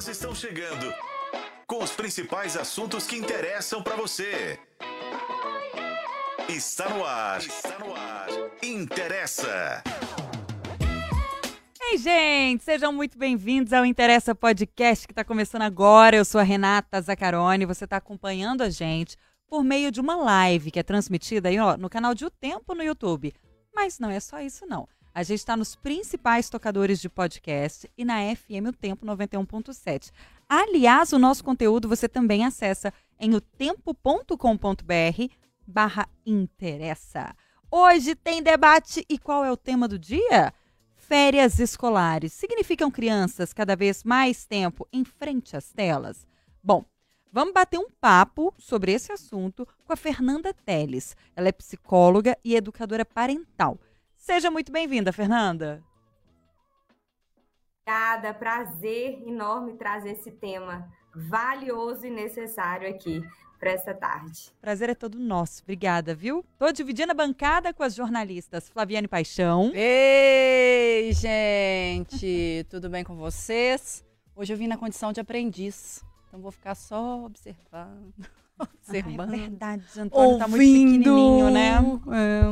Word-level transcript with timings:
Elas 0.00 0.08
estão 0.08 0.34
chegando 0.34 0.94
com 1.66 1.84
os 1.84 1.90
principais 1.90 2.56
assuntos 2.56 3.06
que 3.06 3.16
interessam 3.16 3.82
para 3.82 3.96
você. 3.96 4.58
Está 6.48 6.88
no 6.88 7.04
ar. 7.04 7.38
Está 7.40 7.78
no 7.78 7.94
ar. 7.94 8.28
Interessa. 8.62 9.82
Ei, 11.82 11.98
gente, 11.98 12.64
sejam 12.64 12.94
muito 12.94 13.18
bem-vindos 13.18 13.74
ao 13.74 13.84
Interessa 13.84 14.34
Podcast 14.34 15.06
que 15.06 15.12
está 15.12 15.22
começando 15.22 15.62
agora. 15.62 16.16
Eu 16.16 16.24
sou 16.24 16.40
a 16.40 16.44
Renata 16.44 16.98
Zaccaroni. 17.02 17.66
Você 17.66 17.84
está 17.84 17.98
acompanhando 17.98 18.62
a 18.62 18.70
gente 18.70 19.18
por 19.46 19.62
meio 19.62 19.92
de 19.92 20.00
uma 20.00 20.16
live 20.16 20.70
que 20.70 20.78
é 20.78 20.82
transmitida 20.82 21.50
aí 21.50 21.58
ó, 21.58 21.76
no 21.76 21.90
canal 21.90 22.14
de 22.14 22.24
O 22.24 22.30
Tempo 22.30 22.74
no 22.74 22.82
YouTube. 22.82 23.34
Mas 23.74 23.98
não 23.98 24.08
é 24.08 24.18
só 24.18 24.40
isso, 24.40 24.64
não. 24.64 24.88
A 25.12 25.24
gente 25.24 25.40
está 25.40 25.56
nos 25.56 25.74
principais 25.74 26.48
tocadores 26.48 27.00
de 27.00 27.08
podcast 27.08 27.90
e 27.98 28.04
na 28.04 28.20
FM 28.34 28.68
O 28.68 28.72
Tempo 28.72 29.04
91.7. 29.04 30.12
Aliás, 30.48 31.12
o 31.12 31.18
nosso 31.18 31.42
conteúdo 31.42 31.88
você 31.88 32.08
também 32.08 32.44
acessa 32.44 32.92
em 33.18 33.34
otempo.com.br 33.34 34.36
barra 35.66 36.08
interessa. 36.24 37.34
Hoje 37.68 38.14
tem 38.14 38.40
debate 38.40 39.04
e 39.08 39.18
qual 39.18 39.44
é 39.44 39.50
o 39.50 39.56
tema 39.56 39.88
do 39.88 39.98
dia? 39.98 40.54
Férias 40.94 41.58
escolares. 41.58 42.32
Significam 42.32 42.90
crianças 42.90 43.52
cada 43.52 43.74
vez 43.74 44.04
mais 44.04 44.46
tempo 44.46 44.86
em 44.92 45.04
frente 45.04 45.56
às 45.56 45.72
telas? 45.72 46.24
Bom, 46.62 46.84
Vamos 47.32 47.54
bater 47.54 47.78
um 47.78 47.88
papo 48.00 48.52
sobre 48.58 48.90
esse 48.90 49.12
assunto 49.12 49.64
com 49.84 49.92
a 49.92 49.96
Fernanda 49.96 50.52
Teles. 50.52 51.16
Ela 51.36 51.48
é 51.48 51.52
psicóloga 51.52 52.36
e 52.44 52.56
educadora 52.56 53.04
parental. 53.04 53.78
Seja 54.20 54.50
muito 54.50 54.70
bem-vinda, 54.70 55.14
Fernanda. 55.14 55.82
Obrigada, 57.82 58.34
prazer 58.34 59.26
enorme 59.26 59.72
trazer 59.72 60.10
esse 60.10 60.30
tema 60.30 60.86
valioso 61.12 62.06
e 62.06 62.10
necessário 62.10 62.88
aqui 62.88 63.26
para 63.58 63.70
essa 63.70 63.94
tarde. 63.94 64.52
Prazer 64.60 64.90
é 64.90 64.94
todo 64.94 65.18
nosso. 65.18 65.62
Obrigada, 65.62 66.14
viu? 66.14 66.44
Tô 66.58 66.70
dividindo 66.70 67.12
a 67.12 67.14
bancada 67.14 67.72
com 67.72 67.82
as 67.82 67.94
jornalistas 67.94 68.68
Flaviane 68.68 69.08
Paixão. 69.08 69.72
Ei, 69.74 71.12
gente! 71.14 72.64
Tudo 72.68 72.90
bem 72.90 73.02
com 73.02 73.16
vocês? 73.16 74.04
Hoje 74.36 74.52
eu 74.52 74.56
vim 74.56 74.68
na 74.68 74.76
condição 74.76 75.14
de 75.14 75.20
aprendiz. 75.20 76.04
Então 76.28 76.40
vou 76.40 76.52
ficar 76.52 76.74
só 76.74 77.24
observando. 77.24 78.12
Observando. 78.60 79.30
Ah, 79.30 79.36
é 79.36 79.38
verdade, 79.38 79.84
Antônio 79.98 80.38
tá 80.38 80.46
muito 80.46 80.60
pequenininho, 80.60 81.50
né? 81.50 81.78
É, 82.12 82.42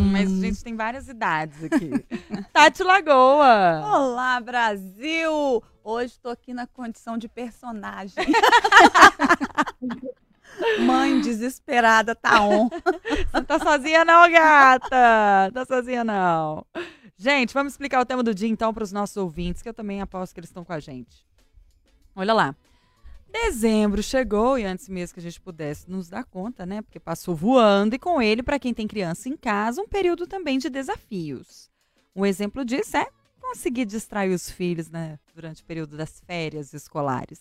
mas 0.00 0.32
a 0.32 0.40
gente 0.40 0.64
tem 0.64 0.74
várias 0.74 1.08
idades 1.08 1.62
aqui. 1.62 1.90
Tati 2.52 2.82
Lagoa. 2.82 3.80
Olá, 3.84 4.40
Brasil! 4.40 5.62
Hoje 5.84 6.14
estou 6.14 6.32
aqui 6.32 6.52
na 6.52 6.66
condição 6.66 7.16
de 7.16 7.28
personagem. 7.28 8.16
Mãe 10.86 11.20
desesperada, 11.20 12.14
tá 12.14 12.42
on. 12.42 12.68
Você 12.68 13.26
não 13.32 13.44
tá 13.44 13.58
sozinha 13.58 14.04
não, 14.04 14.30
gata. 14.30 15.50
Tá 15.52 15.64
sozinha 15.66 16.02
não. 16.02 16.64
Gente, 17.16 17.54
vamos 17.54 17.74
explicar 17.74 18.00
o 18.00 18.06
tema 18.06 18.22
do 18.22 18.34
dia 18.34 18.48
então 18.48 18.72
para 18.72 18.82
os 18.82 18.92
nossos 18.92 19.16
ouvintes, 19.16 19.62
que 19.62 19.68
eu 19.68 19.74
também 19.74 20.00
aposto 20.00 20.32
que 20.32 20.40
eles 20.40 20.50
estão 20.50 20.64
com 20.64 20.72
a 20.72 20.80
gente. 20.80 21.24
Olha 22.16 22.32
lá. 22.32 22.56
Dezembro 23.34 24.00
chegou 24.00 24.56
e 24.56 24.64
antes 24.64 24.88
mesmo 24.88 25.14
que 25.14 25.18
a 25.18 25.22
gente 25.22 25.40
pudesse 25.40 25.90
nos 25.90 26.08
dar 26.08 26.22
conta, 26.22 26.64
né? 26.64 26.80
Porque 26.82 27.00
passou 27.00 27.34
voando 27.34 27.96
e 27.96 27.98
com 27.98 28.22
ele, 28.22 28.44
para 28.44 28.60
quem 28.60 28.72
tem 28.72 28.86
criança 28.86 29.28
em 29.28 29.36
casa, 29.36 29.82
um 29.82 29.88
período 29.88 30.24
também 30.24 30.56
de 30.56 30.70
desafios. 30.70 31.68
Um 32.14 32.24
exemplo 32.24 32.64
disso 32.64 32.96
é 32.96 33.08
conseguir 33.40 33.86
distrair 33.86 34.32
os 34.32 34.48
filhos, 34.48 34.88
né? 34.88 35.18
Durante 35.34 35.62
o 35.62 35.64
período 35.64 35.96
das 35.96 36.22
férias 36.24 36.72
escolares. 36.72 37.40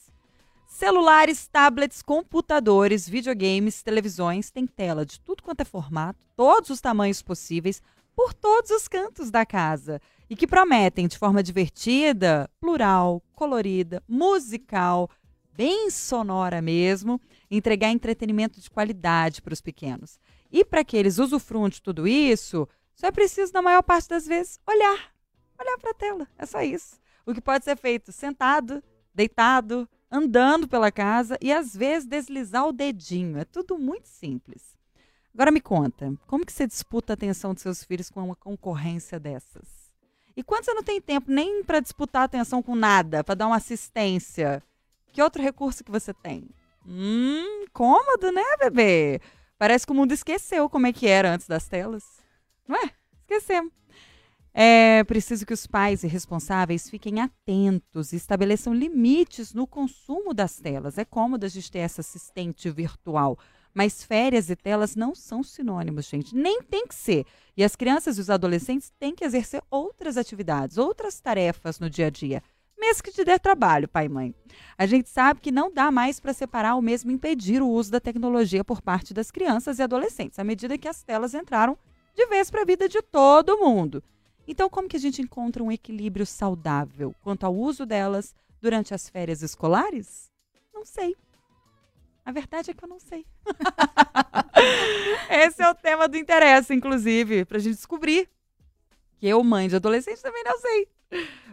Celulares, 0.65 1.47
tablets, 1.47 2.01
computadores, 2.01 3.07
videogames, 3.07 3.83
televisões, 3.83 4.49
tem 4.49 4.65
tela 4.65 5.05
de 5.05 5.19
tudo 5.19 5.43
quanto 5.43 5.61
é 5.61 5.65
formato, 5.65 6.25
todos 6.35 6.71
os 6.71 6.81
tamanhos 6.81 7.21
possíveis, 7.21 7.83
por 8.15 8.33
todos 8.33 8.71
os 8.71 8.87
cantos 8.87 9.29
da 9.29 9.45
casa. 9.45 10.01
E 10.27 10.35
que 10.35 10.47
prometem, 10.47 11.07
de 11.07 11.19
forma 11.19 11.43
divertida, 11.43 12.49
plural, 12.59 13.21
colorida, 13.35 14.01
musical, 14.07 15.07
bem 15.55 15.89
sonora 15.89 16.61
mesmo, 16.61 17.19
entregar 17.49 17.89
entretenimento 17.89 18.59
de 18.59 18.69
qualidade 18.69 19.41
para 19.41 19.53
os 19.53 19.61
pequenos. 19.61 20.19
E 20.51 20.63
para 20.63 20.83
que 20.83 20.97
eles 20.97 21.17
usufruam 21.17 21.69
de 21.69 21.81
tudo 21.81 22.07
isso, 22.07 22.67
só 22.95 23.07
é 23.07 23.11
preciso, 23.11 23.53
na 23.53 23.61
maior 23.61 23.81
parte 23.81 24.09
das 24.09 24.25
vezes, 24.25 24.59
olhar. 24.67 25.13
Olhar 25.59 25.77
para 25.77 25.91
a 25.91 25.95
tela. 25.95 26.27
É 26.37 26.45
só 26.45 26.61
isso. 26.61 26.99
O 27.25 27.33
que 27.33 27.41
pode 27.41 27.63
ser 27.63 27.77
feito 27.77 28.11
sentado, 28.11 28.83
deitado, 29.13 29.87
andando 30.11 30.67
pela 30.67 30.91
casa 30.91 31.37
e 31.41 31.51
às 31.51 31.75
vezes 31.75 32.07
deslizar 32.07 32.67
o 32.67 32.73
dedinho. 32.73 33.39
É 33.39 33.45
tudo 33.45 33.77
muito 33.77 34.07
simples. 34.07 34.77
Agora 35.33 35.49
me 35.51 35.59
conta, 35.59 36.13
como 36.27 36.45
que 36.45 36.53
você 36.53 36.67
disputa 36.67 37.13
a 37.13 37.15
atenção 37.15 37.53
dos 37.53 37.63
seus 37.63 37.83
filhos 37.83 38.09
com 38.11 38.23
uma 38.23 38.35
concorrência 38.35 39.19
dessas? 39.19 39.91
E 40.35 40.43
quando 40.43 40.65
você 40.65 40.73
não 40.73 40.83
tem 40.83 41.01
tempo 41.01 41.31
nem 41.31 41.63
para 41.63 41.79
disputar 41.79 42.23
a 42.23 42.25
atenção 42.25 42.61
com 42.61 42.75
nada, 42.75 43.23
para 43.23 43.33
dar 43.33 43.47
uma 43.47 43.55
assistência, 43.55 44.61
que 45.13 45.21
outro 45.21 45.41
recurso 45.41 45.83
que 45.83 45.91
você 45.91 46.13
tem? 46.13 46.49
Hum, 46.85 47.65
cômodo, 47.71 48.31
né, 48.31 48.43
bebê? 48.59 49.21
Parece 49.57 49.85
que 49.85 49.91
o 49.91 49.95
mundo 49.95 50.11
esqueceu 50.11 50.67
como 50.67 50.87
é 50.87 50.91
que 50.91 51.07
era 51.07 51.31
antes 51.31 51.47
das 51.47 51.67
telas. 51.67 52.03
Não 52.67 52.75
é? 52.75 52.91
Esquecemos. 53.21 53.71
É 54.53 55.03
preciso 55.05 55.45
que 55.45 55.53
os 55.53 55.65
pais 55.65 56.03
e 56.03 56.07
responsáveis 56.07 56.89
fiquem 56.89 57.21
atentos 57.21 58.11
e 58.11 58.15
estabeleçam 58.15 58.73
limites 58.73 59.53
no 59.53 59.65
consumo 59.65 60.33
das 60.33 60.57
telas. 60.57 60.97
É 60.97 61.05
cômodo 61.05 61.45
a 61.45 61.49
gente 61.49 61.71
ter 61.71 61.79
essa 61.79 62.01
assistente 62.01 62.69
virtual, 62.69 63.37
mas 63.73 64.03
férias 64.03 64.49
e 64.49 64.55
telas 64.55 64.95
não 64.95 65.15
são 65.15 65.41
sinônimos, 65.43 66.05
gente. 66.05 66.35
Nem 66.35 66.61
tem 66.61 66.85
que 66.85 66.93
ser. 66.93 67.25
E 67.55 67.63
as 67.63 67.75
crianças 67.75 68.17
e 68.17 68.21
os 68.21 68.29
adolescentes 68.29 68.91
têm 68.99 69.15
que 69.15 69.23
exercer 69.23 69.63
outras 69.71 70.17
atividades, 70.17 70.77
outras 70.77 71.19
tarefas 71.19 71.79
no 71.79 71.89
dia 71.89 72.07
a 72.07 72.09
dia 72.09 72.43
mesmo 72.83 73.03
que 73.03 73.11
te 73.11 73.23
dê 73.23 73.39
trabalho, 73.39 73.87
pai 73.87 74.05
e 74.07 74.09
mãe. 74.09 74.35
A 74.77 74.85
gente 74.85 75.09
sabe 75.09 75.39
que 75.39 75.51
não 75.51 75.73
dá 75.73 75.89
mais 75.89 76.19
para 76.19 76.33
separar 76.33 76.75
ou 76.75 76.81
mesmo 76.81 77.11
impedir 77.11 77.61
o 77.61 77.69
uso 77.69 77.89
da 77.89 77.99
tecnologia 77.99 78.63
por 78.63 78.81
parte 78.81 79.13
das 79.13 79.31
crianças 79.31 79.79
e 79.79 79.83
adolescentes, 79.83 80.37
à 80.37 80.43
medida 80.43 80.77
que 80.77 80.87
as 80.87 81.01
telas 81.01 81.33
entraram 81.33 81.77
de 82.13 82.25
vez 82.27 82.51
para 82.51 82.61
a 82.61 82.65
vida 82.65 82.89
de 82.89 83.01
todo 83.01 83.57
mundo. 83.57 84.03
Então, 84.45 84.69
como 84.69 84.89
que 84.89 84.97
a 84.97 84.99
gente 84.99 85.21
encontra 85.21 85.63
um 85.63 85.71
equilíbrio 85.71 86.25
saudável 86.25 87.15
quanto 87.23 87.45
ao 87.45 87.55
uso 87.55 87.85
delas 87.85 88.35
durante 88.61 88.93
as 88.93 89.07
férias 89.07 89.41
escolares? 89.41 90.29
Não 90.73 90.85
sei. 90.85 91.15
A 92.25 92.31
verdade 92.33 92.71
é 92.71 92.73
que 92.73 92.83
eu 92.83 92.89
não 92.89 92.99
sei. 92.99 93.25
Esse 95.29 95.63
é 95.63 95.69
o 95.69 95.75
tema 95.75 96.09
do 96.09 96.17
interesse, 96.17 96.73
inclusive, 96.73 97.45
para 97.45 97.57
a 97.57 97.61
gente 97.61 97.75
descobrir. 97.75 98.29
Que 99.17 99.27
eu, 99.27 99.41
mãe 99.41 99.69
de 99.69 99.77
adolescente, 99.77 100.21
também 100.21 100.43
não 100.43 100.59
sei. 100.59 100.89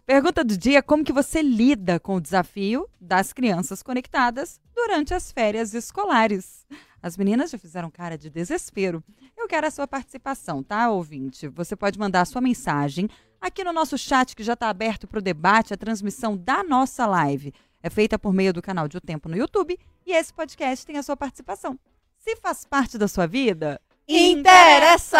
Pergunta 0.06 0.42
do 0.42 0.56
dia: 0.56 0.82
como 0.82 1.04
que 1.04 1.12
você 1.12 1.42
lida 1.42 2.00
com 2.00 2.16
o 2.16 2.20
desafio 2.20 2.88
das 3.00 3.32
crianças 3.32 3.82
conectadas 3.82 4.60
durante 4.74 5.14
as 5.14 5.30
férias 5.30 5.74
escolares? 5.74 6.66
As 7.02 7.16
meninas 7.16 7.50
já 7.50 7.58
fizeram 7.58 7.90
cara 7.90 8.18
de 8.18 8.28
desespero. 8.28 9.02
Eu 9.36 9.48
quero 9.48 9.66
a 9.66 9.70
sua 9.70 9.88
participação, 9.88 10.62
tá, 10.62 10.90
ouvinte? 10.90 11.48
Você 11.48 11.74
pode 11.74 11.98
mandar 11.98 12.20
a 12.20 12.26
sua 12.26 12.40
mensagem 12.40 13.08
aqui 13.40 13.64
no 13.64 13.72
nosso 13.72 13.96
chat 13.96 14.36
que 14.36 14.42
já 14.42 14.52
está 14.52 14.68
aberto 14.68 15.06
para 15.06 15.18
o 15.18 15.22
debate, 15.22 15.72
a 15.72 15.76
transmissão 15.76 16.36
da 16.36 16.62
nossa 16.62 17.06
live. 17.06 17.54
É 17.82 17.88
feita 17.88 18.18
por 18.18 18.34
meio 18.34 18.52
do 18.52 18.60
canal 18.60 18.86
de 18.86 18.98
O 18.98 19.00
Tempo 19.00 19.28
no 19.28 19.36
YouTube 19.36 19.78
e 20.06 20.12
esse 20.12 20.32
podcast 20.32 20.84
tem 20.84 20.98
a 20.98 21.02
sua 21.02 21.16
participação. 21.16 21.78
Se 22.18 22.36
faz 22.36 22.66
parte 22.66 22.98
da 22.98 23.08
sua 23.08 23.26
vida, 23.26 23.80
interessa! 24.06 25.16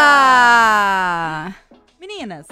Meninas, 1.98 2.46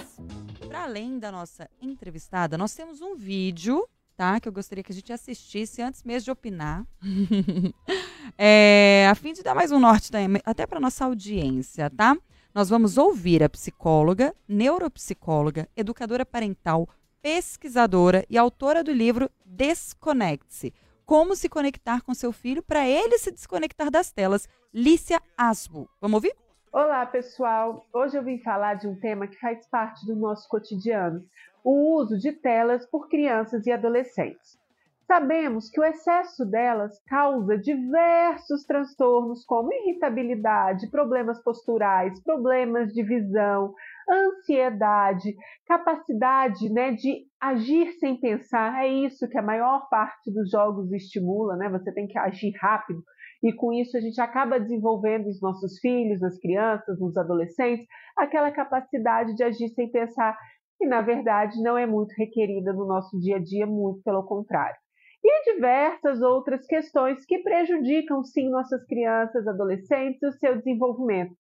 para 0.69 0.83
além 0.83 1.19
da 1.19 1.33
nossa 1.33 1.69
entrevistada, 1.81 2.59
nós 2.59 2.75
temos 2.75 3.01
um 3.01 3.17
vídeo, 3.17 3.89
tá? 4.15 4.39
Que 4.39 4.47
eu 4.47 4.53
gostaria 4.53 4.85
que 4.85 4.93
a 4.93 4.95
gente 4.95 5.11
assistisse 5.11 5.81
antes 5.81 6.05
mesmo 6.05 6.27
de 6.27 6.31
opinar. 6.31 6.87
é, 8.37 9.09
a 9.11 9.15
fim 9.15 9.33
de 9.33 9.43
dar 9.43 9.55
mais 9.55 9.73
um 9.73 9.81
norte 9.81 10.11
até 10.45 10.67
para 10.67 10.79
nossa 10.79 11.07
audiência, 11.07 11.89
tá? 11.89 12.15
Nós 12.55 12.69
vamos 12.69 12.99
ouvir 12.99 13.43
a 13.43 13.49
psicóloga, 13.49 14.35
neuropsicóloga, 14.47 15.69
educadora 15.75 16.27
parental, 16.27 16.87
pesquisadora 17.23 18.27
e 18.29 18.37
autora 18.37 18.85
do 18.85 18.93
livro 18.93 19.31
Desconecte-se. 19.47 20.75
Como 21.07 21.35
se 21.35 21.49
conectar 21.49 22.03
com 22.03 22.13
seu 22.13 22.31
filho 22.31 22.63
para 22.63 22.87
ele 22.87 23.19
se 23.19 23.31
desconectar 23.31 23.91
das 23.91 24.13
telas. 24.13 24.47
Lícia 24.75 25.23
Asbo. 25.39 25.89
Vamos 25.99 26.17
ouvir? 26.17 26.37
Olá, 26.71 27.07
pessoal! 27.07 27.87
Hoje 27.95 28.19
eu 28.19 28.23
vim 28.23 28.39
falar 28.41 28.75
de 28.75 28.87
um 28.87 28.95
tema 28.95 29.27
que 29.27 29.41
faz 29.41 29.67
parte 29.69 30.05
do 30.05 30.15
nosso 30.15 30.47
cotidiano: 30.51 31.25
o 31.65 31.97
uso 31.97 32.19
de 32.19 32.31
telas 32.31 32.85
por 32.85 33.09
crianças 33.09 33.67
e 33.67 33.73
adolescentes. 33.73 34.59
Sabemos 35.07 35.71
que 35.71 35.81
o 35.81 35.85
excesso 35.85 36.45
delas 36.45 37.03
causa 37.07 37.57
diversos 37.57 38.65
transtornos, 38.65 39.47
como 39.47 39.73
irritabilidade, 39.73 40.91
problemas 40.91 41.43
posturais, 41.43 42.23
problemas 42.23 42.93
de 42.93 43.03
visão, 43.03 43.73
ansiedade, 44.07 45.35
capacidade 45.67 46.71
né, 46.71 46.93
de 46.93 47.27
agir 47.41 47.93
sem 47.93 48.21
pensar. 48.21 48.85
É 48.85 48.89
isso 48.89 49.27
que 49.27 49.39
a 49.39 49.43
maior 49.43 49.89
parte 49.89 50.31
dos 50.31 50.51
jogos 50.51 50.93
estimula, 50.93 51.57
né? 51.57 51.71
Você 51.71 51.91
tem 51.95 52.07
que 52.07 52.19
agir 52.19 52.53
rápido. 52.61 53.03
E 53.43 53.53
com 53.53 53.73
isso 53.73 53.97
a 53.97 54.01
gente 54.01 54.21
acaba 54.21 54.59
desenvolvendo 54.59 55.27
nos 55.27 55.41
nossos 55.41 55.79
filhos, 55.79 56.21
nas 56.21 56.39
crianças, 56.39 56.99
nos 56.99 57.17
adolescentes, 57.17 57.87
aquela 58.17 58.51
capacidade 58.51 59.35
de 59.35 59.45
agir 59.45 59.69
sem 59.71 59.91
pensar, 59.91 60.37
que 60.77 60.87
na 60.87 61.01
verdade 61.01 61.63
não 61.63 61.79
é 61.79 61.87
muito 61.87 62.13
requerida 62.17 62.73
no 62.73 62.87
nosso 62.87 63.19
dia 63.21 63.37
a 63.37 63.43
dia, 63.43 63.67
muito 63.67 64.03
pelo 64.03 64.25
contrário 64.25 64.77
e 65.23 65.55
diversas 65.55 66.23
outras 66.23 66.67
questões 66.67 67.25
que 67.25 67.39
prejudicam 67.39 68.23
sim 68.23 68.49
nossas 68.49 68.85
crianças, 68.87 69.47
adolescentes 69.47 70.23
o 70.23 70.33
seu 70.39 70.57
desenvolvimento. 70.57 71.35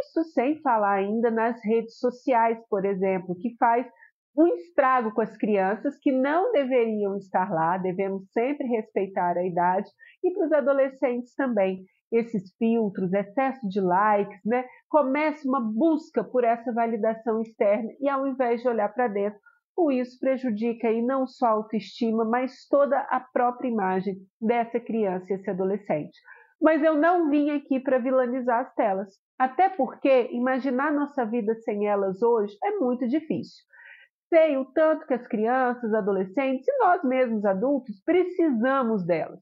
Isso 0.00 0.24
sem 0.32 0.60
falar 0.60 0.94
ainda 0.94 1.30
nas 1.30 1.62
redes 1.62 1.98
sociais, 1.98 2.58
por 2.68 2.84
exemplo, 2.84 3.36
que 3.36 3.54
faz 3.58 3.86
um 4.36 4.46
estrago 4.48 5.12
com 5.12 5.22
as 5.22 5.36
crianças 5.36 5.96
que 5.98 6.12
não 6.12 6.52
deveriam 6.52 7.16
estar 7.16 7.50
lá, 7.50 7.78
devemos 7.78 8.30
sempre 8.32 8.66
respeitar 8.66 9.36
a 9.36 9.46
idade, 9.46 9.88
e 10.22 10.30
para 10.32 10.46
os 10.46 10.52
adolescentes 10.52 11.34
também. 11.34 11.84
Esses 12.12 12.54
filtros, 12.56 13.12
excesso 13.12 13.66
de 13.66 13.80
likes, 13.80 14.40
né? 14.44 14.64
Começa 14.88 15.48
uma 15.48 15.60
busca 15.60 16.22
por 16.22 16.44
essa 16.44 16.72
validação 16.72 17.40
externa 17.40 17.90
e 18.00 18.08
ao 18.08 18.26
invés 18.28 18.62
de 18.62 18.68
olhar 18.68 18.88
para 18.92 19.08
dentro, 19.08 19.40
com 19.74 19.90
isso 19.90 20.18
prejudica 20.20 20.88
aí 20.88 21.02
não 21.02 21.26
só 21.26 21.46
a 21.46 21.50
autoestima, 21.50 22.24
mas 22.24 22.66
toda 22.68 22.98
a 23.10 23.20
própria 23.20 23.68
imagem 23.68 24.16
dessa 24.40 24.78
criança 24.78 25.34
esse 25.34 25.50
adolescente. 25.50 26.16
Mas 26.62 26.82
eu 26.82 26.94
não 26.94 27.28
vim 27.28 27.50
aqui 27.50 27.80
para 27.80 27.98
vilanizar 27.98 28.60
as 28.60 28.74
telas, 28.74 29.08
até 29.38 29.68
porque 29.68 30.28
imaginar 30.30 30.92
nossa 30.92 31.24
vida 31.26 31.54
sem 31.56 31.86
elas 31.86 32.22
hoje 32.22 32.56
é 32.64 32.70
muito 32.78 33.06
difícil. 33.08 33.64
Sei 34.28 34.56
o 34.56 34.64
tanto 34.64 35.06
que 35.06 35.14
as 35.14 35.26
crianças, 35.26 35.94
adolescentes 35.94 36.66
e 36.66 36.78
nós 36.78 37.02
mesmos 37.04 37.44
adultos 37.44 38.00
precisamos 38.04 39.04
delas. 39.04 39.40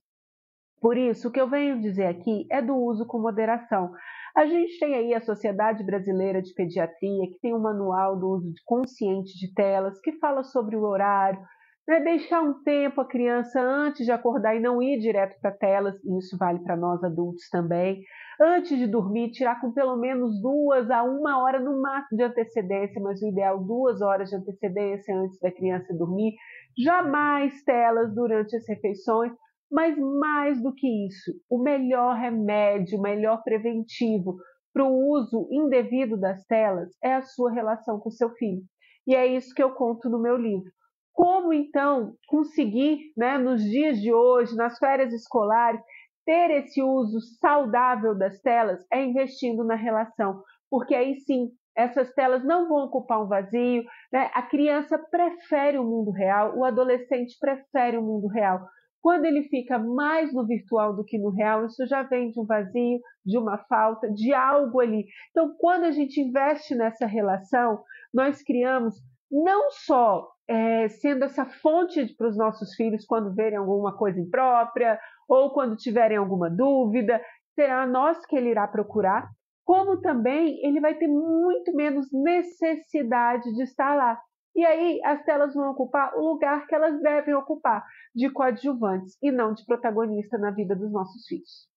Por 0.81 0.99
isso, 0.99 1.29
o 1.29 1.33
que 1.33 1.41
eu 1.41 1.49
venho 1.49 1.81
dizer 1.81 2.07
aqui 2.07 2.47
é 2.51 2.61
do 2.61 2.77
uso 2.77 3.07
com 3.07 3.19
moderação, 3.19 3.95
a 4.37 4.47
gente 4.47 4.79
tem 4.81 4.97
aí 4.97 5.15
a 5.15 5.21
Sociedade 5.21 5.85
Brasileira 5.85 6.43
de 6.43 6.53
Pediatria, 6.53 7.31
que 7.31 7.39
tem 7.41 7.55
um 7.55 7.61
manual 7.61 8.19
do 8.19 8.29
uso 8.31 8.53
consciente 8.65 9.39
de 9.39 9.55
telas, 9.55 10.01
que 10.01 10.19
fala 10.19 10.43
sobre 10.43 10.77
o 10.77 10.83
horário, 10.83 11.41
né? 11.87 12.01
deixar 12.01 12.43
um 12.43 12.63
tempo 12.63 13.01
a 13.01 13.07
criança 13.07 13.61
antes 13.61 14.05
de 14.05 14.13
acordar 14.13 14.57
e 14.57 14.61
não 14.61 14.83
ir 14.83 14.99
direto 14.99 15.39
para 15.41 15.53
telas, 15.53 15.95
e 16.05 16.19
isso 16.19 16.37
vale 16.39 16.59
para 16.61 16.77
nós 16.77 17.03
adultos 17.03 17.49
também. 17.51 18.03
Antes 18.41 18.77
de 18.79 18.87
dormir, 18.87 19.31
tirar 19.31 19.61
com 19.61 19.73
pelo 19.73 19.97
menos 19.97 20.41
duas 20.41 20.91
a 20.91 21.03
uma 21.03 21.43
hora 21.43 21.61
no 21.61 21.81
máximo 21.81 22.19
de 22.19 22.25
antecedência, 22.25 23.01
mas 23.01 23.23
o 23.23 23.29
ideal 23.29 23.63
duas 23.63 24.01
horas 24.01 24.31
de 24.31 24.37
antecedência 24.37 25.17
antes 25.17 25.39
da 25.39 25.53
criança 25.53 25.95
dormir. 25.95 26.35
Jamais 26.77 27.63
telas 27.63 28.13
durante 28.15 28.57
as 28.57 28.69
refeições, 28.69 29.33
mas 29.71 29.97
mais 29.97 30.63
do 30.63 30.75
que 30.75 31.07
isso, 31.07 31.33
o 31.49 31.63
melhor 31.63 32.17
remédio, 32.17 32.99
o 32.99 33.03
melhor 33.03 33.43
preventivo 33.43 34.37
para 34.73 34.85
o 34.85 35.11
uso 35.11 35.49
indevido 35.53 36.17
das 36.17 36.45
telas 36.47 36.91
é 37.03 37.15
a 37.15 37.23
sua 37.23 37.53
relação 37.53 38.01
com 38.01 38.11
seu 38.11 38.31
filho. 38.31 38.63
E 39.07 39.15
é 39.15 39.27
isso 39.27 39.55
que 39.55 39.63
eu 39.63 39.71
conto 39.71 40.09
no 40.09 40.21
meu 40.21 40.37
livro. 40.37 40.71
Como 41.15 41.53
então 41.53 42.15
conseguir, 42.27 43.13
né, 43.17 43.39
nos 43.39 43.63
dias 43.63 44.01
de 44.01 44.13
hoje, 44.13 44.55
nas 44.57 44.77
férias 44.79 45.13
escolares, 45.13 45.81
ter 46.27 46.51
esse 46.51 46.83
uso 46.83 47.21
saudável 47.41 48.17
das 48.19 48.41
telas 48.41 48.85
é 48.93 49.03
investindo 49.03 49.63
na 49.63 49.77
relação, 49.77 50.43
porque 50.69 50.95
aí 50.95 51.21
sim 51.21 51.51
essas 51.77 52.13
telas 52.15 52.45
não 52.45 52.69
vão 52.69 52.85
ocupar 52.85 53.23
um 53.23 53.29
vazio. 53.29 53.85
Né? 54.13 54.31
A 54.33 54.43
criança 54.43 54.99
prefere 55.11 55.79
o 55.79 55.85
mundo 55.85 56.11
real, 56.11 56.57
o 56.57 56.65
adolescente 56.65 57.37
prefere 57.41 57.97
o 57.97 58.03
mundo 58.03 58.29
real. 58.29 58.67
Quando 59.01 59.27
ele 59.27 59.43
fica 59.45 59.79
mais 59.79 60.33
no 60.33 60.47
virtual 60.47 60.97
do 60.97 61.05
que 61.05 61.19
no 61.19 61.29
real, 61.29 61.67
isso 61.67 61.87
já 61.87 62.03
vem 62.03 62.31
de 62.31 62.41
um 62.41 62.47
vazio, 62.47 63.01
de 63.25 63.37
uma 63.37 63.59
falta, 63.59 64.11
de 64.11 64.33
algo 64.33 64.81
ali. 64.81 65.05
Então, 65.31 65.55
quando 65.59 65.85
a 65.85 65.91
gente 65.91 66.21
investe 66.21 66.75
nessa 66.75 67.07
relação, 67.07 67.83
nós 68.15 68.43
criamos 68.43 68.95
não 69.35 69.73
só 69.73 70.31
é, 70.47 70.89
sendo 70.89 71.25
essa 71.25 71.45
fonte 71.45 72.15
para 72.15 72.29
os 72.29 72.37
nossos 72.37 72.75
filhos 72.77 73.05
quando 73.05 73.35
verem 73.35 73.59
alguma 73.59 73.97
coisa 73.97 74.21
imprópria 74.21 74.99
ou 75.29 75.53
quando 75.53 75.77
tiverem 75.77 76.17
alguma 76.17 76.49
dúvida, 76.49 77.21
será 77.55 77.85
nós 77.85 78.25
que 78.27 78.37
ele 78.37 78.51
irá 78.51 78.69
procurar, 78.69 79.29
como 79.65 80.01
também 80.01 80.65
ele 80.65 80.81
vai 80.81 80.95
ter 80.95 81.09
muito 81.09 81.75
menos 81.75 82.07
necessidade 82.13 83.53
de 83.55 83.63
estar 83.65 83.97
lá. 83.97 84.21
E 84.55 84.65
aí 84.65 85.01
as 85.05 85.25
telas 85.25 85.53
vão 85.53 85.73
ocupar 85.73 86.15
o 86.17 86.21
lugar 86.33 86.67
que 86.69 86.75
elas 86.75 87.01
devem 87.01 87.35
ocupar, 87.35 87.85
de 88.15 88.31
coadjuvantes 88.31 89.19
e 89.21 89.33
não 89.33 89.53
de 89.53 89.65
protagonista 89.67 90.39
na 90.39 90.53
vida 90.53 90.77
dos 90.77 90.93
nossos 90.93 91.27
filhos. 91.27 91.69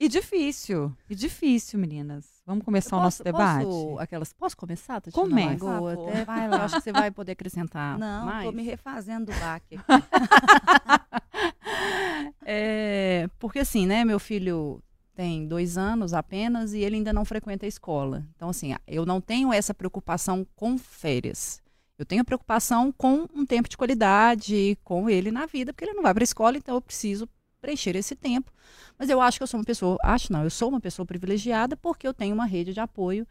E 0.00 0.08
difícil, 0.08 0.94
e 1.10 1.14
difícil, 1.14 1.78
meninas. 1.78 2.40
Vamos 2.46 2.64
começar 2.64 2.90
posso, 2.90 3.00
o 3.00 3.04
nosso 3.04 3.24
debate? 3.24 3.64
Posso, 3.64 3.98
aquelas, 3.98 4.32
posso 4.32 4.56
começar, 4.56 5.00
Tatiana? 5.00 5.28
Começa. 5.28 5.64
Lagoa, 5.64 5.92
até, 5.94 6.24
vai 6.24 6.48
lá. 6.48 6.56
Eu 6.56 6.62
acho 6.62 6.76
que 6.76 6.82
você 6.82 6.92
vai 6.92 7.10
poder 7.10 7.32
acrescentar 7.32 7.98
Não, 7.98 8.26
mais. 8.26 8.46
tô 8.46 8.52
me 8.52 8.62
refazendo 8.62 9.32
do 9.32 9.40
baque 9.40 9.78
é, 12.46 13.28
porque 13.38 13.58
assim, 13.58 13.86
né, 13.86 14.04
meu 14.04 14.20
filho 14.20 14.80
tem 15.14 15.48
dois 15.48 15.76
anos 15.76 16.14
apenas 16.14 16.72
e 16.72 16.78
ele 16.78 16.94
ainda 16.94 17.12
não 17.12 17.24
frequenta 17.24 17.66
a 17.66 17.68
escola. 17.68 18.24
Então, 18.36 18.50
assim, 18.50 18.72
eu 18.86 19.04
não 19.04 19.20
tenho 19.20 19.52
essa 19.52 19.74
preocupação 19.74 20.46
com 20.54 20.78
férias. 20.78 21.60
Eu 21.98 22.06
tenho 22.06 22.24
preocupação 22.24 22.92
com 22.92 23.26
um 23.34 23.44
tempo 23.44 23.68
de 23.68 23.76
qualidade 23.76 24.78
com 24.84 25.10
ele 25.10 25.32
na 25.32 25.46
vida, 25.46 25.72
porque 25.72 25.84
ele 25.84 25.94
não 25.94 26.04
vai 26.04 26.14
para 26.14 26.22
a 26.22 26.24
escola, 26.24 26.56
então 26.56 26.76
eu 26.76 26.80
preciso 26.80 27.28
preencher 27.60 27.96
esse 27.96 28.14
tempo. 28.14 28.52
Mas 28.98 29.08
eu 29.10 29.20
acho 29.20 29.38
que 29.38 29.42
eu 29.42 29.46
sou 29.46 29.60
uma 29.60 29.64
pessoa, 29.64 29.98
acho 30.02 30.32
não, 30.32 30.44
eu 30.44 30.50
sou 30.50 30.68
uma 30.68 30.80
pessoa 30.80 31.06
privilegiada 31.06 31.76
porque 31.76 32.06
eu 32.06 32.14
tenho 32.14 32.34
uma 32.34 32.46
rede 32.46 32.72
de 32.72 32.80
apoio 32.80 33.26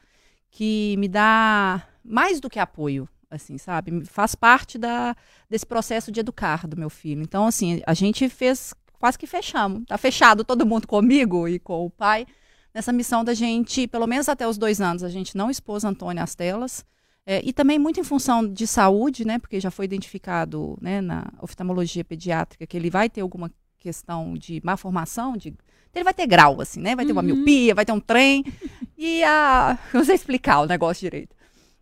que 0.50 0.96
me 0.98 1.08
dá 1.08 1.86
mais 2.04 2.40
do 2.40 2.50
que 2.50 2.60
apoio, 2.60 3.08
assim, 3.30 3.58
sabe? 3.58 4.06
Faz 4.06 4.36
parte 4.36 4.78
da, 4.78 5.16
desse 5.50 5.66
processo 5.66 6.12
de 6.12 6.20
educar 6.20 6.68
do 6.68 6.78
meu 6.78 6.90
filho. 6.90 7.22
Então, 7.22 7.46
assim, 7.46 7.82
a 7.86 7.94
gente 7.94 8.30
fez 8.30 8.74
quase 9.00 9.18
que 9.18 9.28
fechamos. 9.28 9.84
Tá 9.86 9.98
fechado 9.98 10.44
todo 10.44 10.66
mundo 10.66 10.88
comigo 10.88 11.48
e 11.48 11.60
com 11.60 11.86
o 11.86 11.90
pai 11.90 12.26
nessa 12.74 12.94
missão 12.94 13.24
da 13.24 13.34
gente, 13.34 13.88
pelo 13.88 14.08
menos 14.08 14.30
até 14.30 14.48
os 14.48 14.58
dois 14.58 14.80
anos, 14.80 15.04
a 15.04 15.10
gente 15.10 15.36
não 15.36 15.50
expôs 15.50 15.84
Antônio 15.84 16.24
às 16.24 16.36
telas. 16.36 16.86
É, 17.26 17.42
e 17.44 17.52
também 17.52 17.78
muito 17.78 18.00
em 18.00 18.06
função 18.06 18.48
de 18.48 18.66
saúde, 18.66 19.26
né? 19.26 19.38
Porque 19.38 19.60
já 19.60 19.70
foi 19.70 19.84
identificado 19.84 20.78
né, 20.80 21.02
na 21.02 21.28
oftalmologia 21.42 22.06
pediátrica 22.06 22.66
que 22.66 22.78
ele 22.78 22.90
vai 22.90 23.10
ter 23.10 23.20
alguma 23.20 23.52
questão 23.80 24.34
de 24.34 24.62
má 24.64 24.78
formação, 24.78 25.38
de 25.38 25.54
ele 25.98 26.04
vai 26.04 26.14
ter 26.14 26.28
grau, 26.28 26.62
assim, 26.62 26.80
né? 26.80 26.96
Vai 26.96 27.06
ter 27.06 27.12
uma 27.12 27.22
uhum. 27.22 27.28
miopia, 27.28 27.74
vai 27.74 27.86
ter 27.86 27.92
um 27.92 28.00
trem. 28.00 28.46
e 28.98 29.24
a. 29.24 29.78
Não 29.94 30.06
sei 30.06 30.16
explicar 30.16 30.60
o 30.62 30.68
negócio 30.68 31.02
direito. 31.02 31.36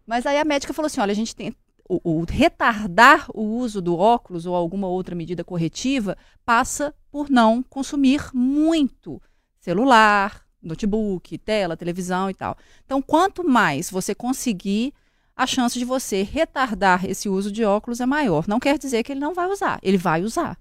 Mas 0.07 0.25
aí 0.25 0.37
a 0.37 0.45
médica 0.45 0.73
falou 0.73 0.87
assim: 0.87 1.01
olha, 1.01 1.11
a 1.11 1.15
gente 1.15 1.35
tem, 1.35 1.53
o, 1.87 1.99
o, 2.03 2.23
retardar 2.23 3.27
o 3.33 3.41
uso 3.41 3.81
do 3.81 3.97
óculos 3.97 4.45
ou 4.45 4.55
alguma 4.55 4.87
outra 4.87 5.15
medida 5.15 5.43
corretiva 5.43 6.17
passa 6.45 6.93
por 7.11 7.29
não 7.29 7.61
consumir 7.61 8.29
muito 8.33 9.21
celular, 9.59 10.45
notebook, 10.61 11.37
tela, 11.37 11.77
televisão 11.77 12.29
e 12.29 12.33
tal. 12.33 12.57
Então, 12.85 13.01
quanto 13.01 13.47
mais 13.47 13.89
você 13.89 14.15
conseguir, 14.15 14.93
a 15.35 15.45
chance 15.45 15.77
de 15.77 15.83
você 15.83 16.23
retardar 16.23 17.05
esse 17.05 17.27
uso 17.27 17.51
de 17.51 17.63
óculos 17.65 17.99
é 17.99 18.05
maior. 18.05 18.47
Não 18.47 18.59
quer 18.59 18.77
dizer 18.77 19.03
que 19.03 19.11
ele 19.11 19.19
não 19.19 19.33
vai 19.33 19.47
usar, 19.47 19.79
ele 19.83 19.97
vai 19.97 20.23
usar. 20.23 20.57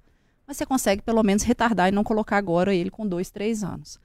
Mas 0.47 0.57
você 0.57 0.67
consegue 0.67 1.03
pelo 1.03 1.23
menos 1.23 1.43
retardar 1.43 1.89
e 1.89 1.93
não 1.93 2.05
colocar 2.05 2.37
agora 2.37 2.75
ele 2.75 2.91
com 2.91 3.07
dois, 3.07 3.31
três 3.31 3.65
anos. 3.65 3.99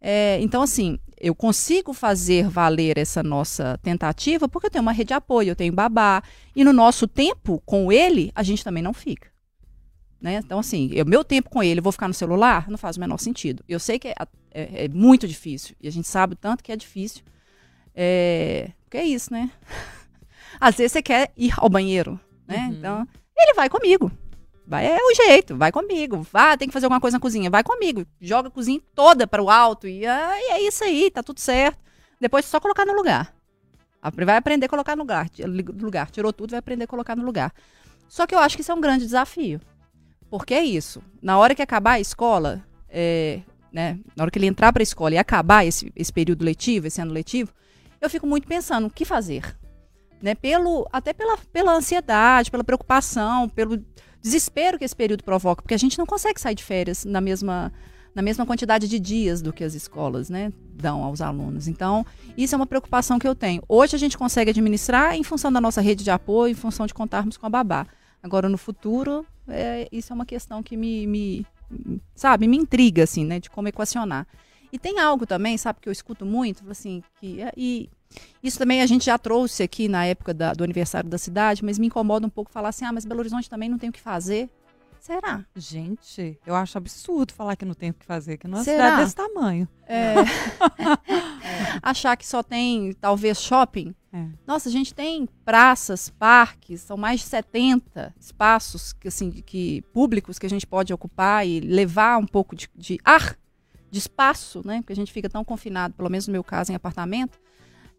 É, 0.00 0.38
então, 0.40 0.62
assim, 0.62 0.98
eu 1.18 1.34
consigo 1.34 1.92
fazer 1.92 2.48
valer 2.48 2.98
essa 2.98 3.22
nossa 3.22 3.78
tentativa 3.82 4.48
porque 4.48 4.66
eu 4.66 4.70
tenho 4.70 4.82
uma 4.82 4.92
rede 4.92 5.08
de 5.08 5.14
apoio, 5.14 5.50
eu 5.50 5.56
tenho 5.56 5.72
babá. 5.72 6.22
E 6.54 6.64
no 6.64 6.72
nosso 6.72 7.06
tempo 7.06 7.62
com 7.64 7.90
ele, 7.90 8.30
a 8.34 8.42
gente 8.42 8.62
também 8.62 8.82
não 8.82 8.92
fica. 8.92 9.28
Né? 10.20 10.40
Então, 10.44 10.58
assim, 10.58 10.90
o 11.00 11.04
meu 11.04 11.24
tempo 11.24 11.50
com 11.50 11.62
ele, 11.62 11.80
eu 11.80 11.84
vou 11.84 11.92
ficar 11.92 12.08
no 12.08 12.14
celular? 12.14 12.68
Não 12.68 12.78
faz 12.78 12.96
o 12.96 13.00
menor 13.00 13.18
sentido. 13.18 13.62
Eu 13.68 13.78
sei 13.78 13.98
que 13.98 14.08
é, 14.08 14.14
é, 14.50 14.84
é 14.84 14.88
muito 14.88 15.26
difícil. 15.26 15.76
E 15.80 15.88
a 15.88 15.92
gente 15.92 16.08
sabe 16.08 16.34
tanto 16.34 16.64
que 16.64 16.72
é 16.72 16.76
difícil. 16.76 17.22
É, 17.94 18.70
porque 18.84 18.98
é 18.98 19.04
isso, 19.04 19.32
né? 19.32 19.50
Às 20.60 20.76
vezes 20.76 20.92
você 20.92 21.02
quer 21.02 21.32
ir 21.36 21.52
ao 21.56 21.68
banheiro, 21.68 22.18
né? 22.46 22.68
Uhum. 22.68 22.72
Então, 22.72 23.08
ele 23.36 23.54
vai 23.54 23.68
comigo. 23.68 24.10
Vai, 24.66 24.86
é 24.86 24.98
o 24.98 25.14
jeito, 25.14 25.56
vai 25.56 25.70
comigo. 25.70 26.26
Ah, 26.34 26.56
tem 26.56 26.66
que 26.66 26.72
fazer 26.72 26.86
alguma 26.86 27.00
coisa 27.00 27.16
na 27.16 27.20
cozinha, 27.20 27.48
vai 27.48 27.62
comigo. 27.62 28.04
Joga 28.20 28.48
a 28.48 28.50
cozinha 28.50 28.80
toda 28.94 29.26
para 29.26 29.42
o 29.42 29.48
alto 29.48 29.86
e, 29.86 30.04
ah, 30.04 30.34
é 30.36 30.60
isso 30.60 30.82
aí, 30.82 31.10
tá 31.10 31.22
tudo 31.22 31.38
certo. 31.38 31.78
Depois 32.20 32.44
só 32.46 32.58
colocar 32.58 32.84
no 32.84 32.92
lugar. 32.92 33.32
Vai 34.24 34.36
aprender 34.36 34.66
a 34.66 34.68
colocar 34.68 34.96
no 34.96 35.02
lugar, 35.02 35.28
lugar. 35.80 36.10
Tirou 36.10 36.32
tudo, 36.32 36.50
vai 36.50 36.58
aprender 36.58 36.84
a 36.84 36.88
colocar 36.88 37.16
no 37.16 37.24
lugar. 37.24 37.52
Só 38.08 38.26
que 38.26 38.34
eu 38.34 38.38
acho 38.38 38.56
que 38.56 38.62
isso 38.62 38.72
é 38.72 38.74
um 38.74 38.80
grande 38.80 39.04
desafio. 39.04 39.60
Porque 40.30 40.54
é 40.54 40.64
isso. 40.64 41.02
Na 41.22 41.38
hora 41.38 41.54
que 41.54 41.62
acabar 41.62 41.92
a 41.92 42.00
escola, 42.00 42.64
é, 42.88 43.40
né, 43.72 43.98
na 44.16 44.24
hora 44.24 44.30
que 44.30 44.38
ele 44.38 44.46
entrar 44.46 44.72
para 44.72 44.82
a 44.82 44.84
escola 44.84 45.14
e 45.14 45.18
acabar 45.18 45.64
esse, 45.64 45.92
esse 45.94 46.12
período 46.12 46.44
letivo, 46.44 46.86
esse 46.86 47.00
ano 47.00 47.12
letivo, 47.12 47.52
eu 48.00 48.10
fico 48.10 48.26
muito 48.26 48.46
pensando 48.46 48.86
o 48.86 48.90
que 48.90 49.04
fazer. 49.04 49.56
Né, 50.22 50.34
pelo, 50.34 50.88
até 50.92 51.12
pela, 51.12 51.36
pela 51.52 51.72
ansiedade, 51.72 52.50
pela 52.50 52.64
preocupação, 52.64 53.48
pelo 53.48 53.84
desespero 54.26 54.76
que 54.76 54.84
esse 54.84 54.96
período 54.96 55.22
provoca, 55.22 55.62
porque 55.62 55.74
a 55.74 55.78
gente 55.78 55.96
não 55.96 56.04
consegue 56.04 56.40
sair 56.40 56.56
de 56.56 56.64
férias 56.64 57.04
na 57.04 57.20
mesma, 57.20 57.72
na 58.12 58.22
mesma 58.22 58.44
quantidade 58.44 58.88
de 58.88 58.98
dias 58.98 59.40
do 59.40 59.52
que 59.52 59.62
as 59.62 59.72
escolas 59.72 60.28
né, 60.28 60.52
dão 60.74 61.04
aos 61.04 61.20
alunos. 61.20 61.68
Então, 61.68 62.04
isso 62.36 62.52
é 62.52 62.56
uma 62.56 62.66
preocupação 62.66 63.20
que 63.20 63.28
eu 63.28 63.36
tenho. 63.36 63.62
Hoje 63.68 63.94
a 63.94 63.98
gente 63.98 64.18
consegue 64.18 64.50
administrar 64.50 65.14
em 65.14 65.22
função 65.22 65.52
da 65.52 65.60
nossa 65.60 65.80
rede 65.80 66.02
de 66.02 66.10
apoio, 66.10 66.50
em 66.50 66.56
função 66.56 66.86
de 66.86 66.94
contarmos 66.94 67.36
com 67.36 67.46
a 67.46 67.48
babá. 67.48 67.86
Agora, 68.20 68.48
no 68.48 68.58
futuro, 68.58 69.24
é, 69.46 69.88
isso 69.92 70.12
é 70.12 70.14
uma 70.14 70.26
questão 70.26 70.60
que 70.60 70.76
me, 70.76 71.06
me, 71.06 71.46
sabe, 72.16 72.48
me 72.48 72.56
intriga, 72.56 73.04
assim, 73.04 73.24
né, 73.24 73.38
de 73.38 73.48
como 73.48 73.68
equacionar. 73.68 74.26
E 74.72 74.78
tem 74.78 74.98
algo 74.98 75.24
também, 75.24 75.56
sabe, 75.56 75.78
que 75.80 75.88
eu 75.88 75.92
escuto 75.92 76.26
muito, 76.26 76.68
assim, 76.68 77.00
que 77.20 77.38
e 77.56 77.88
isso 78.42 78.58
também 78.58 78.82
a 78.82 78.86
gente 78.86 79.06
já 79.06 79.18
trouxe 79.18 79.62
aqui 79.62 79.88
na 79.88 80.04
época 80.06 80.32
da, 80.32 80.52
do 80.52 80.64
aniversário 80.64 81.08
da 81.08 81.18
cidade, 81.18 81.64
mas 81.64 81.78
me 81.78 81.86
incomoda 81.86 82.26
um 82.26 82.30
pouco 82.30 82.50
falar 82.50 82.68
assim, 82.68 82.84
ah, 82.84 82.92
mas 82.92 83.04
Belo 83.04 83.20
Horizonte 83.20 83.50
também 83.50 83.68
não 83.68 83.78
tem 83.78 83.90
o 83.90 83.92
que 83.92 84.00
fazer. 84.00 84.50
Será? 85.06 85.44
Gente, 85.54 86.36
eu 86.44 86.52
acho 86.52 86.76
absurdo 86.76 87.32
falar 87.32 87.54
que 87.54 87.64
não 87.64 87.74
tem 87.74 87.90
o 87.90 87.94
que 87.94 88.04
fazer, 88.04 88.38
que 88.38 88.48
não 88.48 88.58
é 88.58 88.64
cidade 88.64 89.02
desse 89.02 89.14
tamanho. 89.14 89.68
É. 89.88 90.14
Achar 91.80 92.16
que 92.16 92.26
só 92.26 92.42
tem, 92.42 92.92
talvez, 92.94 93.40
shopping. 93.40 93.94
É. 94.12 94.26
Nossa, 94.44 94.68
a 94.68 94.72
gente 94.72 94.92
tem 94.92 95.28
praças, 95.44 96.08
parques, 96.08 96.80
são 96.80 96.96
mais 96.96 97.20
de 97.20 97.26
70 97.26 98.12
espaços 98.18 98.92
que, 98.92 99.06
assim, 99.06 99.30
que, 99.30 99.82
públicos 99.92 100.40
que 100.40 100.46
a 100.46 100.50
gente 100.50 100.66
pode 100.66 100.92
ocupar 100.92 101.46
e 101.46 101.60
levar 101.60 102.18
um 102.18 102.26
pouco 102.26 102.56
de, 102.56 102.68
de 102.74 102.98
ar, 103.04 103.38
de 103.88 103.98
espaço, 104.00 104.60
né? 104.64 104.80
Porque 104.80 104.92
a 104.92 104.96
gente 104.96 105.12
fica 105.12 105.28
tão 105.28 105.44
confinado, 105.44 105.94
pelo 105.94 106.10
menos 106.10 106.26
no 106.26 106.32
meu 106.32 106.42
caso, 106.42 106.72
em 106.72 106.74
apartamento. 106.74 107.38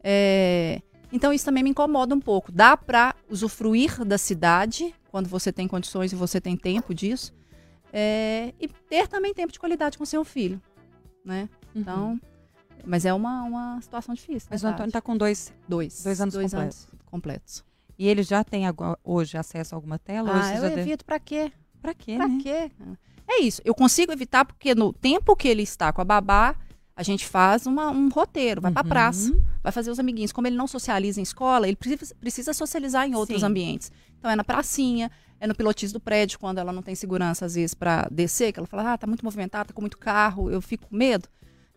É, 0.09 0.81
então 1.11 1.33
isso 1.33 1.43
também 1.43 1.61
me 1.63 1.69
incomoda 1.71 2.15
um 2.15 2.19
pouco. 2.21 2.49
Dá 2.49 2.77
para 2.77 3.13
usufruir 3.29 4.05
da 4.05 4.17
cidade 4.17 4.95
quando 5.11 5.27
você 5.27 5.51
tem 5.51 5.67
condições 5.67 6.13
e 6.13 6.15
você 6.15 6.39
tem 6.39 6.55
tempo 6.55 6.93
disso. 6.93 7.33
é, 7.91 8.53
e 8.59 8.67
ter 8.67 9.07
também 9.07 9.33
tempo 9.33 9.51
de 9.51 9.59
qualidade 9.59 9.97
com 9.97 10.05
seu 10.05 10.23
filho, 10.25 10.61
né? 11.25 11.49
Então, 11.75 12.19
mas 12.85 13.05
é 13.05 13.13
uma, 13.13 13.43
uma 13.43 13.81
situação 13.81 14.13
difícil. 14.15 14.47
Mas 14.51 14.63
o. 14.63 14.67
Antônio 14.67 14.89
está 14.89 15.01
com 15.01 15.17
dois. 15.17 15.53
dois, 15.67 16.03
dois 16.03 16.21
anos 16.21 16.35
completos. 16.35 16.57
anos 16.59 16.87
completos. 17.05 17.65
E 17.99 18.07
ele 18.07 18.23
já 18.23 18.43
tem 18.43 18.63
hoje 19.03 19.37
acesso 19.37 19.73
a 19.73 19.77
alguma 19.77 19.97
tela? 19.99 20.29
Ah, 20.33 20.55
eu 20.55 20.65
evito 20.79 21.03
pra 21.03 21.19
quê? 21.19 21.51
Pra 21.81 21.93
quê, 21.93 22.15
Pra 22.17 22.27
né? 22.27 22.39
quê? 22.41 22.71
É 23.27 23.41
isso. 23.41 23.61
Eu 23.65 23.73
consigo 23.73 24.11
evitar 24.11 24.45
porque 24.45 24.75
no 24.75 24.93
tempo 24.93 25.35
que 25.35 25.47
ele 25.47 25.63
está 25.63 25.91
com 25.91 26.01
a 26.01 26.05
babá, 26.05 26.55
a 26.95 27.03
gente 27.03 27.25
faz 27.25 27.65
uma- 27.65 27.89
um 27.89 28.09
roteiro, 28.09 28.61
vai 28.61 28.71
pra 28.71 28.83
Uhum. 28.83 28.89
praça, 28.89 29.33
vai 29.67 29.71
fazer 29.73 29.91
os 29.91 29.99
amiguinhos. 29.99 30.31
Como 30.31 30.47
ele 30.47 30.55
não 30.55 30.65
socializa 30.67 31.19
em 31.19 31.23
escola, 31.23 31.67
ele 31.67 31.75
precisa, 31.75 32.15
precisa 32.15 32.53
socializar 32.53 33.05
em 33.05 33.15
outros 33.15 33.41
Sim. 33.41 33.45
ambientes. 33.47 33.91
Então 34.17 34.31
é 34.31 34.35
na 34.35 34.43
pracinha, 34.43 35.11
é 35.39 35.45
no 35.45 35.53
pilotis 35.53 35.91
do 35.91 35.99
prédio, 35.99 36.39
quando 36.39 36.57
ela 36.57 36.71
não 36.71 36.81
tem 36.81 36.95
segurança, 36.95 37.45
às 37.45 37.55
vezes, 37.55 37.73
pra 37.73 38.07
descer, 38.09 38.53
que 38.53 38.59
ela 38.59 38.67
fala, 38.67 38.93
ah, 38.93 38.97
tá 38.97 39.05
muito 39.05 39.25
movimentado, 39.25 39.67
tá 39.67 39.73
com 39.73 39.81
muito 39.81 39.97
carro, 39.97 40.49
eu 40.49 40.61
fico 40.61 40.87
com 40.87 40.95
medo. 40.95 41.27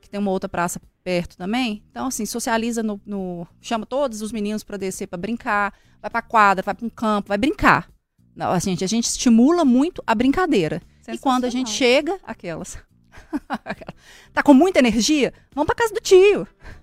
Que 0.00 0.09
tem 0.09 0.18
uma 0.20 0.30
outra 0.30 0.49
praça 0.49 0.80
perto 1.04 1.37
também. 1.37 1.82
Então, 1.90 2.06
assim, 2.06 2.25
socializa 2.25 2.82
no. 2.82 3.00
no- 3.04 3.47
chama 3.61 3.85
todos 3.85 4.23
os 4.23 4.30
meninos 4.32 4.62
pra 4.62 4.76
descer 4.76 5.06
pra 5.09 5.18
brincar, 5.18 5.75
vai 6.00 6.11
pra 6.11 6.23
quadra, 6.23 6.62
vai 6.64 6.75
pra 6.75 6.87
um 6.87 6.90
campo, 6.90 7.28
vai 7.28 7.37
brincar. 7.37 7.90
Não, 8.35 8.50
assim, 8.52 8.73
a 8.80 8.87
gente 8.87 9.04
estimula 9.06 9.64
muito 9.64 10.02
a 10.06 10.14
brincadeira. 10.14 10.80
E 11.12 11.18
quando 11.18 11.44
a 11.44 11.50
gente 11.50 11.70
chega, 11.70 12.18
aquelas. 12.25 12.78
tá 14.33 14.43
com 14.43 14.55
muita 14.55 14.79
energia? 14.79 15.33
Vamos 15.55 15.67
pra 15.67 15.75
casa 15.75 15.93
do 15.95 16.00
tio. 16.00 16.47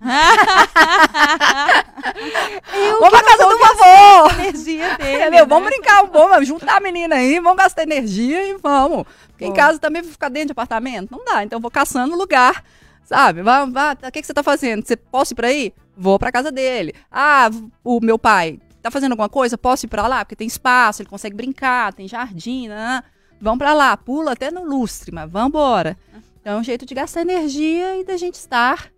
vamos 3.00 3.10
pra 3.10 3.22
casa 3.22 3.44
do 3.44 3.58
vovô. 3.58 4.30
energia 4.40 4.96
dele. 4.98 5.16
Entendeu? 5.16 5.30
né? 5.30 5.46
Vamos 5.46 5.68
brincar, 5.68 6.04
vamos 6.06 6.46
juntar 6.46 6.76
a 6.76 6.80
menina 6.80 7.16
aí, 7.16 7.40
vamos 7.40 7.58
gastar 7.58 7.82
energia 7.82 8.46
e 8.48 8.56
vamos. 8.58 9.04
Porque 9.28 9.44
em 9.44 9.52
casa 9.52 9.78
também 9.78 10.02
vou 10.02 10.10
ficar 10.12 10.28
dentro 10.28 10.48
de 10.48 10.52
apartamento? 10.52 11.10
Não 11.10 11.24
dá, 11.24 11.44
então 11.44 11.58
eu 11.58 11.60
vou 11.62 11.70
caçando 11.70 12.16
lugar, 12.16 12.64
sabe? 13.04 13.42
Vai, 13.42 13.70
vai, 13.70 13.94
o 13.94 14.12
que, 14.12 14.20
que 14.20 14.26
você 14.26 14.34
tá 14.34 14.42
fazendo? 14.42 14.86
Você 14.86 14.96
posso 14.96 15.32
ir 15.32 15.36
pra 15.36 15.48
aí? 15.48 15.72
Vou 15.96 16.18
pra 16.18 16.32
casa 16.32 16.52
dele. 16.52 16.94
Ah, 17.10 17.50
o 17.82 18.00
meu 18.00 18.18
pai 18.18 18.60
tá 18.82 18.90
fazendo 18.90 19.12
alguma 19.12 19.28
coisa? 19.28 19.58
Posso 19.58 19.86
ir 19.86 19.88
pra 19.88 20.06
lá? 20.06 20.24
Porque 20.24 20.36
tem 20.36 20.46
espaço, 20.46 21.02
ele 21.02 21.08
consegue 21.08 21.36
brincar, 21.36 21.92
tem 21.92 22.06
jardim, 22.06 22.68
né? 22.68 23.02
Vamos 23.40 23.58
pra 23.58 23.72
lá, 23.72 23.96
pula 23.96 24.32
até 24.32 24.50
no 24.50 24.64
lustre, 24.64 25.12
mas 25.12 25.30
vamos 25.30 25.48
embora. 25.48 25.96
Então 26.40 26.56
é 26.56 26.60
um 26.60 26.64
jeito 26.64 26.84
de 26.84 26.94
gastar 26.94 27.20
energia 27.20 27.96
e 28.00 28.04
da 28.04 28.16
gente 28.16 28.34
estar, 28.34 28.90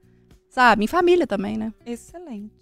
sabe, 0.49 0.85
em 0.85 0.87
família 0.87 1.27
também, 1.27 1.57
né? 1.57 1.73
Excelente. 1.85 2.55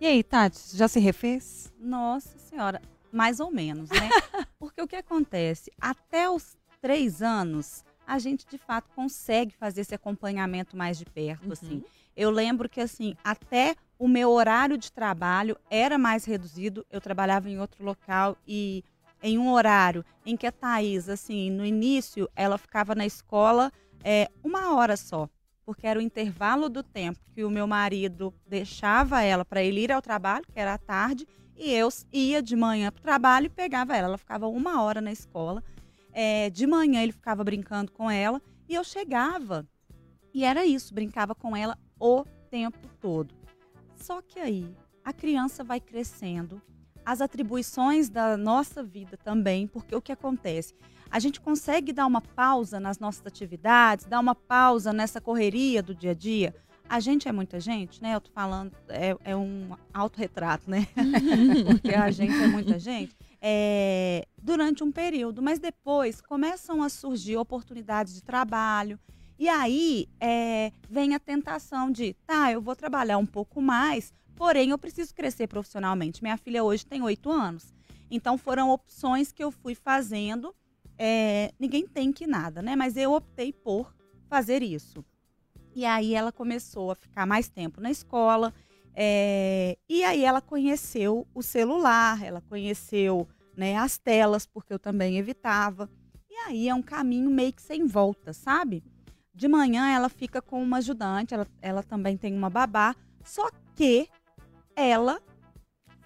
E 0.00 0.06
aí, 0.06 0.22
Tati, 0.22 0.76
já 0.76 0.88
se 0.88 0.98
refez? 1.00 1.72
Nossa 1.78 2.38
senhora, 2.38 2.80
mais 3.12 3.40
ou 3.40 3.50
menos, 3.50 3.90
né? 3.90 4.08
Porque 4.58 4.80
o 4.80 4.88
que 4.88 4.96
acontece? 4.96 5.70
Até 5.80 6.28
os 6.28 6.56
três 6.80 7.22
anos, 7.22 7.84
a 8.06 8.18
gente 8.18 8.46
de 8.46 8.58
fato 8.58 8.90
consegue 8.94 9.54
fazer 9.54 9.82
esse 9.82 9.94
acompanhamento 9.94 10.76
mais 10.76 10.98
de 10.98 11.04
perto, 11.04 11.52
assim. 11.52 11.82
Eu 12.16 12.30
lembro 12.30 12.68
que, 12.68 12.80
assim, 12.80 13.16
até 13.24 13.74
o 13.98 14.06
meu 14.06 14.30
horário 14.30 14.76
de 14.78 14.92
trabalho 14.92 15.56
era 15.70 15.98
mais 15.98 16.24
reduzido. 16.24 16.86
Eu 16.90 17.00
trabalhava 17.00 17.48
em 17.48 17.58
outro 17.58 17.84
local 17.84 18.36
e 18.46 18.84
em 19.24 19.38
um 19.38 19.50
horário 19.50 20.04
em 20.26 20.36
que 20.36 20.46
a 20.46 20.52
Thaís, 20.52 21.08
assim, 21.08 21.50
no 21.50 21.64
início, 21.64 22.28
ela 22.36 22.58
ficava 22.58 22.94
na 22.94 23.06
escola 23.06 23.72
é, 24.04 24.30
uma 24.44 24.76
hora 24.76 24.98
só. 24.98 25.28
Porque 25.64 25.86
era 25.86 25.98
o 25.98 26.02
intervalo 26.02 26.68
do 26.68 26.82
tempo 26.82 27.18
que 27.34 27.42
o 27.42 27.48
meu 27.48 27.66
marido 27.66 28.34
deixava 28.46 29.22
ela 29.22 29.42
para 29.42 29.62
ele 29.62 29.80
ir 29.80 29.90
ao 29.90 30.02
trabalho, 30.02 30.44
que 30.52 30.60
era 30.60 30.74
à 30.74 30.78
tarde, 30.78 31.26
e 31.56 31.72
eu 31.72 31.88
ia 32.12 32.42
de 32.42 32.54
manhã 32.54 32.92
para 32.92 33.00
o 33.00 33.02
trabalho 33.02 33.46
e 33.46 33.48
pegava 33.48 33.96
ela. 33.96 34.08
Ela 34.08 34.18
ficava 34.18 34.46
uma 34.46 34.82
hora 34.82 35.00
na 35.00 35.10
escola. 35.10 35.64
É, 36.12 36.50
de 36.50 36.66
manhã 36.66 37.02
ele 37.02 37.12
ficava 37.12 37.42
brincando 37.42 37.90
com 37.92 38.10
ela 38.10 38.42
e 38.68 38.74
eu 38.74 38.84
chegava. 38.84 39.66
E 40.34 40.44
era 40.44 40.66
isso, 40.66 40.92
brincava 40.92 41.34
com 41.34 41.56
ela 41.56 41.78
o 41.98 42.24
tempo 42.50 42.86
todo. 43.00 43.34
Só 43.96 44.20
que 44.20 44.38
aí 44.38 44.70
a 45.02 45.14
criança 45.14 45.64
vai 45.64 45.80
crescendo, 45.80 46.60
as 47.04 47.20
atribuições 47.20 48.08
da 48.08 48.36
nossa 48.36 48.82
vida 48.82 49.16
também, 49.16 49.66
porque 49.66 49.94
o 49.94 50.00
que 50.00 50.12
acontece? 50.12 50.74
A 51.10 51.18
gente 51.18 51.40
consegue 51.40 51.92
dar 51.92 52.06
uma 52.06 52.20
pausa 52.20 52.80
nas 52.80 52.98
nossas 52.98 53.26
atividades, 53.26 54.06
dar 54.06 54.20
uma 54.20 54.34
pausa 54.34 54.92
nessa 54.92 55.20
correria 55.20 55.82
do 55.82 55.94
dia 55.94 56.10
a 56.10 56.14
dia. 56.14 56.54
A 56.88 57.00
gente 57.00 57.28
é 57.28 57.32
muita 57.32 57.60
gente, 57.60 58.02
né? 58.02 58.14
Eu 58.14 58.20
tô 58.20 58.30
falando, 58.32 58.72
é, 58.88 59.16
é 59.24 59.36
um 59.36 59.76
autorretrato, 59.92 60.68
né? 60.68 60.86
porque 61.66 61.94
a 61.94 62.10
gente 62.10 62.34
é 62.34 62.46
muita 62.46 62.78
gente. 62.78 63.16
É, 63.40 64.26
durante 64.42 64.82
um 64.82 64.90
período, 64.90 65.40
mas 65.40 65.58
depois 65.58 66.20
começam 66.20 66.82
a 66.82 66.88
surgir 66.88 67.36
oportunidades 67.36 68.14
de 68.14 68.22
trabalho. 68.22 68.98
E 69.38 69.48
aí 69.48 70.08
é, 70.20 70.72
vem 70.88 71.14
a 71.14 71.18
tentação 71.18 71.90
de, 71.90 72.14
tá, 72.26 72.52
eu 72.52 72.60
vou 72.60 72.74
trabalhar 72.74 73.18
um 73.18 73.26
pouco 73.26 73.60
mais, 73.60 74.12
porém 74.36 74.70
eu 74.70 74.78
preciso 74.78 75.14
crescer 75.14 75.46
profissionalmente. 75.46 76.22
Minha 76.22 76.36
filha 76.36 76.62
hoje 76.64 76.86
tem 76.86 77.02
oito 77.02 77.30
anos. 77.30 77.72
Então 78.10 78.36
foram 78.36 78.70
opções 78.70 79.32
que 79.32 79.42
eu 79.42 79.50
fui 79.50 79.74
fazendo. 79.74 80.54
É, 80.98 81.52
ninguém 81.58 81.86
tem 81.86 82.12
que 82.12 82.26
nada, 82.26 82.62
né? 82.62 82.76
Mas 82.76 82.96
eu 82.96 83.12
optei 83.12 83.52
por 83.52 83.94
fazer 84.28 84.62
isso. 84.62 85.04
E 85.74 85.84
aí 85.84 86.14
ela 86.14 86.30
começou 86.30 86.92
a 86.92 86.94
ficar 86.94 87.26
mais 87.26 87.48
tempo 87.48 87.80
na 87.80 87.90
escola. 87.90 88.54
é, 88.94 89.76
e 89.88 90.04
aí 90.04 90.24
ela 90.24 90.40
conheceu 90.40 91.26
o 91.34 91.42
celular, 91.42 92.22
ela 92.22 92.40
conheceu 92.40 93.28
né, 93.56 93.76
as 93.76 93.98
telas, 93.98 94.46
porque 94.46 94.72
eu 94.72 94.78
também 94.78 95.18
evitava. 95.18 95.90
E 96.30 96.34
aí 96.46 96.68
é 96.68 96.74
um 96.74 96.82
caminho 96.82 97.30
meio 97.30 97.52
que 97.52 97.62
sem 97.62 97.86
volta, 97.86 98.32
sabe? 98.32 98.84
De 99.34 99.48
manhã 99.48 99.88
ela 99.88 100.08
fica 100.08 100.40
com 100.40 100.62
uma 100.62 100.78
ajudante, 100.78 101.34
ela, 101.34 101.46
ela 101.60 101.82
também 101.82 102.16
tem 102.16 102.32
uma 102.36 102.50
babá, 102.50 102.94
só 103.24 103.50
que 103.74 104.08
ela 104.76 105.20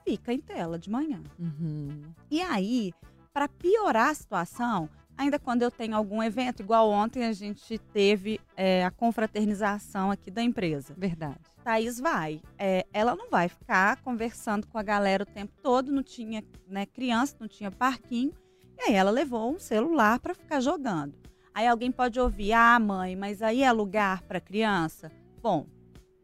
fica 0.04 0.32
em 0.32 0.40
tela 0.40 0.78
de 0.78 0.90
manhã. 0.90 1.22
Uhum. 1.38 2.02
E 2.30 2.40
aí, 2.40 2.92
para 3.32 3.48
piorar 3.48 4.08
a 4.08 4.14
situação, 4.14 4.88
ainda 5.16 5.38
quando 5.38 5.62
eu 5.62 5.70
tenho 5.70 5.96
algum 5.96 6.22
evento, 6.22 6.62
igual 6.62 6.88
ontem 6.88 7.25
a 7.25 7.32
gente 7.32 7.78
teve 7.78 8.40
é, 8.56 8.84
a 8.84 8.90
confraternização 8.90 10.10
aqui 10.10 10.30
da 10.30 10.42
empresa. 10.42 10.94
Verdade. 10.96 11.40
Thaís 11.62 11.98
vai. 11.98 12.40
É, 12.56 12.87
ela 12.92 13.14
não 13.14 13.28
vai 13.28 13.48
ficar 13.48 14.00
conversando 14.02 14.66
com 14.66 14.78
a 14.78 14.82
galera 14.82 15.25
o 15.25 15.26
tempo 15.26 15.52
todo, 15.62 15.92
não 15.92 16.02
tinha 16.02 16.42
né, 16.66 16.87
criança, 16.87 17.37
não 17.38 17.48
tinha 17.48 17.70
parquinho. 17.70 18.32
E 18.78 18.82
aí 18.82 18.94
ela 18.94 19.10
levou 19.10 19.52
um 19.54 19.58
celular 19.58 20.20
para 20.20 20.34
ficar 20.34 20.60
jogando. 20.60 21.14
Aí 21.52 21.66
alguém 21.66 21.90
pode 21.90 22.20
ouvir, 22.20 22.52
ah, 22.52 22.78
mãe, 22.78 23.16
mas 23.16 23.42
aí 23.42 23.62
é 23.62 23.72
lugar 23.72 24.22
para 24.22 24.40
criança? 24.40 25.10
Bom, 25.42 25.66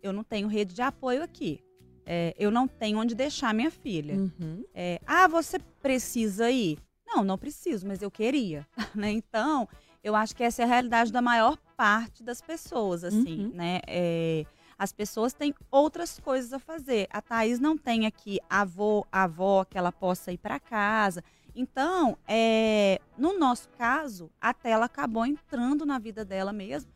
eu 0.00 0.12
não 0.12 0.22
tenho 0.22 0.46
rede 0.46 0.74
de 0.74 0.82
apoio 0.82 1.22
aqui. 1.22 1.63
É, 2.06 2.34
eu 2.38 2.50
não 2.50 2.68
tenho 2.68 2.98
onde 2.98 3.14
deixar 3.14 3.54
minha 3.54 3.70
filha. 3.70 4.16
Uhum. 4.16 4.64
É, 4.74 5.00
ah, 5.06 5.26
você 5.26 5.58
precisa 5.80 6.50
ir? 6.50 6.78
Não, 7.06 7.22
não 7.24 7.38
preciso, 7.38 7.86
mas 7.86 8.02
eu 8.02 8.10
queria. 8.10 8.66
né? 8.94 9.10
Então, 9.10 9.68
eu 10.02 10.14
acho 10.14 10.34
que 10.36 10.42
essa 10.42 10.62
é 10.62 10.64
a 10.64 10.68
realidade 10.68 11.12
da 11.12 11.22
maior 11.22 11.56
parte 11.76 12.22
das 12.22 12.40
pessoas, 12.40 13.04
assim, 13.04 13.46
Uhum. 13.46 13.52
né? 13.54 13.80
É, 13.86 14.44
as 14.76 14.92
pessoas 14.92 15.32
têm 15.32 15.54
outras 15.70 16.18
coisas 16.18 16.52
a 16.52 16.58
fazer. 16.58 17.06
A 17.10 17.22
Thaís 17.22 17.58
não 17.60 17.76
tem 17.78 18.06
aqui 18.06 18.38
avô, 18.50 19.06
avó 19.10 19.64
que 19.64 19.78
ela 19.78 19.92
possa 19.92 20.32
ir 20.32 20.38
para 20.38 20.58
casa. 20.60 21.22
Então, 21.54 22.18
é, 22.26 23.00
no 23.16 23.38
nosso 23.38 23.68
caso, 23.78 24.28
a 24.40 24.52
tela 24.52 24.86
acabou 24.86 25.24
entrando 25.24 25.86
na 25.86 25.98
vida 25.98 26.24
dela 26.24 26.52
mesmo. 26.52 26.90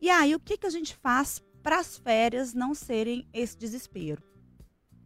E 0.00 0.08
aí, 0.08 0.34
o 0.34 0.40
que, 0.40 0.56
que 0.56 0.66
a 0.66 0.70
gente 0.70 0.94
faz 0.94 1.42
para 1.62 1.80
as 1.80 1.98
férias 1.98 2.54
não 2.54 2.72
serem 2.74 3.26
esse 3.34 3.56
desespero? 3.56 4.22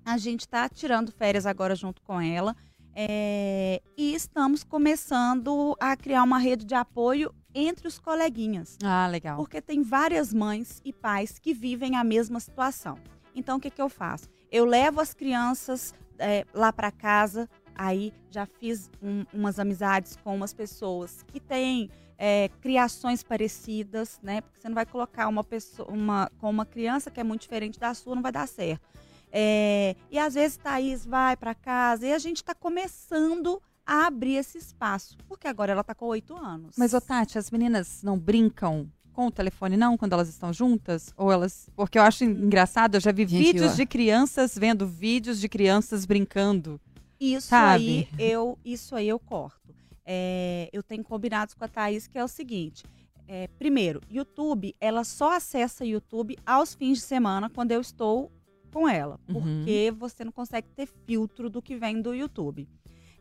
A 0.05 0.17
gente 0.17 0.41
está 0.41 0.69
tirando 0.69 1.13
férias 1.13 1.47
agora 1.47 1.75
junto 1.75 2.03
com 2.03 2.21
ela 2.21 2.57
é, 2.95 3.81
e 3.97 4.15
estamos 4.15 4.65
começando 4.65 5.77
a 5.79 5.97
criar 5.97 6.23
uma 6.23 6.39
rede 6.39 6.65
de 6.65 6.75
apoio 6.75 7.33
entre 7.55 7.87
os 7.87 7.99
coleguinhas. 7.99 8.77
Ah, 8.83 9.07
legal. 9.07 9.37
Porque 9.37 9.61
tem 9.61 9.83
várias 9.83 10.33
mães 10.33 10.81
e 10.85 10.93
pais 10.93 11.39
que 11.39 11.53
vivem 11.53 11.97
a 11.97 12.05
mesma 12.05 12.41
situação. 12.41 12.99
Então, 13.35 13.59
o 13.59 13.61
que, 13.61 13.71
que 13.71 13.81
eu 13.81 13.89
faço? 13.89 14.29
Eu 14.51 14.65
levo 14.65 15.01
as 15.01 15.15
crianças 15.15 15.95
é, 16.19 16.45
lá 16.53 16.73
para 16.73 16.91
casa, 16.91 17.49
aí 17.75 18.13
já 18.31 18.45
fiz 18.47 18.91
um- 19.03 19.25
umas 19.33 19.59
amizades 19.59 20.17
com 20.17 20.35
umas 20.35 20.53
pessoas 20.53 21.23
que 21.23 21.41
têm 21.41 21.89
é, 22.23 22.51
criações 22.61 23.23
parecidas, 23.23 24.19
né? 24.23 24.43
Porque 24.43 24.61
você 24.61 24.69
não 24.69 24.75
vai 24.75 24.85
colocar 24.85 25.27
uma 25.27 25.43
pessoa 25.43 25.89
uma, 25.91 26.31
com 26.39 26.51
uma 26.51 26.67
criança 26.67 27.11
que 27.11 27.19
é 27.19 27.25
muito 27.25 27.41
diferente 27.41 27.81
da 27.81 27.95
sua, 27.95 28.15
não 28.15 28.21
vai 28.23 28.31
dar 28.33 28.47
certo. 28.47 28.87
É, 29.33 29.95
e 30.11 30.19
às 30.19 30.35
vezes 30.35 30.57
Thaís 30.57 31.07
vai 31.07 31.37
para 31.37 31.55
casa 31.55 32.07
e 32.07 32.13
a 32.13 32.19
gente 32.19 32.39
está 32.39 32.55
começando 32.55 33.61
a 33.87 34.07
abrir 34.07 34.35
esse 34.37 34.59
espaço, 34.59 35.17
porque 35.29 35.47
agora 35.49 35.73
ela 35.73 35.81
está 35.81 35.95
com 35.95 36.07
oito 36.07 36.37
anos. 36.37 36.75
Mas, 36.77 36.95
ô 36.95 37.01
Tati, 37.01 37.39
as 37.39 37.51
meninas 37.51 38.03
não 38.03 38.19
brincam 38.19 38.91
com 39.13 39.27
o 39.27 39.31
telefone, 39.31 39.77
não, 39.77 39.97
quando 39.97 40.13
elas 40.13 40.29
estão 40.29 40.53
juntas? 40.53 41.13
Ou 41.17 41.31
elas. 41.33 41.69
Porque 41.75 41.99
eu 41.99 42.03
acho 42.03 42.25
engraçado, 42.25 42.95
eu 42.97 43.01
já 43.01 43.11
vi 43.13 43.27
Gente, 43.27 43.45
vídeos 43.53 43.73
eu- 43.73 43.77
de 43.77 43.87
crianças 43.87 44.57
vendo 44.57 44.87
vídeos 44.87 45.41
de 45.41 45.49
crianças 45.49 46.05
brincando. 46.07 46.81
Isso 47.19 47.49
Sabe? 47.49 48.09
aí 48.19 48.25
eu 48.31 48.59
isso 48.65 48.95
aí 48.97 49.09
eu 49.09 49.19
corto. 49.19 49.75
É, 50.07 50.69
eu 50.73 50.83
tenho 50.83 51.05
combinados 51.05 51.55
com 51.55 51.65
a 51.65 51.69
Thaís 51.69 52.07
que 52.07 52.19
é 52.19 52.25
o 52.25 52.29
seguinte. 52.29 52.85
é, 53.33 53.47
primeiro, 53.61 54.01
YouTube, 54.11 54.75
ela 54.81 55.05
só 55.05 55.37
acessa 55.37 55.85
YouTube 55.85 56.37
aos 56.45 56.75
fins 56.75 56.99
de 56.99 57.05
semana 57.05 57.49
quando 57.49 57.71
eu 57.71 57.81
estou 57.81 58.29
com 58.71 58.89
ela. 58.89 59.19
Uhum. 59.29 59.35
Porque 59.35 59.93
você 59.97 60.25
não 60.25 60.33
consegue 60.33 60.69
ter 60.69 60.87
filtro 60.87 61.51
do 61.51 61.61
que 61.61 61.77
vem 61.77 62.01
do 62.01 62.15
YouTube. 62.15 62.69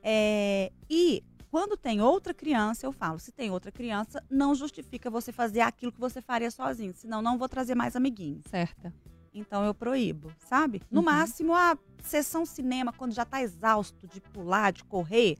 É, 0.01 0.71
e 0.89 1.23
quando 1.51 1.75
tem 1.75 1.99
outra 2.01 2.33
criança, 2.33 2.85
eu 2.85 2.91
falo, 2.91 3.19
se 3.19 3.31
tem 3.31 3.49
outra 3.51 3.71
criança, 3.71 4.23
não 4.29 4.53
justifica 4.55 5.09
você 5.09 5.31
fazer 5.31 5.61
aquilo 5.61 5.91
que 5.91 5.99
você 5.99 6.21
faria 6.21 6.51
sozinho. 6.51 6.93
Senão, 6.95 7.21
não 7.21 7.37
vou 7.37 7.49
trazer 7.49 7.75
mais 7.75 7.95
amiguinhos. 7.95 8.43
Certa. 8.49 8.93
Então 9.33 9.63
eu 9.63 9.73
proíbo, 9.73 10.31
sabe? 10.39 10.81
No 10.89 10.99
Uhum. 10.99 11.05
máximo, 11.05 11.53
a 11.55 11.77
sessão 12.03 12.45
cinema, 12.45 12.91
quando 12.93 13.13
já 13.13 13.25
tá 13.25 13.41
exausto 13.41 14.07
de 14.07 14.19
pular, 14.21 14.71
de 14.71 14.83
correr, 14.83 15.37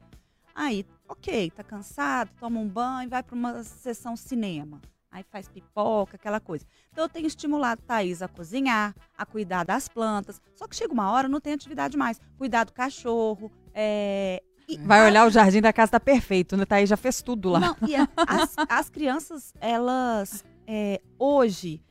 aí, 0.54 0.86
ok, 1.08 1.50
tá 1.50 1.64
cansado, 1.64 2.30
toma 2.38 2.60
um 2.60 2.68
banho, 2.68 3.10
vai 3.10 3.22
para 3.22 3.34
uma 3.34 3.62
sessão 3.64 4.16
cinema. 4.16 4.80
Aí 5.12 5.24
faz 5.24 5.48
pipoca, 5.48 6.14
aquela 6.16 6.38
coisa. 6.38 6.64
Então 6.92 7.04
eu 7.04 7.08
tenho 7.08 7.26
estimulado 7.26 7.82
Thaís 7.82 8.22
a 8.22 8.28
cozinhar, 8.28 8.94
a 9.18 9.26
cuidar 9.26 9.64
das 9.64 9.88
plantas. 9.88 10.40
Só 10.54 10.68
que 10.68 10.76
chega 10.76 10.92
uma 10.92 11.10
hora, 11.10 11.28
não 11.28 11.40
tem 11.40 11.52
atividade 11.52 11.96
mais. 11.96 12.20
Cuidar 12.38 12.64
do 12.64 12.72
cachorro. 12.72 13.50
É... 13.74 14.40
e- 14.68 14.78
Vai 14.78 15.04
olhar 15.04 15.26
o 15.26 15.30
jardim 15.30 15.60
da 15.60 15.72
casa, 15.72 15.92
tá 15.92 16.00
perfeito, 16.00 16.56
né? 16.56 16.64
Thaís 16.64 16.88
já 16.88 16.96
fez 16.96 17.20
tudo 17.22 17.48
lá. 17.50 17.58
não, 17.60 17.76
e 17.88 17.96
a- 17.96 18.08
as, 18.16 18.54
as 18.68 18.88
crianças, 18.88 19.52
elas, 19.60 20.44
é, 20.64 21.00
hoje. 21.18 21.82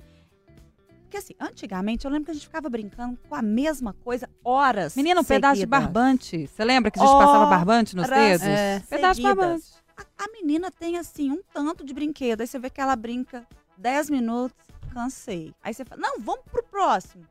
Porque 1.01 1.17
assim, 1.17 1.33
antigamente 1.39 2.05
eu 2.05 2.11
lembro 2.11 2.25
que 2.25 2.31
a 2.31 2.33
gente 2.35 2.45
ficava 2.45 2.69
brincando 2.69 3.17
com 3.27 3.33
a 3.35 3.41
mesma 3.41 3.93
coisa 3.93 4.29
horas. 4.45 4.95
Menina, 4.95 5.19
um 5.19 5.23
pedaço 5.25 5.55
de 5.55 5.61
seguidas. 5.61 5.81
barbante. 5.81 6.47
Você 6.47 6.63
lembra 6.63 6.89
que 6.91 6.99
a 6.99 7.01
gente 7.03 7.11
Horas 7.11 7.25
passava 7.27 7.45
barbante 7.47 7.95
nos 7.95 8.07
dedos? 8.07 8.45
É. 8.47 8.79
Pedaço 8.87 9.19
de 9.19 9.27
seguidas. 9.27 9.35
barbante. 9.45 9.78
A, 9.99 10.23
a 10.23 10.27
menina 10.31 10.71
tem 10.71 10.97
assim 10.97 11.31
um 11.31 11.41
tanto 11.53 11.85
de 11.85 11.93
brinquedo. 11.93 12.41
Aí 12.41 12.47
você 12.47 12.57
vê 12.57 12.69
que 12.69 12.79
ela 12.79 12.95
brinca 12.95 13.45
10 13.77 14.09
minutos, 14.09 14.57
cansei. 14.93 15.53
Aí 15.61 15.73
você 15.73 15.83
fala, 15.83 16.01
não, 16.01 16.19
vamos 16.19 16.45
pro 16.49 16.63
próximo. 16.63 17.25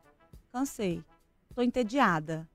Cansei. 0.53 1.03
Tô 1.55 1.63
entediada. 1.63 2.49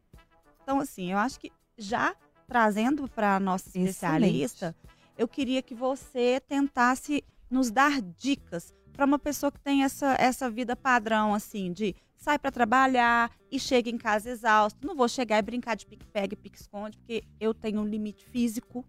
Então, 0.61 0.79
assim, 0.79 1.11
eu 1.11 1.17
acho 1.17 1.39
que 1.39 1.51
já 1.77 2.15
trazendo 2.47 3.07
para 3.07 3.39
nossa 3.39 3.67
especialista, 3.69 4.75
eu 5.17 5.27
queria 5.27 5.61
que 5.61 5.73
você 5.73 6.41
tentasse 6.47 7.23
nos 7.49 7.71
dar 7.71 8.01
dicas 8.01 8.73
para 8.93 9.05
uma 9.05 9.17
pessoa 9.17 9.51
que 9.51 9.59
tem 9.59 9.83
essa, 9.83 10.15
essa 10.19 10.49
vida 10.49 10.75
padrão, 10.75 11.33
assim, 11.33 11.71
de 11.71 11.95
sai 12.15 12.39
para 12.39 12.51
trabalhar 12.51 13.31
e 13.51 13.59
chega 13.59 13.89
em 13.89 13.97
casa 13.97 14.29
exausto. 14.29 14.85
Não 14.85 14.95
vou 14.95 15.09
chegar 15.09 15.39
e 15.39 15.41
brincar 15.41 15.75
de 15.75 15.85
pique-pega 15.85 16.33
e 16.33 16.37
pique-esconde, 16.37 16.97
porque 16.97 17.23
eu 17.39 17.53
tenho 17.53 17.81
um 17.81 17.85
limite 17.85 18.25
físico. 18.25 18.85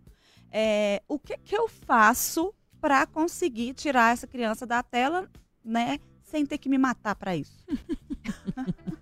É, 0.57 1.03
o 1.09 1.19
que, 1.19 1.37
que 1.39 1.57
eu 1.57 1.67
faço 1.67 2.55
para 2.81 3.05
conseguir 3.09 3.75
tirar 3.75 4.13
essa 4.13 4.25
criança 4.25 4.65
da 4.65 4.85
tela, 4.85 5.29
né, 5.65 5.99
sem 6.23 6.47
ter 6.47 6.59
que 6.59 6.69
me 6.69 6.79
matar 6.79 7.17
para 7.17 7.35
isso? 7.35 7.67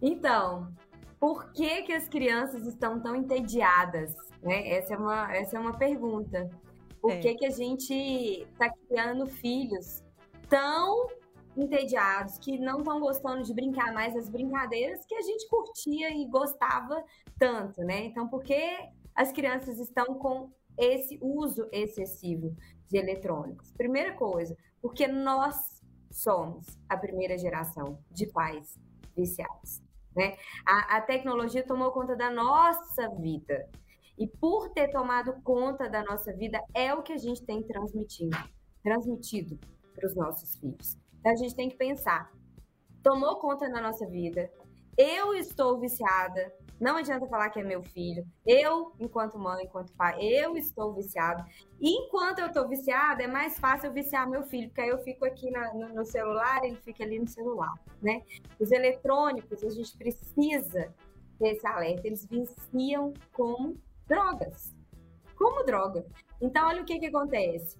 Então, 0.00 0.72
por 1.18 1.52
que, 1.52 1.82
que 1.82 1.92
as 1.92 2.08
crianças 2.08 2.64
estão 2.66 3.00
tão 3.00 3.16
entediadas? 3.16 4.14
Né? 4.40 4.68
Essa, 4.68 4.94
é 4.94 4.96
uma, 4.96 5.36
essa 5.36 5.56
é 5.56 5.60
uma 5.60 5.76
pergunta. 5.76 6.48
Por 7.00 7.12
É. 7.12 7.18
que, 7.18 7.34
que 7.34 7.46
a 7.46 7.50
gente 7.50 7.92
está 7.92 8.70
criando 8.70 9.26
filhos 9.26 10.04
tão 10.48 11.08
entediados, 11.58 12.38
que 12.38 12.58
não 12.58 12.78
estão 12.78 13.00
gostando 13.00 13.42
de 13.42 13.52
brincar 13.52 13.92
mais 13.92 14.14
das 14.14 14.28
brincadeiras 14.28 15.04
que 15.04 15.14
a 15.14 15.22
gente 15.22 15.48
curtia 15.48 16.10
e 16.10 16.26
gostava 16.26 17.04
tanto, 17.38 17.82
né? 17.82 18.04
Então, 18.04 18.28
por 18.28 18.42
que 18.42 18.78
as 19.14 19.32
crianças 19.32 19.78
estão 19.78 20.14
com 20.14 20.50
esse 20.76 21.18
uso 21.20 21.68
excessivo 21.72 22.54
de 22.88 22.96
eletrônicos? 22.96 23.72
Primeira 23.72 24.14
coisa, 24.14 24.56
porque 24.80 25.06
nós 25.08 25.82
somos 26.10 26.66
a 26.88 26.96
primeira 26.96 27.36
geração 27.36 27.98
de 28.10 28.26
pais 28.26 28.78
viciados. 29.16 29.82
Né? 30.14 30.36
A, 30.66 30.96
a 30.96 31.00
tecnologia 31.00 31.66
tomou 31.66 31.90
conta 31.92 32.16
da 32.16 32.30
nossa 32.30 33.08
vida. 33.16 33.68
E 34.16 34.26
por 34.26 34.70
ter 34.70 34.88
tomado 34.90 35.40
conta 35.42 35.88
da 35.88 36.02
nossa 36.02 36.32
vida, 36.32 36.60
é 36.74 36.92
o 36.92 37.02
que 37.02 37.12
a 37.12 37.18
gente 37.18 37.44
tem 37.44 37.62
transmitido, 37.62 38.36
transmitido 38.82 39.58
para 39.94 40.06
os 40.06 40.16
nossos 40.16 40.56
filhos. 40.56 40.96
A 41.28 41.36
gente 41.36 41.54
tem 41.54 41.68
que 41.68 41.76
pensar: 41.76 42.32
tomou 43.02 43.36
conta 43.36 43.68
da 43.70 43.80
nossa 43.80 44.06
vida, 44.06 44.50
eu 44.96 45.34
estou 45.34 45.78
viciada, 45.78 46.52
não 46.80 46.96
adianta 46.96 47.26
falar 47.26 47.50
que 47.50 47.60
é 47.60 47.64
meu 47.64 47.82
filho, 47.82 48.26
eu, 48.46 48.92
enquanto 48.98 49.38
mãe, 49.38 49.64
enquanto 49.64 49.92
pai, 49.92 50.18
eu 50.20 50.56
estou 50.56 50.94
viciado. 50.94 51.44
E 51.80 51.90
enquanto 51.90 52.38
eu 52.38 52.46
estou 52.46 52.68
viciada, 52.68 53.22
é 53.22 53.26
mais 53.26 53.58
fácil 53.58 53.92
viciar 53.92 54.28
meu 54.28 54.42
filho, 54.44 54.68
porque 54.68 54.80
aí 54.80 54.88
eu 54.88 54.98
fico 54.98 55.24
aqui 55.24 55.50
na- 55.50 55.72
no, 55.74 55.88
no 55.94 56.04
celular, 56.04 56.64
ele 56.64 56.76
fica 56.76 57.04
ali 57.04 57.18
no 57.18 57.28
celular, 57.28 57.72
né? 58.02 58.22
Os 58.58 58.72
eletrônicos, 58.72 59.62
a 59.62 59.70
gente 59.70 59.96
precisa 59.96 60.94
ter 61.38 61.48
esse 61.50 61.66
alerta, 61.66 62.06
eles 62.06 62.26
viciam 62.26 63.12
como 63.32 63.76
drogas. 64.06 64.74
Como 65.36 65.64
droga. 65.64 66.04
Então, 66.40 66.66
olha 66.68 66.82
o 66.82 66.84
que 66.84 66.98
que 66.98 67.06
acontece. 67.06 67.76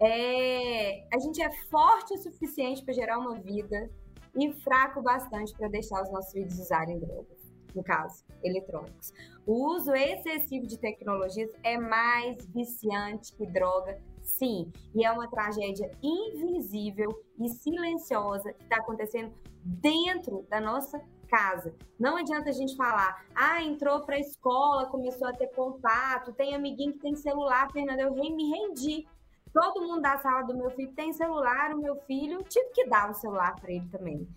É, 0.00 1.04
a 1.12 1.18
gente 1.18 1.42
é 1.42 1.50
forte 1.68 2.14
o 2.14 2.18
suficiente 2.18 2.84
para 2.84 2.94
gerar 2.94 3.18
uma 3.18 3.34
vida 3.34 3.90
e 4.36 4.52
fraco 4.62 5.02
bastante 5.02 5.52
para 5.54 5.68
deixar 5.68 6.02
os 6.02 6.10
nossos 6.12 6.32
filhos 6.32 6.58
usarem 6.58 6.98
drogas, 6.98 7.52
no 7.74 7.82
caso, 7.82 8.24
eletrônicos. 8.42 9.12
O 9.46 9.74
uso 9.74 9.92
excessivo 9.94 10.66
de 10.66 10.78
tecnologias 10.78 11.50
é 11.64 11.76
mais 11.76 12.46
viciante 12.46 13.34
que 13.34 13.46
droga, 13.46 13.98
sim, 14.22 14.70
e 14.94 15.04
é 15.04 15.10
uma 15.10 15.28
tragédia 15.28 15.90
invisível 16.02 17.24
e 17.40 17.48
silenciosa 17.48 18.52
que 18.52 18.62
está 18.62 18.76
acontecendo 18.76 19.32
dentro 19.64 20.46
da 20.48 20.60
nossa 20.60 21.00
casa. 21.28 21.74
Não 21.98 22.16
adianta 22.16 22.50
a 22.50 22.52
gente 22.52 22.76
falar, 22.76 23.24
ah, 23.34 23.62
entrou 23.62 24.00
para 24.00 24.16
a 24.16 24.20
escola, 24.20 24.86
começou 24.86 25.28
a 25.28 25.32
ter 25.32 25.48
contato, 25.48 26.32
tem 26.32 26.54
amiguinho 26.54 26.92
que 26.92 27.00
tem 27.00 27.14
celular, 27.14 27.70
Fernanda, 27.72 28.02
eu 28.02 28.12
me 28.12 28.50
rendi. 28.50 29.06
Todo 29.52 29.82
mundo 29.82 30.02
da 30.02 30.18
sala 30.18 30.42
do 30.42 30.56
meu 30.56 30.70
filho 30.70 30.92
tem 30.94 31.12
celular, 31.12 31.74
o 31.74 31.80
meu 31.80 31.96
filho 32.02 32.42
tive 32.44 32.70
que 32.70 32.86
dar 32.86 33.10
um 33.10 33.14
celular 33.14 33.56
para 33.56 33.72
ele 33.72 33.88
também. 33.88 34.28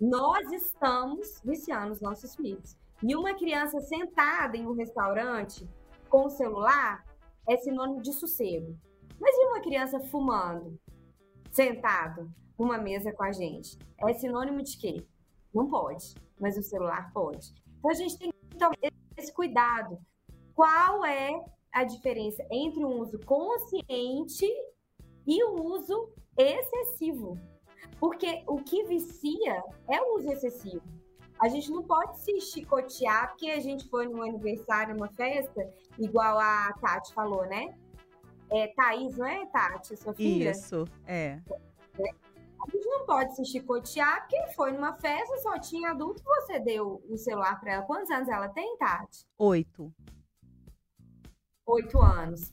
Nós 0.00 0.50
estamos 0.50 1.40
viciando 1.44 1.92
os 1.92 2.00
nossos 2.00 2.34
filhos. 2.34 2.76
E 3.02 3.14
uma 3.16 3.34
criança 3.34 3.80
sentada 3.80 4.56
em 4.56 4.66
um 4.66 4.74
restaurante 4.74 5.68
com 6.08 6.26
o 6.26 6.30
celular 6.30 7.04
é 7.48 7.56
sinônimo 7.56 8.02
de 8.02 8.12
sossego. 8.12 8.76
Mas 9.20 9.36
e 9.36 9.46
uma 9.46 9.60
criança 9.60 10.00
fumando, 10.00 10.78
sentado 11.50 12.32
numa 12.58 12.78
mesa 12.78 13.12
com 13.12 13.22
a 13.22 13.32
gente? 13.32 13.78
É 13.98 14.12
sinônimo 14.14 14.62
de 14.62 14.76
quê? 14.76 15.06
Não 15.54 15.68
pode, 15.68 16.14
mas 16.40 16.56
o 16.56 16.62
celular 16.62 17.12
pode. 17.12 17.52
Então 17.78 17.90
a 17.90 17.94
gente 17.94 18.18
tem 18.18 18.30
que 18.30 18.56
tomar 18.56 18.76
esse 19.16 19.32
cuidado. 19.32 19.98
Qual 20.54 21.04
é 21.04 21.30
a 21.72 21.84
diferença 21.84 22.46
entre 22.50 22.84
o 22.84 22.88
uso 22.88 23.18
consciente 23.20 24.46
e 25.26 25.42
o 25.44 25.62
uso 25.62 26.10
excessivo. 26.36 27.38
Porque 27.98 28.42
o 28.46 28.56
que 28.56 28.84
vicia 28.84 29.62
é 29.88 30.00
o 30.00 30.16
uso 30.16 30.30
excessivo. 30.30 30.82
A 31.40 31.48
gente 31.48 31.70
não 31.70 31.82
pode 31.82 32.20
se 32.20 32.40
chicotear 32.40 33.30
porque 33.30 33.50
a 33.50 33.58
gente 33.58 33.88
foi 33.88 34.06
num 34.06 34.22
aniversário, 34.22 34.94
numa 34.94 35.08
festa, 35.08 35.68
igual 35.98 36.38
a 36.38 36.72
Tati 36.80 37.12
falou, 37.12 37.44
né? 37.46 37.74
É 38.50 38.68
Thaís, 38.68 39.16
não 39.16 39.26
é, 39.26 39.46
Tati, 39.46 39.96
sua 39.96 40.14
filha? 40.14 40.50
Isso, 40.50 40.84
é. 41.06 41.40
A 41.98 42.70
gente 42.70 42.86
não 42.86 43.04
pode 43.06 43.34
se 43.34 43.44
chicotear 43.44 44.20
porque 44.20 44.52
foi 44.54 44.72
numa 44.72 44.92
festa, 44.94 45.36
só 45.38 45.58
tinha 45.58 45.90
adulto, 45.90 46.22
você 46.22 46.60
deu 46.60 47.02
o 47.08 47.16
celular 47.16 47.58
para 47.58 47.72
ela. 47.72 47.82
Quantos 47.82 48.10
anos 48.10 48.28
ela 48.28 48.48
tem, 48.48 48.76
Tati? 48.76 49.26
Oito. 49.38 49.92
Oito 51.66 52.00
anos. 52.00 52.52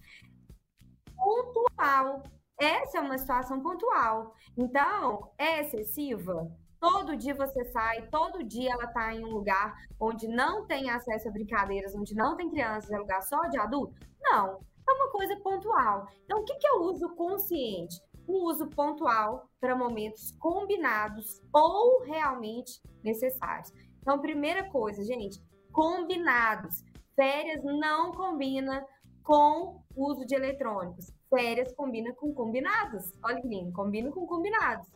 Pontual. 1.15 2.23
Essa 2.59 2.97
é 2.97 3.01
uma 3.01 3.17
situação 3.17 3.61
pontual. 3.61 4.35
Então, 4.57 5.31
é 5.37 5.61
excessiva? 5.61 6.51
Todo 6.79 7.17
dia 7.17 7.33
você 7.33 7.65
sai, 7.65 8.07
todo 8.09 8.43
dia 8.43 8.71
ela 8.71 8.85
está 8.85 9.13
em 9.13 9.25
um 9.25 9.31
lugar 9.31 9.75
onde 9.99 10.27
não 10.27 10.65
tem 10.65 10.89
acesso 10.89 11.27
a 11.27 11.31
brincadeiras, 11.31 11.95
onde 11.95 12.15
não 12.15 12.37
tem 12.37 12.49
crianças, 12.49 12.91
é 12.91 12.97
lugar 12.97 13.21
só 13.21 13.41
de 13.47 13.57
adulto? 13.57 13.95
Não. 14.21 14.59
É 14.87 14.91
uma 14.91 15.11
coisa 15.11 15.35
pontual. 15.37 16.07
Então, 16.23 16.39
o 16.39 16.43
que 16.43 16.65
é 16.65 16.71
o 16.73 16.83
uso 16.83 17.09
consciente? 17.15 18.01
O 18.27 18.47
uso 18.47 18.67
pontual 18.67 19.49
para 19.59 19.75
momentos 19.75 20.31
combinados 20.39 21.41
ou 21.53 22.03
realmente 22.03 22.81
necessários. 23.03 23.71
Então, 24.01 24.19
primeira 24.19 24.69
coisa, 24.69 25.03
gente, 25.03 25.41
combinados. 25.71 26.83
Férias 27.15 27.63
não 27.63 28.11
combina 28.13 28.85
com 29.29 29.83
uso 29.95 30.25
de 30.25 30.33
eletrônicos. 30.33 31.13
Férias 31.29 31.71
combina 31.75 32.11
com 32.15 32.33
combinados. 32.33 33.13
Olha 33.23 33.39
que 33.39 33.47
lindo, 33.47 33.71
combina 33.71 34.09
com 34.09 34.25
combinados. 34.25 34.87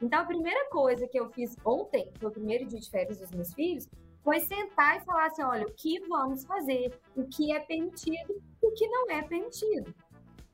Então, 0.00 0.20
a 0.20 0.24
primeira 0.24 0.70
coisa 0.70 1.08
que 1.08 1.18
eu 1.18 1.28
fiz 1.30 1.56
ontem, 1.64 2.08
no 2.22 2.30
primeiro 2.30 2.64
dia 2.66 2.78
de 2.78 2.88
férias 2.88 3.18
dos 3.18 3.32
meus 3.32 3.52
filhos, 3.52 3.88
foi 4.22 4.38
sentar 4.38 4.98
e 4.98 5.04
falar 5.04 5.26
assim: 5.26 5.42
olha, 5.42 5.66
o 5.66 5.72
que 5.72 5.98
vamos 6.08 6.44
fazer, 6.44 6.96
o 7.16 7.24
que 7.24 7.52
é 7.52 7.58
permitido 7.58 8.40
o 8.62 8.70
que 8.70 8.86
não 8.86 9.10
é 9.10 9.22
permitido. 9.22 9.92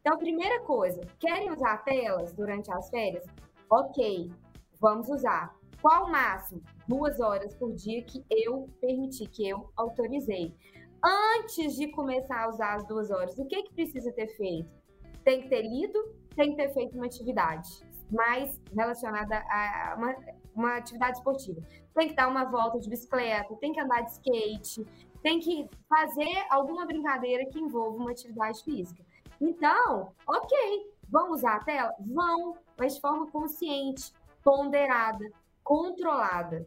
Então, 0.01 0.17
primeira 0.17 0.63
coisa, 0.63 1.03
querem 1.19 1.53
usar 1.53 1.85
telas 1.85 2.33
durante 2.33 2.73
as 2.73 2.89
férias? 2.89 3.27
Ok, 3.71 4.33
vamos 4.81 5.11
usar. 5.11 5.55
Qual 5.83 6.07
o 6.07 6.11
máximo? 6.11 6.63
Duas 6.89 7.21
horas 7.21 7.55
por 7.55 7.75
dia 7.75 8.03
que 8.03 8.25
eu 8.31 8.71
permiti, 8.81 9.27
que 9.27 9.47
eu 9.47 9.71
autorizei. 9.77 10.55
Antes 11.07 11.77
de 11.77 11.87
começar 11.93 12.43
a 12.43 12.49
usar 12.49 12.75
as 12.75 12.85
duas 12.85 13.13
horas, 13.13 13.39
o 13.39 13.47
que, 13.47 13.63
que 13.63 13.75
precisa 13.75 14.11
ter 14.11 14.27
feito? 14.37 14.69
Tem 15.23 15.43
que 15.43 15.49
ter 15.49 15.63
lido, 15.63 16.03
tem 16.35 16.51
que 16.51 16.57
ter 16.57 16.75
feito 16.75 16.97
uma 16.97 17.07
atividade 17.07 17.69
mais 18.11 18.61
relacionada 18.75 19.37
a 19.49 19.95
uma, 19.97 20.17
uma 20.53 20.77
atividade 20.77 21.19
esportiva. 21.19 21.61
Tem 21.95 22.09
que 22.09 22.15
dar 22.15 22.27
uma 22.27 22.45
volta 22.45 22.81
de 22.81 22.91
bicicleta, 22.91 23.55
tem 23.61 23.73
que 23.73 23.81
andar 23.81 24.01
de 24.01 24.11
skate, 24.15 24.85
tem 25.23 25.39
que 25.39 25.71
fazer 25.89 26.45
alguma 26.51 26.85
brincadeira 26.85 27.47
que 27.47 27.61
envolva 27.61 27.99
uma 27.99 28.11
atividade 28.11 28.65
física. 28.65 29.05
Então, 29.41 30.13
ok, 30.27 30.93
vão 31.09 31.31
usar 31.31 31.55
a 31.55 31.65
tela? 31.65 31.95
Vão, 32.01 32.57
mas 32.77 32.97
de 32.97 33.01
forma 33.01 33.31
consciente, 33.31 34.13
ponderada, 34.43 35.25
controlada. 35.63 36.67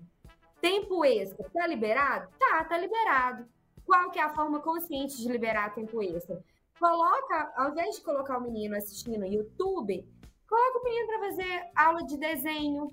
Tempo 0.62 1.04
extra, 1.04 1.50
tá 1.54 1.68
liberado? 1.68 2.30
Tá, 2.40 2.64
tá 2.64 2.78
liberado. 2.78 3.46
Qual 3.90 4.12
que 4.12 4.20
é 4.20 4.24
a 4.24 4.36
forma 4.36 4.62
consciente 4.62 5.18
de 5.18 5.28
liberar 5.28 5.74
tempo 5.74 6.02
extra? 6.02 6.40
Coloca, 6.80 7.52
ao 7.58 7.72
invés 7.72 7.96
de 7.96 8.02
colocar 8.04 8.38
o 8.38 8.42
menino 8.42 8.78
assistindo 8.78 9.26
YouTube, 9.26 10.08
Coloca 10.50 10.80
o 10.80 10.84
menino 10.84 11.08
para 11.08 11.20
fazer 11.20 11.70
aula 11.76 12.04
de 12.04 12.18
desenho, 12.18 12.92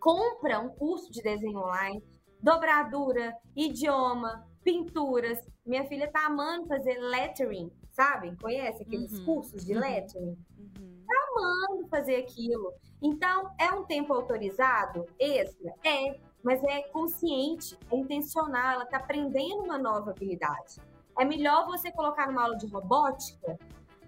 compra 0.00 0.58
um 0.58 0.70
curso 0.70 1.10
de 1.12 1.22
desenho 1.22 1.60
online, 1.60 2.02
dobradura, 2.42 3.32
idioma, 3.54 4.44
pinturas. 4.64 5.38
Minha 5.64 5.84
filha 5.84 6.10
tá 6.10 6.26
amando 6.26 6.66
fazer 6.66 6.98
lettering, 6.98 7.70
sabe? 7.92 8.36
Conhece 8.42 8.82
aqueles 8.82 9.20
uhum. 9.20 9.24
cursos 9.24 9.64
de 9.64 9.72
uhum. 9.72 9.80
lettering? 9.80 10.36
Uhum. 10.58 11.04
Tá 11.06 11.14
amando 11.30 11.88
fazer 11.88 12.16
aquilo. 12.16 12.74
Então, 13.00 13.54
é 13.56 13.70
um 13.72 13.84
tempo 13.84 14.12
autorizado? 14.12 15.06
Extra? 15.16 15.72
É, 15.84 16.18
mas 16.42 16.62
é 16.64 16.82
consciente, 16.88 17.76
é 17.90 17.96
intencional, 17.96 18.72
ela 18.72 18.86
tá 18.86 18.98
aprendendo 18.98 19.62
uma 19.62 19.78
nova 19.78 20.10
habilidade. 20.10 20.80
É 21.18 21.24
melhor 21.24 21.66
você 21.66 21.92
colocar 21.92 22.26
numa 22.26 22.42
aula 22.42 22.56
de 22.56 22.66
robótica 22.66 23.58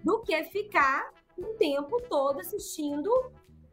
do 0.03 0.21
que 0.21 0.43
ficar 0.45 1.11
um 1.37 1.55
tempo 1.57 2.01
todo 2.09 2.39
assistindo, 2.39 3.09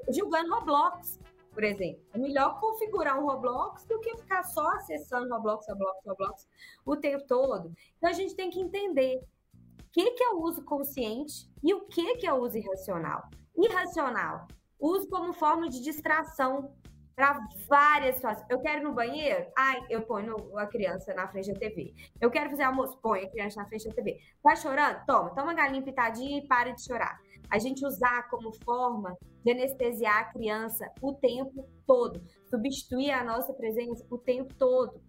jogando 0.09 0.55
Roblox, 0.55 1.19
por 1.53 1.65
exemplo. 1.65 2.03
É 2.15 2.19
melhor 2.19 2.61
configurar 2.61 3.19
um 3.19 3.27
Roblox 3.27 3.85
do 3.85 3.99
que 4.01 4.17
ficar 4.17 4.43
só 4.45 4.67
acessando 4.73 5.29
Roblox, 5.35 5.67
Roblox, 5.69 6.07
Roblox 6.07 6.49
o 6.85 6.97
tempo 6.97 7.27
todo. 7.27 7.73
Então 7.97 8.11
a 8.11 8.13
gente 8.13 8.35
tem 8.35 8.51
que 8.51 8.61
entender 8.61 9.19
o 9.19 9.93
que, 9.93 10.11
que 10.13 10.23
é 10.23 10.31
o 10.31 10.43
uso 10.43 10.63
consciente 10.63 11.51
e 11.63 11.75
o 11.75 11.87
que, 11.87 12.17
que 12.17 12.27
é 12.27 12.33
o 12.33 12.43
uso 12.43 12.59
irracional. 12.59 13.29
Irracional, 13.57 14.47
uso 14.79 15.09
como 15.09 15.33
forma 15.33 15.69
de 15.69 15.83
distração 15.83 16.75
para 17.21 17.39
várias 17.69 18.15
situações. 18.15 18.47
Eu 18.49 18.61
quero 18.61 18.81
ir 18.81 18.85
no 18.85 18.95
banheiro? 18.95 19.47
Ai, 19.55 19.79
eu 19.91 20.01
ponho 20.01 20.57
a 20.57 20.67
criança 20.67 21.13
na 21.13 21.29
frente 21.29 21.53
da 21.53 21.59
TV. 21.59 21.93
Eu 22.19 22.31
quero 22.31 22.49
fazer 22.49 22.63
almoço? 22.63 22.99
Põe 23.03 23.25
a 23.25 23.31
criança 23.31 23.61
na 23.61 23.69
frente 23.69 23.87
da 23.87 23.95
TV. 23.95 24.19
Tá 24.43 24.57
chorando? 24.57 25.05
Toma, 25.05 25.35
toma 25.35 25.53
galinha 25.53 25.83
pitadinha 25.83 26.39
e 26.39 26.49
para 26.49 26.71
de 26.71 26.83
chorar 26.83 27.21
a 27.51 27.59
gente 27.59 27.85
usar 27.85 28.31
como 28.31 28.55
forma 28.65 29.15
de 29.45 29.51
anestesiar 29.51 30.19
a 30.21 30.25
criança 30.33 30.91
o 31.03 31.13
tempo 31.13 31.69
todo, 31.87 32.23
substituir 32.49 33.11
a 33.11 33.25
nossa 33.25 33.53
presença 33.53 34.07
o 34.09 34.17
tempo 34.17 34.55
todo, 34.55 35.03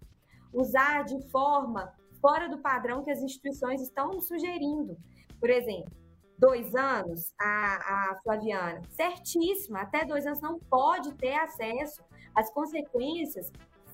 usar 0.52 1.04
de 1.04 1.30
forma 1.30 1.94
fora 2.20 2.48
do 2.48 2.58
padrão 2.58 3.04
que 3.04 3.10
as 3.10 3.22
instituições 3.22 3.80
estão 3.80 4.20
sugerindo. 4.20 4.98
Por 5.40 5.48
exemplo, 5.48 5.92
dois 6.38 6.74
anos, 6.74 7.32
a, 7.40 8.10
a 8.10 8.20
Flaviana, 8.22 8.82
certíssima, 8.90 9.80
até 9.82 10.04
dois 10.04 10.26
anos 10.26 10.40
não 10.40 10.58
pode 10.58 11.14
ter 11.14 11.34
acesso. 11.34 12.02
As 12.34 12.50
consequências 12.52 13.52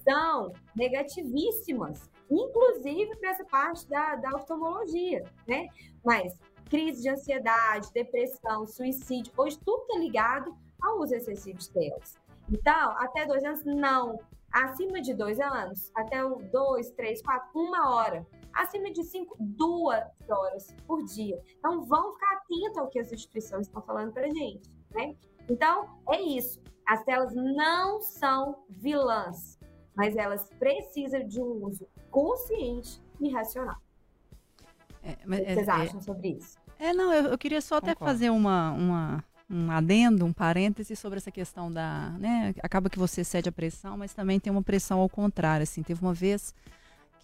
são 0.09 0.53
negativíssimas, 0.74 2.09
inclusive 2.31 3.16
para 3.16 3.31
essa 3.31 3.44
parte 3.44 3.87
da, 3.88 4.16
da 4.16 4.37
oftalmologia, 4.37 5.24
né? 5.46 5.68
Mas 6.05 6.38
crise 6.70 7.03
de 7.03 7.09
ansiedade, 7.09 7.92
depressão, 7.92 8.66
suicídio, 8.66 9.33
hoje 9.37 9.59
tudo 9.64 9.83
está 9.83 9.98
ligado 9.98 10.57
ao 10.81 11.01
uso 11.01 11.14
excessivo 11.14 11.59
de 11.59 11.70
telas. 11.70 12.18
Então, 12.51 12.92
até 12.98 13.27
dois 13.27 13.44
anos, 13.44 13.64
não. 13.64 14.18
Acima 14.51 15.01
de 15.03 15.12
dois 15.12 15.38
anos, 15.38 15.90
até 15.94 16.22
dois, 16.51 16.90
três, 16.92 17.20
quatro, 17.20 17.48
uma 17.55 17.94
hora. 17.94 18.27
Acima 18.59 18.90
de 18.90 19.05
cinco, 19.05 19.37
duas 19.38 20.05
horas 20.29 20.75
por 20.85 21.05
dia. 21.05 21.40
Então, 21.59 21.85
vão 21.85 22.12
ficar 22.14 22.38
atentos 22.38 22.77
ao 22.77 22.88
que 22.88 22.99
as 22.99 23.12
instituições 23.12 23.68
estão 23.68 23.81
falando 23.81 24.12
para 24.12 24.29
gente, 24.29 24.68
né? 24.90 25.14
Então, 25.49 25.88
é 26.11 26.21
isso. 26.21 26.61
As 26.85 27.05
telas 27.05 27.33
não 27.33 28.01
são 28.01 28.64
vilãs, 28.68 29.61
mas 29.94 30.16
elas 30.16 30.51
precisam 30.59 31.25
de 31.25 31.40
um 31.40 31.64
uso 31.66 31.87
consciente 32.11 33.01
e 33.21 33.31
racional. 33.31 33.77
É, 35.05 35.16
mas, 35.25 35.38
o 35.38 35.44
que 35.44 35.55
vocês 35.55 35.68
é, 35.68 35.71
é, 35.71 35.75
acham 35.75 36.01
sobre 36.01 36.29
isso? 36.31 36.59
É, 36.81 36.92
não, 36.92 37.14
eu, 37.14 37.27
eu 37.29 37.38
queria 37.38 37.61
só 37.61 37.77
até 37.77 37.94
fazer 37.94 38.31
uma, 38.31 38.73
uma, 38.73 39.25
um 39.49 39.71
adendo, 39.71 40.25
um 40.25 40.33
parêntese 40.33 40.97
sobre 40.97 41.18
essa 41.18 41.31
questão 41.31 41.71
da, 41.71 42.11
né, 42.18 42.53
acaba 42.61 42.90
que 42.90 42.99
você 42.99 43.23
cede 43.23 43.49
a 43.49 43.53
pressão, 43.53 43.97
mas 43.97 44.12
também 44.12 44.40
tem 44.40 44.51
uma 44.51 44.64
pressão 44.64 44.99
ao 44.99 45.09
contrário, 45.09 45.62
assim, 45.62 45.81
teve 45.81 46.03
uma 46.03 46.12
vez 46.12 46.53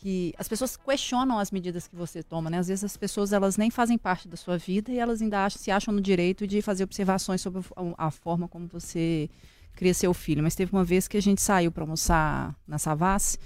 que 0.05 0.35
as 0.37 0.47
pessoas 0.47 0.77
questionam 0.77 1.39
as 1.39 1.51
medidas 1.51 1.89
que 1.89 1.97
você 1.97 2.23
toma, 2.23 2.51
né? 2.51 2.59
Às 2.59 2.69
vezes 2.69 2.85
as 2.85 2.95
pessoas 2.95 3.33
elas 3.33 3.57
nem 3.57 3.71
fazem 3.71 3.97
parte 3.97 4.29
da 4.29 4.37
sua 4.37 4.59
vida 4.59 4.93
e 4.93 4.99
elas 4.99 5.23
ainda 5.23 5.47
acham, 5.47 5.59
se 5.59 5.71
acham 5.71 5.95
no 5.95 6.01
direito 6.03 6.47
de 6.47 6.61
fazer 6.61 6.85
observações 6.85 7.41
sobre 7.41 7.63
a, 7.97 8.11
forma 8.11 8.47
como 8.47 8.67
você 8.67 9.31
cria 9.73 9.95
seu 9.95 10.13
filho. 10.13 10.43
Mas 10.43 10.55
teve 10.55 10.71
uma 10.73 10.85
vez 10.85 11.09
que 11.09 11.17
a 11.17 11.23
gente 11.23 11.41
saiu 11.41 11.73
para 11.73 11.85
almoçar 11.85 12.55
na 12.69 12.77
Savassi 12.77 13.39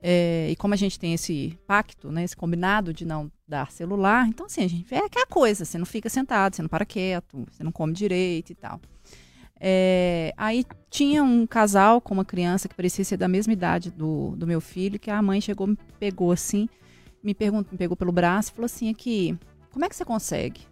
é, 0.00 0.48
e 0.50 0.56
como 0.56 0.72
a 0.72 0.78
gente 0.78 0.98
tem 0.98 1.12
esse 1.12 1.58
pacto, 1.66 2.10
né, 2.10 2.24
esse 2.24 2.34
combinado 2.34 2.94
de 2.94 3.04
não 3.04 3.30
dar 3.46 3.70
celular, 3.70 4.26
então 4.26 4.46
assim, 4.46 4.64
a 4.64 4.68
gente 4.68 4.94
é 4.94 5.04
aquela 5.04 5.26
coisa, 5.26 5.62
você 5.62 5.76
não 5.76 5.84
fica 5.84 6.08
sentado, 6.08 6.56
você 6.56 6.62
não 6.62 6.70
para 6.70 6.86
quieto, 6.86 7.46
você 7.52 7.62
não 7.62 7.70
come 7.70 7.92
direito 7.92 8.50
e 8.50 8.54
tal. 8.54 8.80
É, 9.64 10.34
aí 10.36 10.66
tinha 10.90 11.22
um 11.22 11.46
casal 11.46 12.00
com 12.00 12.12
uma 12.12 12.24
criança 12.24 12.68
que 12.68 12.74
parecia 12.74 13.04
ser 13.04 13.16
da 13.16 13.28
mesma 13.28 13.52
idade 13.52 13.92
do, 13.92 14.34
do 14.36 14.44
meu 14.44 14.60
filho, 14.60 14.98
que 14.98 15.08
a 15.08 15.22
mãe 15.22 15.40
chegou, 15.40 15.68
me 15.68 15.78
pegou 16.00 16.32
assim, 16.32 16.68
me, 17.22 17.32
perguntou, 17.32 17.70
me 17.70 17.78
pegou 17.78 17.96
pelo 17.96 18.10
braço 18.10 18.50
e 18.50 18.54
falou 18.54 18.66
assim, 18.66 18.90
aqui, 18.90 19.38
como 19.70 19.84
é 19.84 19.88
que 19.88 19.94
você 19.94 20.04
consegue? 20.04 20.62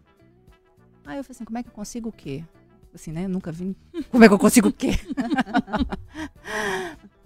Aí 1.07 1.19
eu 1.19 1.23
falei 1.23 1.37
assim, 1.37 1.45
como 1.45 1.59
é 1.59 1.63
que 1.63 1.69
eu 1.69 1.73
consigo 1.73 2.09
o 2.09 2.13
quê? 2.13 2.43
Assim, 2.93 3.13
né? 3.13 3.29
Nunca 3.29 3.53
vi. 3.53 3.77
Como 4.11 4.25
é 4.25 4.27
que 4.27 4.35
eu 4.35 4.39
consigo 4.39 4.69
o 4.69 4.73
quê? 4.73 4.91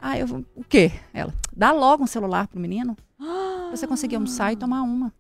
Ah, 0.06 0.18
eu 0.18 0.26
o 0.54 0.62
quê? 0.62 0.92
Ela, 1.14 1.32
dá 1.56 1.72
logo 1.72 2.04
um 2.04 2.06
celular 2.06 2.46
pro 2.46 2.60
menino. 2.60 2.94
Pra 3.16 3.70
você 3.70 3.86
conseguir 3.86 4.16
almoçar 4.16 4.52
e 4.52 4.56
tomar 4.56 4.82
uma. 4.82 5.10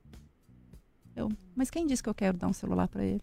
Eu, 1.16 1.32
mas 1.56 1.70
quem 1.70 1.86
disse 1.86 2.02
que 2.02 2.08
eu 2.10 2.14
quero 2.14 2.36
dar 2.36 2.48
um 2.48 2.52
celular 2.52 2.86
para 2.86 3.02
ele? 3.02 3.22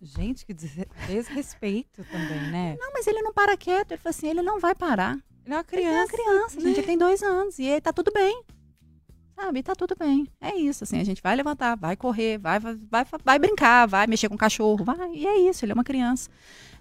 Gente, 0.00 0.44
que 0.46 0.52
des- 0.54 0.86
desrespeito 1.06 2.04
também, 2.10 2.40
né? 2.50 2.76
Não, 2.78 2.92
mas 2.92 3.06
ele 3.06 3.22
não 3.22 3.32
para 3.32 3.56
quieto. 3.56 3.92
Ele 3.92 3.98
falou 4.00 4.10
assim, 4.10 4.28
ele 4.28 4.42
não 4.42 4.58
vai 4.60 4.74
parar. 4.74 5.18
Ele 5.44 5.54
é 5.54 5.56
uma 5.58 5.64
Ele 5.72 5.82
é 5.84 5.90
uma 5.90 6.06
criança. 6.06 6.12
criança, 6.12 6.60
gente, 6.60 6.78
ele 6.78 6.86
tem 6.86 6.98
dois 6.98 7.22
anos 7.22 7.58
e 7.58 7.64
ele 7.64 7.80
tá 7.80 7.92
tudo 7.92 8.12
bem. 8.12 8.42
Sabe, 9.34 9.62
tá 9.62 9.74
tudo 9.74 9.94
bem. 9.98 10.26
É 10.40 10.54
isso, 10.56 10.84
assim, 10.84 10.98
a 10.98 11.04
gente 11.04 11.22
vai 11.22 11.36
levantar, 11.36 11.76
vai 11.76 11.94
correr, 11.96 12.38
vai, 12.38 12.58
vai, 12.58 12.74
vai, 12.90 13.04
vai 13.22 13.38
brincar, 13.38 13.86
vai 13.86 14.06
mexer 14.06 14.28
com 14.30 14.34
o 14.34 14.38
cachorro, 14.38 14.82
vai, 14.82 14.96
e 15.12 15.26
é 15.26 15.38
isso, 15.50 15.62
ele 15.64 15.72
é 15.72 15.74
uma 15.74 15.84
criança. 15.84 16.30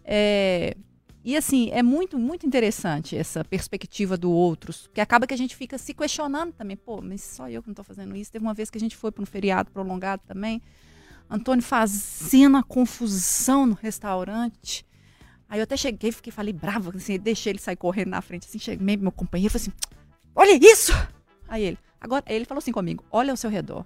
É, 0.03 0.75
e 1.21 1.35
assim, 1.35 1.69
é 1.71 1.83
muito, 1.83 2.17
muito 2.17 2.45
interessante 2.45 3.17
essa 3.17 3.43
perspectiva 3.43 4.15
do 4.15 4.31
outro, 4.31 4.73
que 4.93 5.01
acaba 5.01 5.27
que 5.27 5.33
a 5.33 5.37
gente 5.37 5.53
fica 5.53 5.77
se 5.77 5.93
questionando 5.93 6.53
também, 6.53 6.77
pô, 6.77 7.01
mas 7.01 7.21
só 7.23 7.49
eu 7.49 7.61
que 7.61 7.67
não 7.67 7.75
tô 7.75 7.83
fazendo 7.83 8.15
isso. 8.15 8.31
Teve 8.31 8.45
uma 8.45 8.53
vez 8.53 8.69
que 8.69 8.77
a 8.77 8.81
gente 8.81 8.95
foi 8.95 9.11
para 9.11 9.21
um 9.23 9.25
feriado 9.25 9.69
prolongado 9.69 10.21
também, 10.25 10.61
Antônio 11.29 11.63
fazendo 11.63 12.57
a 12.57 12.63
confusão 12.63 13.65
no 13.65 13.73
restaurante. 13.73 14.85
Aí 15.47 15.59
eu 15.59 15.63
até 15.63 15.77
cheguei, 15.77 16.11
fiquei, 16.11 16.31
falei 16.31 16.53
brava, 16.53 16.91
assim, 16.95 17.19
deixei 17.19 17.51
ele 17.51 17.59
sair 17.59 17.75
correndo 17.75 18.09
na 18.09 18.21
frente, 18.21 18.47
assim, 18.47 18.59
cheguei 18.59 18.97
meu 18.97 19.11
companheiro, 19.11 19.51
falei 19.51 19.67
assim, 19.67 19.91
olha 20.35 20.59
isso! 20.59 20.91
Aí 21.47 21.63
ele, 21.63 21.79
agora, 22.01 22.23
aí 22.27 22.35
ele 22.35 22.45
falou 22.45 22.59
assim 22.59 22.71
comigo, 22.71 23.03
olha 23.11 23.31
ao 23.31 23.37
seu 23.37 23.49
redor. 23.49 23.85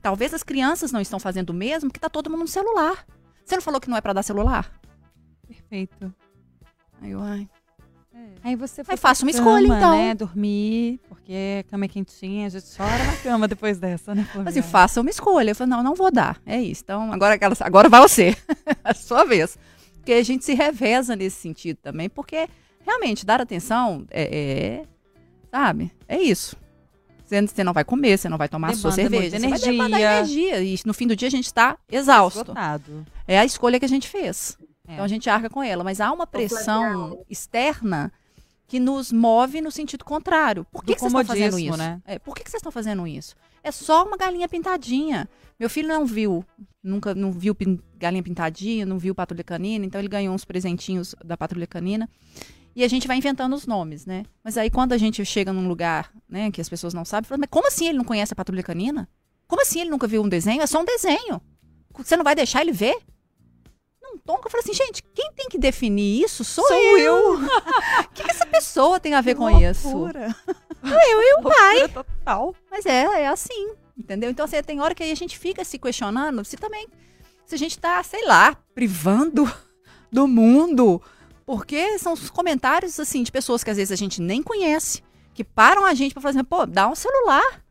Talvez 0.00 0.32
as 0.32 0.42
crianças 0.42 0.92
não 0.92 1.00
estão 1.00 1.20
fazendo 1.20 1.50
o 1.50 1.54
mesmo, 1.54 1.90
porque 1.90 2.00
tá 2.00 2.08
todo 2.08 2.30
mundo 2.30 2.40
no 2.40 2.48
celular. 2.48 3.06
Você 3.44 3.54
não 3.54 3.62
falou 3.62 3.80
que 3.80 3.90
não 3.90 3.96
é 3.96 4.00
para 4.00 4.14
dar 4.14 4.22
celular? 4.22 4.72
Perfeito. 5.46 6.12
Aí 7.00 7.10
eu, 7.10 7.20
ai, 7.20 7.48
Aí 8.42 8.54
você 8.56 8.84
foi 8.84 8.94
Aí 8.94 8.98
faça 8.98 9.24
uma 9.24 9.30
escolha, 9.30 9.66
então. 9.66 9.90
né? 9.96 10.14
Dormir, 10.14 11.00
porque 11.08 11.60
a 11.60 11.70
cama 11.70 11.84
é 11.84 11.88
quentinha, 11.88 12.46
a 12.46 12.48
gente 12.50 12.66
chora 12.76 13.04
na 13.04 13.16
cama 13.16 13.48
depois 13.48 13.78
dessa, 13.78 14.14
né? 14.14 14.22
assim, 14.22 14.32
Flaviana? 14.42 14.62
faça 14.68 15.00
uma 15.00 15.10
escolha. 15.10 15.50
Eu 15.50 15.54
falei, 15.56 15.70
não, 15.70 15.82
não 15.82 15.94
vou 15.94 16.10
dar. 16.12 16.40
É 16.46 16.60
isso. 16.60 16.82
Então, 16.84 17.12
agora, 17.12 17.34
aquela- 17.34 17.56
agora 17.60 17.88
vai 17.88 18.00
você. 18.00 18.36
a 18.84 18.94
sua 18.94 19.24
vez. 19.24 19.58
Porque 19.96 20.12
a 20.12 20.22
gente 20.22 20.44
se 20.44 20.54
reveza 20.54 21.16
nesse 21.16 21.36
sentido 21.40 21.78
também, 21.82 22.08
porque 22.08 22.48
realmente 22.84 23.26
dar 23.26 23.40
atenção 23.40 24.06
é, 24.10 24.22
é- 24.22 24.82
sabe? 25.50 25.90
É 26.08 26.20
isso. 26.20 26.56
Você, 27.24 27.64
não 27.64 27.72
vai 27.72 27.82
comer, 27.82 28.16
você 28.16 28.28
não 28.28 28.38
vai 28.38 28.48
tomar 28.48 28.72
sua 28.76 28.92
Demanda 28.92 29.10
cerveja, 29.16 29.38
muita 29.40 29.58
você 29.58 29.64
vai 29.66 29.72
demandar 29.72 30.00
energia. 30.00 30.48
energia. 30.58 30.62
E 30.62 30.78
no 30.86 30.94
fim 30.94 31.08
do 31.08 31.16
dia 31.16 31.26
a 31.26 31.30
gente 31.30 31.46
está 31.46 31.76
exausto. 31.90 32.38
Esgotado. 32.42 33.04
É 33.26 33.36
a 33.36 33.44
escolha 33.44 33.80
que 33.80 33.84
a 33.84 33.88
gente 33.88 34.08
fez. 34.08 34.56
É. 34.86 34.92
Então 34.94 35.04
a 35.04 35.08
gente 35.08 35.28
arca 35.28 35.48
com 35.50 35.62
ela. 35.62 35.82
Mas 35.84 36.00
há 36.00 36.12
uma 36.12 36.26
pressão 36.26 37.24
externa 37.28 38.12
que 38.66 38.80
nos 38.80 39.12
move 39.12 39.60
no 39.60 39.70
sentido 39.70 40.04
contrário. 40.04 40.64
Por 40.72 40.84
que, 40.84 40.94
que 40.94 41.00
vocês 41.00 41.12
estão 41.12 41.24
fazendo 41.24 41.58
isso? 41.58 41.76
né? 41.78 42.02
É, 42.04 42.18
por 42.18 42.34
que, 42.34 42.42
que 42.44 42.50
vocês 42.50 42.58
estão 42.60 42.72
fazendo 42.72 43.06
isso? 43.06 43.34
É 43.62 43.70
só 43.70 44.04
uma 44.04 44.16
galinha 44.16 44.48
pintadinha. 44.48 45.28
Meu 45.58 45.70
filho 45.70 45.88
não 45.88 46.04
viu, 46.04 46.44
nunca 46.82 47.14
não 47.14 47.32
viu 47.32 47.54
pin- 47.54 47.80
galinha 47.96 48.22
pintadinha, 48.22 48.84
não 48.84 48.98
viu 48.98 49.14
patrulha 49.14 49.42
canina, 49.44 49.84
então 49.86 50.00
ele 50.00 50.08
ganhou 50.08 50.34
uns 50.34 50.44
presentinhos 50.44 51.14
da 51.24 51.36
patrulha 51.36 51.66
canina. 51.66 52.08
E 52.74 52.84
a 52.84 52.88
gente 52.88 53.08
vai 53.08 53.16
inventando 53.16 53.54
os 53.54 53.66
nomes, 53.66 54.04
né? 54.04 54.24
Mas 54.44 54.58
aí 54.58 54.68
quando 54.68 54.92
a 54.92 54.98
gente 54.98 55.24
chega 55.24 55.52
num 55.52 55.66
lugar, 55.66 56.12
né, 56.28 56.50
que 56.50 56.60
as 56.60 56.68
pessoas 56.68 56.92
não 56.92 57.04
sabem, 57.06 57.26
fala, 57.26 57.38
mas 57.38 57.48
como 57.50 57.66
assim 57.68 57.88
ele 57.88 57.98
não 57.98 58.04
conhece 58.04 58.32
a 58.34 58.36
patrulha 58.36 58.62
canina? 58.62 59.08
Como 59.48 59.62
assim 59.62 59.80
ele 59.80 59.90
nunca 59.90 60.06
viu 60.06 60.22
um 60.22 60.28
desenho? 60.28 60.60
É 60.60 60.66
só 60.66 60.80
um 60.80 60.84
desenho. 60.84 61.40
Você 61.96 62.16
não 62.16 62.24
vai 62.24 62.34
deixar 62.34 62.60
ele 62.60 62.72
ver? 62.72 62.98
Num 64.16 64.18
tom 64.18 64.38
que 64.38 64.46
eu 64.46 64.50
falei 64.50 64.64
assim, 64.64 64.72
gente, 64.72 65.02
quem 65.14 65.30
tem 65.32 65.48
que 65.48 65.58
definir 65.58 66.24
isso 66.24 66.42
sou, 66.42 66.66
eu. 66.98 67.38
O 68.00 68.08
que, 68.14 68.24
que 68.24 68.30
essa 68.30 68.46
pessoa 68.46 68.98
tem 68.98 69.14
a 69.14 69.20
ver 69.20 69.34
com 69.34 69.50
isso? 69.50 69.88
Loucura. 69.92 70.34
Eu 70.82 71.22
e 71.22 71.34
o 71.34 71.42
pai. 71.42 71.88
Total. 71.88 72.54
Mas 72.70 72.86
é, 72.86 73.02
é 73.02 73.28
assim, 73.28 73.72
entendeu? 73.96 74.30
Então, 74.30 74.44
assim, 74.44 74.62
tem 74.62 74.80
hora 74.80 74.94
que 74.94 75.02
aí 75.02 75.12
a 75.12 75.16
gente 75.16 75.38
fica 75.38 75.64
se 75.64 75.78
questionando 75.78 76.44
se 76.44 76.56
também, 76.56 76.88
se 77.44 77.54
a 77.54 77.58
gente 77.58 77.78
tá, 77.78 78.02
sei 78.02 78.24
lá, 78.26 78.56
privando 78.74 79.50
do 80.10 80.26
mundo, 80.26 81.02
porque 81.44 81.98
são 81.98 82.14
os 82.14 82.30
comentários, 82.30 82.98
assim, 82.98 83.22
de 83.22 83.30
pessoas 83.30 83.62
que 83.62 83.70
às 83.70 83.76
vezes 83.76 83.92
a 83.92 83.96
gente 83.96 84.22
nem 84.22 84.42
conhece, 84.42 85.02
que 85.34 85.44
param 85.44 85.84
a 85.84 85.92
gente 85.92 86.14
falar 86.14 86.30
assim, 86.30 86.44
pô, 86.44 86.64
dá 86.64 86.88
um 86.88 86.94
celular. 86.94 87.62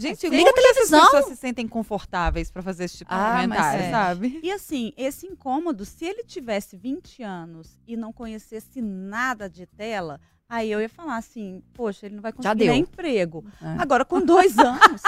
Gente, 0.00 0.28
Liga 0.28 0.38
como 0.44 0.50
a 0.50 0.52
que 0.54 0.60
essas 0.60 0.88
televisão. 0.88 1.00
pessoas 1.10 1.24
se 1.26 1.36
sentem 1.36 1.68
confortáveis 1.68 2.50
pra 2.50 2.62
fazer 2.62 2.84
esse 2.84 2.98
tipo 2.98 3.10
de 3.10 3.16
Ah, 3.16 3.32
mas 3.34 3.42
comentário, 3.42 3.80
é. 3.82 3.90
sabe? 3.90 4.40
E 4.42 4.50
assim, 4.50 4.92
esse 4.96 5.26
incômodo, 5.26 5.84
se 5.84 6.04
ele 6.04 6.24
tivesse 6.24 6.76
20 6.76 7.22
anos 7.22 7.78
e 7.86 7.96
não 7.96 8.12
conhecesse 8.12 8.80
nada 8.80 9.48
de 9.48 9.66
tela, 9.66 10.20
aí 10.48 10.70
eu 10.72 10.80
ia 10.80 10.88
falar 10.88 11.16
assim, 11.16 11.62
poxa, 11.74 12.06
ele 12.06 12.14
não 12.16 12.22
vai 12.22 12.32
conseguir 12.32 12.70
emprego. 12.72 13.44
É. 13.60 13.66
Agora, 13.82 14.04
com 14.04 14.20
dois 14.20 14.56
anos, 14.58 15.02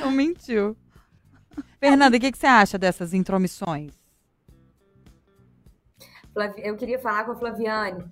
Não 0.00 0.10
mentiu. 0.10 0.76
Fernanda, 1.78 2.16
o 2.16 2.20
que, 2.20 2.32
que 2.32 2.38
você 2.38 2.46
acha 2.46 2.78
dessas 2.78 3.12
intromissões? 3.12 3.92
Eu 6.56 6.76
queria 6.76 6.98
falar 6.98 7.24
com 7.24 7.32
a 7.32 7.36
Flaviane, 7.36 8.04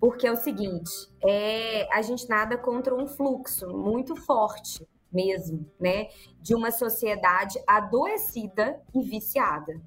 porque 0.00 0.26
é 0.26 0.32
o 0.32 0.36
seguinte, 0.36 0.90
é, 1.22 1.88
a 1.92 2.02
gente 2.02 2.28
nada 2.28 2.56
contra 2.56 2.94
um 2.94 3.06
fluxo 3.06 3.68
muito 3.76 4.14
forte 4.14 4.86
mesmo, 5.12 5.66
né? 5.80 6.08
De 6.40 6.54
uma 6.54 6.70
sociedade 6.70 7.58
adoecida 7.66 8.80
e 8.94 9.02
viciada. 9.02 9.80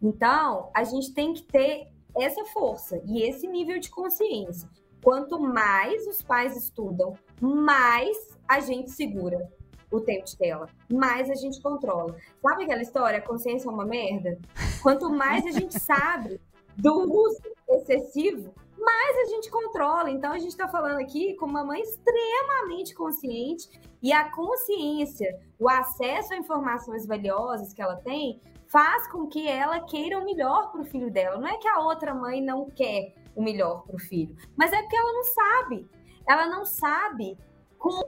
Então, 0.00 0.70
a 0.74 0.84
gente 0.84 1.12
tem 1.12 1.32
que 1.32 1.42
ter 1.42 1.88
essa 2.16 2.44
força 2.46 3.00
e 3.06 3.22
esse 3.22 3.46
nível 3.48 3.78
de 3.78 3.90
consciência. 3.90 4.68
Quanto 5.02 5.38
mais 5.40 6.06
os 6.06 6.22
pais 6.22 6.56
estudam, 6.56 7.14
mais 7.40 8.16
a 8.48 8.60
gente 8.60 8.90
segura 8.90 9.50
o 9.90 10.00
tempo 10.00 10.24
de 10.24 10.36
tela, 10.36 10.68
mais 10.90 11.30
a 11.30 11.34
gente 11.34 11.60
controla. 11.60 12.16
Sabe 12.42 12.64
aquela 12.64 12.82
história, 12.82 13.18
a 13.18 13.22
consciência 13.22 13.68
é 13.68 13.72
uma 13.72 13.84
merda? 13.84 14.38
Quanto 14.82 15.10
mais 15.10 15.46
a 15.46 15.50
gente 15.50 15.78
sabe 15.78 16.40
do 16.76 16.92
uso 16.92 17.40
excessivo, 17.68 18.52
mais 18.78 19.16
a 19.18 19.24
gente 19.30 19.50
controla. 19.50 20.10
Então 20.10 20.32
a 20.32 20.38
gente 20.38 20.50
está 20.50 20.68
falando 20.68 21.00
aqui 21.00 21.34
com 21.34 21.46
uma 21.46 21.64
mãe 21.64 21.80
extremamente 21.80 22.94
consciente 22.94 23.68
e 24.02 24.12
a 24.12 24.30
consciência, 24.30 25.38
o 25.58 25.68
acesso 25.68 26.34
a 26.34 26.36
informações 26.36 27.06
valiosas 27.06 27.72
que 27.72 27.82
ela 27.82 27.96
tem, 27.96 28.40
faz 28.68 29.06
com 29.08 29.26
que 29.26 29.48
ela 29.48 29.80
queira 29.80 30.18
o 30.18 30.24
melhor 30.24 30.70
para 30.70 30.82
o 30.82 30.84
filho 30.84 31.10
dela. 31.10 31.38
Não 31.38 31.48
é 31.48 31.56
que 31.56 31.68
a 31.68 31.80
outra 31.80 32.14
mãe 32.14 32.40
não 32.40 32.68
quer 32.68 33.14
o 33.34 33.42
melhor 33.42 33.82
para 33.84 33.96
o 33.96 34.00
filho, 34.00 34.36
mas 34.56 34.72
é 34.72 34.80
porque 34.80 34.96
ela 34.96 35.12
não 35.12 35.24
sabe. 35.24 35.88
Ela 36.28 36.46
não 36.48 36.64
sabe 36.64 37.38
como 37.78 38.04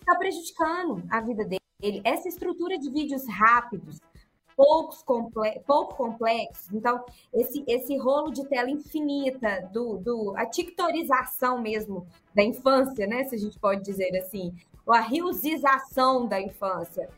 está 0.00 0.14
prejudicando 0.16 1.02
a 1.10 1.20
vida 1.20 1.44
dele. 1.44 2.00
Essa 2.04 2.28
estrutura 2.28 2.78
de 2.78 2.90
vídeos 2.90 3.22
rápidos, 3.28 4.00
poucos 4.56 5.02
comple 5.02 5.60
pouco 5.66 5.96
complexos. 5.96 6.72
Então, 6.72 7.04
esse, 7.32 7.64
esse 7.66 7.96
rolo 7.96 8.30
de 8.30 8.46
tela 8.46 8.70
infinita, 8.70 9.68
do, 9.72 9.98
do, 9.98 10.34
a 10.36 10.46
tictorização 10.46 11.60
mesmo 11.60 12.06
da 12.34 12.42
infância, 12.42 13.06
né? 13.06 13.24
Se 13.24 13.34
a 13.34 13.38
gente 13.38 13.58
pode 13.58 13.82
dizer 13.82 14.16
assim, 14.16 14.54
ou 14.86 14.94
a 14.94 15.00
riosização 15.00 16.26
da 16.26 16.40
infância. 16.40 17.08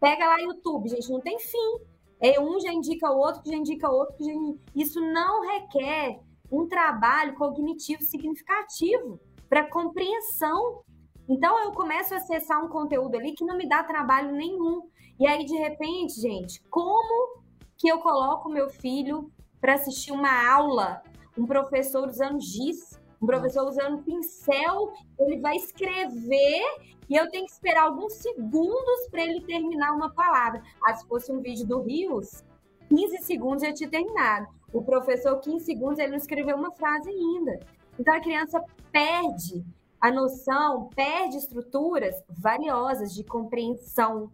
Pega 0.00 0.26
lá 0.26 0.40
YouTube, 0.40 0.88
gente, 0.88 1.10
não 1.10 1.20
tem 1.20 1.38
fim. 1.38 1.78
É 2.20 2.40
um 2.40 2.60
já 2.60 2.72
indica 2.72 3.10
o 3.10 3.18
outro, 3.18 3.42
que 3.42 3.50
já 3.50 3.56
indica 3.56 3.90
o 3.90 3.94
outro, 3.94 4.16
que 4.16 4.24
já. 4.24 4.32
Isso 4.74 5.00
não 5.00 5.42
requer 5.42 6.20
um 6.50 6.66
trabalho 6.66 7.34
cognitivo 7.34 8.02
significativo 8.02 9.20
para 9.48 9.68
compreensão. 9.68 10.82
Então 11.28 11.58
eu 11.62 11.72
começo 11.72 12.14
a 12.14 12.18
acessar 12.18 12.62
um 12.62 12.68
conteúdo 12.68 13.16
ali 13.16 13.32
que 13.32 13.44
não 13.44 13.56
me 13.56 13.68
dá 13.68 13.82
trabalho 13.82 14.32
nenhum. 14.32 14.88
E 15.18 15.26
aí, 15.26 15.44
de 15.44 15.56
repente, 15.56 16.20
gente, 16.20 16.60
como 16.70 17.42
que 17.76 17.88
eu 17.88 18.00
coloco 18.00 18.48
meu 18.48 18.68
filho 18.68 19.30
para 19.60 19.74
assistir 19.74 20.12
uma 20.12 20.52
aula? 20.52 21.02
Um 21.38 21.46
professor 21.46 22.08
usando 22.08 22.40
giz, 22.40 23.00
um 23.22 23.26
professor 23.26 23.66
usando 23.68 24.02
pincel, 24.02 24.92
ele 25.18 25.38
vai 25.40 25.56
escrever 25.56 26.62
e 27.08 27.16
eu 27.16 27.30
tenho 27.30 27.46
que 27.46 27.52
esperar 27.52 27.84
alguns 27.84 28.14
segundos 28.14 29.08
para 29.10 29.22
ele 29.22 29.40
terminar 29.42 29.92
uma 29.92 30.12
palavra. 30.12 30.62
Ah, 30.84 30.94
se 30.94 31.06
fosse 31.06 31.30
um 31.30 31.40
vídeo 31.40 31.66
do 31.66 31.82
Rios, 31.82 32.44
15 32.88 33.18
segundos 33.18 33.62
já 33.62 33.72
tinha 33.72 33.88
terminado. 33.88 34.46
O 34.72 34.82
professor, 34.82 35.38
15 35.38 35.64
segundos, 35.64 35.98
ele 35.98 36.10
não 36.10 36.16
escreveu 36.16 36.56
uma 36.56 36.72
frase 36.72 37.08
ainda. 37.08 37.60
Então 37.98 38.14
a 38.14 38.20
criança 38.20 38.62
perde 38.90 39.64
a 40.00 40.10
noção, 40.10 40.90
perde 40.94 41.36
estruturas 41.36 42.14
valiosas 42.28 43.14
de 43.14 43.24
compreensão, 43.24 44.30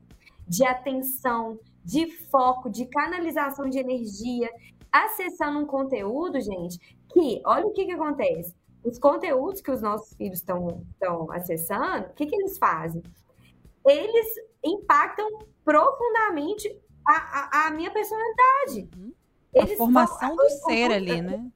de 0.51 0.65
atenção, 0.65 1.61
de 1.85 2.11
foco, 2.27 2.69
de 2.69 2.85
canalização 2.87 3.71
de 3.71 3.79
energia, 3.79 4.51
acessando 4.91 5.61
um 5.61 5.65
conteúdo, 5.65 6.41
gente, 6.41 6.77
que, 7.09 7.41
olha 7.47 7.65
o 7.65 7.71
que, 7.71 7.87
que 7.87 7.93
acontece. 7.93 8.53
Os 8.83 8.99
conteúdos 8.99 9.61
que 9.61 9.71
os 9.71 9.81
nossos 9.81 10.13
filhos 10.17 10.39
estão 10.39 11.31
acessando, 11.31 12.09
o 12.09 12.15
que, 12.15 12.27
que 12.27 12.35
eles 12.35 12.59
fazem? 12.59 13.01
Eles 13.87 14.27
impactam 14.65 15.29
profundamente 15.65 16.69
a, 17.07 17.13
a, 17.13 17.67
a 17.69 17.71
minha 17.71 17.93
personalidade. 17.93 18.91
Uhum. 18.99 19.13
Eles 19.55 19.75
a 19.75 19.77
formação 19.77 20.35
vão- 20.35 20.37
do 20.37 20.51
ser 20.51 20.91
ali, 20.91 21.23
né? 21.23 21.49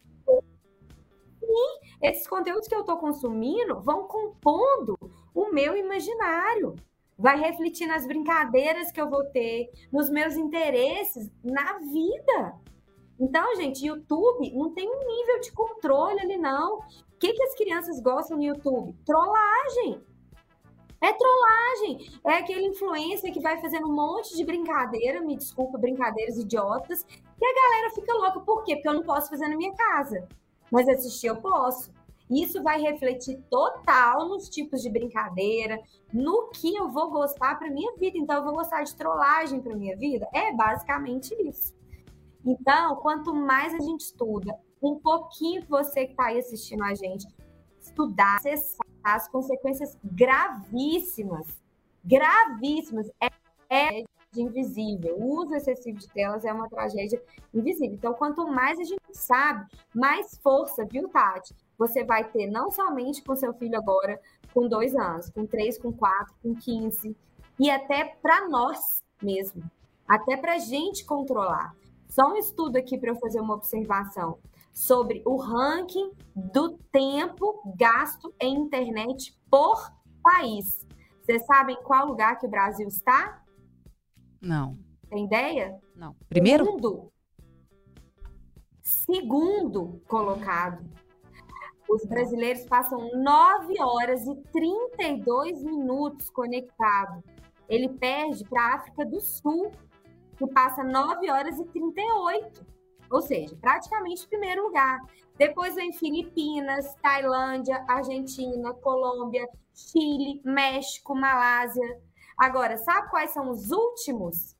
esses 2.00 2.28
conteúdos 2.28 2.68
que 2.68 2.74
eu 2.74 2.80
estou 2.80 2.96
consumindo 2.98 3.80
vão 3.80 4.06
compondo 4.06 4.96
o 5.34 5.50
meu 5.50 5.76
imaginário. 5.76 6.76
Vai 7.24 7.40
refletir 7.40 7.86
nas 7.86 8.06
brincadeiras 8.06 8.92
que 8.92 9.00
eu 9.00 9.08
vou 9.08 9.24
ter, 9.24 9.70
nos 9.90 10.10
meus 10.10 10.36
interesses 10.36 11.30
na 11.42 11.78
vida. 11.78 12.54
Então, 13.18 13.56
gente, 13.56 13.86
YouTube 13.86 14.52
não 14.54 14.74
tem 14.74 14.86
um 14.86 15.06
nível 15.06 15.40
de 15.40 15.50
controle 15.52 16.20
ali, 16.20 16.36
não. 16.36 16.80
O 16.80 16.82
que, 17.18 17.32
que 17.32 17.42
as 17.44 17.54
crianças 17.54 17.98
gostam 17.98 18.36
no 18.36 18.42
YouTube? 18.42 18.94
Trollagem. 19.06 20.02
É 21.00 21.14
trollagem. 21.14 22.10
É 22.26 22.34
aquele 22.34 22.66
influencer 22.66 23.32
que 23.32 23.40
vai 23.40 23.58
fazendo 23.58 23.88
um 23.88 23.94
monte 23.94 24.36
de 24.36 24.44
brincadeira, 24.44 25.22
me 25.22 25.34
desculpa, 25.34 25.78
brincadeiras 25.78 26.36
idiotas, 26.36 27.06
e 27.08 27.46
a 27.46 27.54
galera 27.54 27.94
fica 27.94 28.12
louca. 28.12 28.40
Por 28.40 28.64
quê? 28.64 28.74
Porque 28.74 28.88
eu 28.90 28.92
não 28.92 29.02
posso 29.02 29.30
fazer 29.30 29.48
na 29.48 29.56
minha 29.56 29.72
casa. 29.72 30.28
Mas 30.70 30.86
assistir 30.86 31.28
eu 31.28 31.36
posso. 31.36 31.90
Isso 32.30 32.62
vai 32.62 32.80
refletir 32.80 33.42
total 33.50 34.28
nos 34.28 34.48
tipos 34.48 34.80
de 34.80 34.90
brincadeira, 34.90 35.80
no 36.12 36.48
que 36.48 36.74
eu 36.74 36.90
vou 36.90 37.10
gostar 37.10 37.58
para 37.58 37.70
minha 37.70 37.94
vida. 37.96 38.16
Então, 38.16 38.36
eu 38.36 38.44
vou 38.44 38.54
gostar 38.54 38.82
de 38.82 38.94
trollagem 38.94 39.60
para 39.60 39.76
minha 39.76 39.96
vida? 39.96 40.26
É 40.32 40.52
basicamente 40.52 41.34
isso. 41.46 41.74
Então, 42.44 42.96
quanto 42.96 43.34
mais 43.34 43.74
a 43.74 43.78
gente 43.78 44.00
estuda, 44.00 44.58
um 44.82 44.98
pouquinho 44.98 45.64
você 45.68 46.06
que 46.06 46.12
está 46.12 46.26
aí 46.26 46.38
assistindo 46.38 46.84
a 46.84 46.94
gente, 46.94 47.26
estudar, 47.80 48.36
acessar 48.36 48.86
as 49.02 49.28
consequências 49.28 49.98
gravíssimas, 50.02 51.46
gravíssimas, 52.02 53.10
é, 53.20 53.30
é 53.70 54.04
invisível. 54.40 55.16
O 55.16 55.40
uso 55.42 55.54
excessivo 55.54 55.98
de 55.98 56.08
telas 56.08 56.44
é 56.44 56.52
uma 56.52 56.68
tragédia 56.68 57.22
invisível. 57.52 57.94
Então, 57.94 58.14
quanto 58.14 58.46
mais 58.46 58.78
a 58.78 58.84
gente 58.84 59.02
sabe, 59.12 59.66
mais 59.94 60.36
força, 60.38 60.84
viu, 60.84 61.08
Tati? 61.08 61.54
Você 61.78 62.04
vai 62.04 62.24
ter 62.24 62.46
não 62.46 62.70
somente 62.70 63.22
com 63.22 63.34
seu 63.34 63.52
filho 63.54 63.76
agora, 63.76 64.20
com 64.52 64.68
dois 64.68 64.94
anos, 64.94 65.28
com 65.30 65.46
três, 65.46 65.78
com 65.78 65.92
quatro, 65.92 66.34
com 66.42 66.54
quinze, 66.54 67.16
e 67.58 67.70
até 67.70 68.16
para 68.22 68.48
nós 68.48 69.02
mesmo, 69.22 69.62
até 70.06 70.36
para 70.36 70.54
a 70.54 70.58
gente 70.58 71.04
controlar. 71.04 71.74
Só 72.08 72.32
um 72.32 72.36
estudo 72.36 72.76
aqui 72.76 72.96
para 72.96 73.10
eu 73.10 73.16
fazer 73.16 73.40
uma 73.40 73.54
observação 73.54 74.38
sobre 74.72 75.22
o 75.24 75.36
ranking 75.36 76.12
do 76.34 76.78
tempo 76.92 77.62
gasto 77.76 78.32
em 78.40 78.56
internet 78.56 79.36
por 79.50 79.92
país. 80.22 80.84
Vocês 81.22 81.44
sabem 81.46 81.76
qual 81.82 82.06
lugar 82.06 82.38
que 82.38 82.46
o 82.46 82.50
Brasil 82.50 82.86
está? 82.86 83.42
Não. 84.44 84.78
Tem 85.08 85.24
ideia? 85.24 85.80
Não. 85.96 86.14
Primeiro? 86.28 86.64
Segundo. 86.66 87.12
Segundo 88.82 90.02
colocado. 90.06 90.84
Os 91.88 92.04
brasileiros 92.04 92.64
passam 92.66 93.10
9 93.14 93.80
horas 93.80 94.26
e 94.26 94.34
32 94.52 95.62
minutos 95.62 96.28
conectados. 96.30 97.22
Ele 97.68 97.88
perde 97.88 98.44
para 98.44 98.62
a 98.62 98.74
África 98.76 99.06
do 99.06 99.20
Sul, 99.20 99.70
que 100.36 100.46
passa 100.48 100.82
9 100.82 101.30
horas 101.30 101.58
e 101.58 101.64
38. 101.64 102.66
Ou 103.10 103.22
seja, 103.22 103.56
praticamente 103.56 104.26
primeiro 104.26 104.64
lugar. 104.64 105.00
Depois 105.36 105.74
vem 105.74 105.92
Filipinas, 105.92 106.94
Tailândia, 106.96 107.84
Argentina, 107.88 108.72
Colômbia, 108.74 109.48
Chile, 109.74 110.40
México, 110.44 111.14
Malásia. 111.14 112.00
Agora, 112.36 112.76
sabe 112.76 113.10
quais 113.10 113.30
são 113.30 113.50
os 113.50 113.70
últimos? 113.70 114.56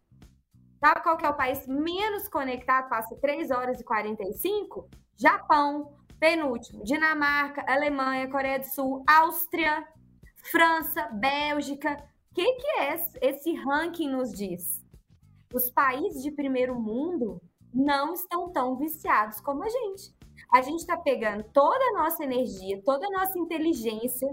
Sabe 0.78 1.02
qual 1.02 1.16
que 1.16 1.26
é 1.26 1.30
o 1.30 1.37
país 1.37 1.66
menos 1.66 2.28
conectado, 2.28 2.88
passa 2.88 3.16
3 3.16 3.50
horas 3.50 3.80
e 3.80 3.84
45? 3.84 4.88
Japão. 5.16 5.96
Penúltimo, 6.18 6.84
Dinamarca, 6.84 7.64
Alemanha, 7.68 8.30
Coreia 8.30 8.58
do 8.58 8.64
Sul, 8.64 9.04
Áustria, 9.06 9.87
França, 10.50 11.06
Bélgica. 11.12 12.02
O 12.30 12.34
que, 12.34 12.52
que 12.54 12.66
é 12.78 12.94
esse 13.20 13.52
ranking 13.54 14.08
nos 14.08 14.32
diz? 14.32 14.82
Os 15.52 15.70
países 15.70 16.22
de 16.22 16.30
primeiro 16.30 16.80
mundo 16.80 17.42
não 17.72 18.14
estão 18.14 18.50
tão 18.50 18.76
viciados 18.76 19.40
como 19.40 19.64
a 19.64 19.68
gente. 19.68 20.14
A 20.52 20.62
gente 20.62 20.80
está 20.80 20.96
pegando 20.96 21.44
toda 21.52 21.84
a 21.84 21.92
nossa 21.92 22.24
energia, 22.24 22.80
toda 22.84 23.06
a 23.06 23.10
nossa 23.10 23.38
inteligência 23.38 24.28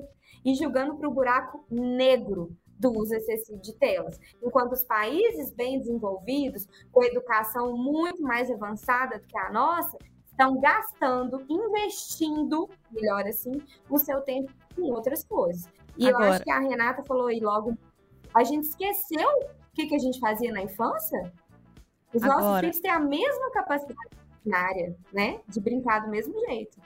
e 0.45 0.56
jogando 0.56 0.95
para 0.95 1.10
o 1.10 1.13
buraco 1.13 1.65
negro 1.69 2.56
do 2.82 2.91
uso 2.98 3.13
excessivo 3.13 3.62
de 3.62 3.74
telas. 3.76 4.20
Enquanto 4.41 4.74
os 4.74 4.84
países 4.84 5.52
bem 5.52 5.80
desenvolvidos, 5.80 6.67
com 6.91 7.04
educação 7.04 7.78
muito 7.78 8.22
mais 8.24 8.50
avançada 8.50 9.20
do 9.20 9.28
que 9.28 9.38
a 9.38 9.52
nossa, 9.52 9.98
estão 10.26 10.60
gastando, 10.60 11.46
investindo, 11.48 12.67
melhor 12.91 13.26
assim, 13.28 13.62
o 13.88 14.00
seu 14.00 14.22
tempo 14.22 14.52
em 14.78 14.91
outras 14.91 15.24
coisas. 15.24 15.70
E 15.96 16.08
Agora, 16.08 16.26
eu 16.26 16.32
acho 16.32 16.44
que 16.44 16.52
a 16.52 16.60
Renata 16.60 17.04
falou 17.04 17.28
aí 17.28 17.39
logo, 17.39 17.78
a 18.34 18.44
gente 18.44 18.67
esqueceu 18.67 19.30
o 19.30 19.74
que, 19.74 19.88
que 19.88 19.96
a 19.96 20.00
gente 20.00 20.20
fazia 20.20 20.52
na 20.52 20.63
infância? 20.63 21.32
Os 22.13 22.24
Agora, 22.24 22.41
nossos 22.41 22.60
filhos 22.62 22.80
têm 22.80 22.91
a 22.91 23.00
mesma 23.00 23.52
capacidade 23.52 24.10
na 24.46 24.58
área, 24.58 24.96
né? 25.13 25.39
De 25.48 25.62
brincar 25.62 26.00
do 26.00 26.10
mesmo 26.10 26.38
jeito. 26.48 26.82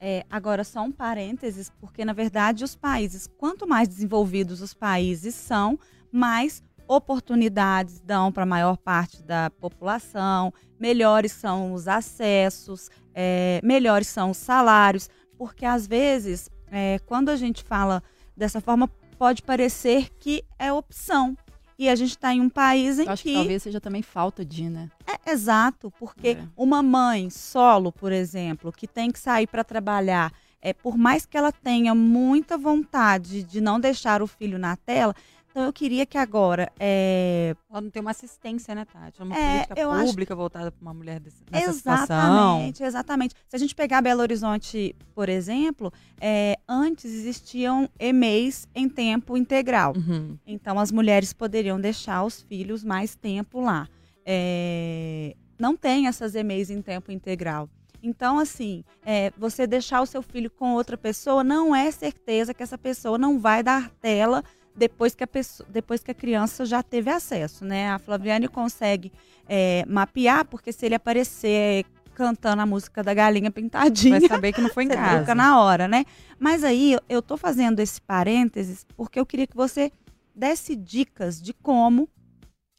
É, 0.00 0.24
agora, 0.30 0.64
só 0.64 0.82
um 0.82 0.92
parênteses, 0.92 1.70
porque 1.80 2.04
na 2.04 2.12
verdade 2.12 2.64
os 2.64 2.76
países, 2.76 3.26
quanto 3.38 3.66
mais 3.66 3.88
desenvolvidos 3.88 4.60
os 4.60 4.74
países 4.74 5.34
são, 5.34 5.78
mais 6.12 6.62
oportunidades 6.88 8.00
dão 8.00 8.30
para 8.30 8.44
a 8.44 8.46
maior 8.46 8.76
parte 8.76 9.22
da 9.22 9.50
população, 9.50 10.52
melhores 10.78 11.32
são 11.32 11.72
os 11.72 11.88
acessos, 11.88 12.90
é, 13.14 13.60
melhores 13.62 14.06
são 14.06 14.30
os 14.30 14.36
salários, 14.36 15.08
porque 15.36 15.64
às 15.64 15.86
vezes, 15.86 16.48
é, 16.70 16.98
quando 17.06 17.28
a 17.30 17.36
gente 17.36 17.64
fala 17.64 18.02
dessa 18.36 18.60
forma, 18.60 18.88
pode 19.18 19.42
parecer 19.42 20.10
que 20.20 20.44
é 20.58 20.72
opção. 20.72 21.36
E 21.78 21.88
a 21.88 21.94
gente 21.94 22.10
está 22.10 22.32
em 22.32 22.40
um 22.40 22.48
país 22.48 22.98
em 22.98 23.04
Eu 23.04 23.12
acho 23.12 23.22
que... 23.22 23.30
que 23.30 23.34
talvez 23.34 23.62
seja 23.62 23.80
também 23.80 24.02
falta 24.02 24.44
de, 24.44 24.68
né? 24.70 24.90
É, 25.06 25.30
exato, 25.30 25.92
porque 25.98 26.28
é. 26.28 26.44
uma 26.56 26.82
mãe 26.82 27.28
solo, 27.28 27.92
por 27.92 28.12
exemplo, 28.12 28.72
que 28.72 28.86
tem 28.86 29.10
que 29.10 29.18
sair 29.18 29.46
para 29.46 29.62
trabalhar, 29.62 30.32
é, 30.62 30.72
por 30.72 30.96
mais 30.96 31.26
que 31.26 31.36
ela 31.36 31.52
tenha 31.52 31.94
muita 31.94 32.56
vontade 32.56 33.42
de 33.42 33.60
não 33.60 33.78
deixar 33.78 34.22
o 34.22 34.26
filho 34.26 34.58
na 34.58 34.76
tela, 34.76 35.14
então 35.56 35.64
eu 35.64 35.72
queria 35.72 36.04
que 36.04 36.18
agora. 36.18 36.70
É... 36.78 37.56
Ela 37.70 37.80
não 37.80 37.88
tem 37.88 38.02
uma 38.02 38.10
assistência, 38.10 38.74
né, 38.74 38.84
Tati? 38.84 39.22
É 39.22 39.24
uma 39.24 39.34
é, 39.34 39.64
política 39.64 39.86
pública 40.04 40.34
acho... 40.34 40.38
voltada 40.38 40.70
para 40.70 40.82
uma 40.82 40.92
mulher 40.92 41.18
desse, 41.18 41.42
nessa 41.50 41.70
exatamente, 41.70 42.66
situação. 42.66 42.86
Exatamente. 42.86 43.34
Se 43.48 43.56
a 43.56 43.58
gente 43.58 43.74
pegar 43.74 44.02
Belo 44.02 44.20
Horizonte, 44.20 44.94
por 45.14 45.30
exemplo, 45.30 45.90
é, 46.20 46.58
antes 46.68 47.06
existiam 47.06 47.88
e-mails 47.98 48.68
em 48.74 48.86
tempo 48.86 49.34
integral. 49.34 49.94
Uhum. 49.96 50.36
Então 50.46 50.78
as 50.78 50.92
mulheres 50.92 51.32
poderiam 51.32 51.80
deixar 51.80 52.22
os 52.22 52.42
filhos 52.42 52.84
mais 52.84 53.14
tempo 53.14 53.62
lá. 53.62 53.88
É, 54.26 55.34
não 55.58 55.74
tem 55.74 56.06
essas 56.06 56.34
e-mails 56.34 56.68
em 56.68 56.82
tempo 56.82 57.10
integral. 57.10 57.66
Então, 58.02 58.38
assim, 58.38 58.84
é, 59.06 59.32
você 59.38 59.66
deixar 59.66 60.02
o 60.02 60.06
seu 60.06 60.20
filho 60.20 60.50
com 60.50 60.74
outra 60.74 60.98
pessoa 60.98 61.42
não 61.42 61.74
é 61.74 61.90
certeza 61.90 62.52
que 62.52 62.62
essa 62.62 62.76
pessoa 62.76 63.16
não 63.16 63.38
vai 63.38 63.62
dar 63.62 63.88
tela 64.02 64.44
depois 64.76 65.14
que 65.14 65.24
a, 65.24 65.26
pessoa, 65.26 65.66
depois 65.70 66.02
que 66.02 66.10
a 66.10 66.14
criança 66.14 66.66
já 66.66 66.82
teve 66.82 67.10
acesso, 67.10 67.64
né? 67.64 67.90
A 67.90 67.98
Flaviane 67.98 68.46
consegue 68.46 69.10
é, 69.48 69.84
mapear, 69.86 70.44
porque 70.44 70.72
se 70.72 70.84
ele 70.84 70.94
aparecer 70.94 71.86
cantando 72.14 72.62
a 72.62 72.66
música 72.66 73.02
da 73.02 73.12
galinha 73.12 73.50
pintadinha. 73.50 74.18
Vai 74.18 74.28
saber 74.28 74.52
que 74.52 74.60
não 74.60 74.70
foi 74.70 74.84
em 74.84 74.88
casa. 74.88 75.20
Fica 75.20 75.34
na 75.34 75.60
hora, 75.60 75.86
né? 75.86 76.04
Mas 76.38 76.64
aí 76.64 76.96
eu 77.08 77.20
tô 77.20 77.36
fazendo 77.36 77.80
esse 77.80 78.00
parênteses 78.00 78.86
porque 78.96 79.20
eu 79.20 79.26
queria 79.26 79.46
que 79.46 79.56
você 79.56 79.92
desse 80.34 80.74
dicas 80.74 81.40
de 81.40 81.52
como, 81.52 82.08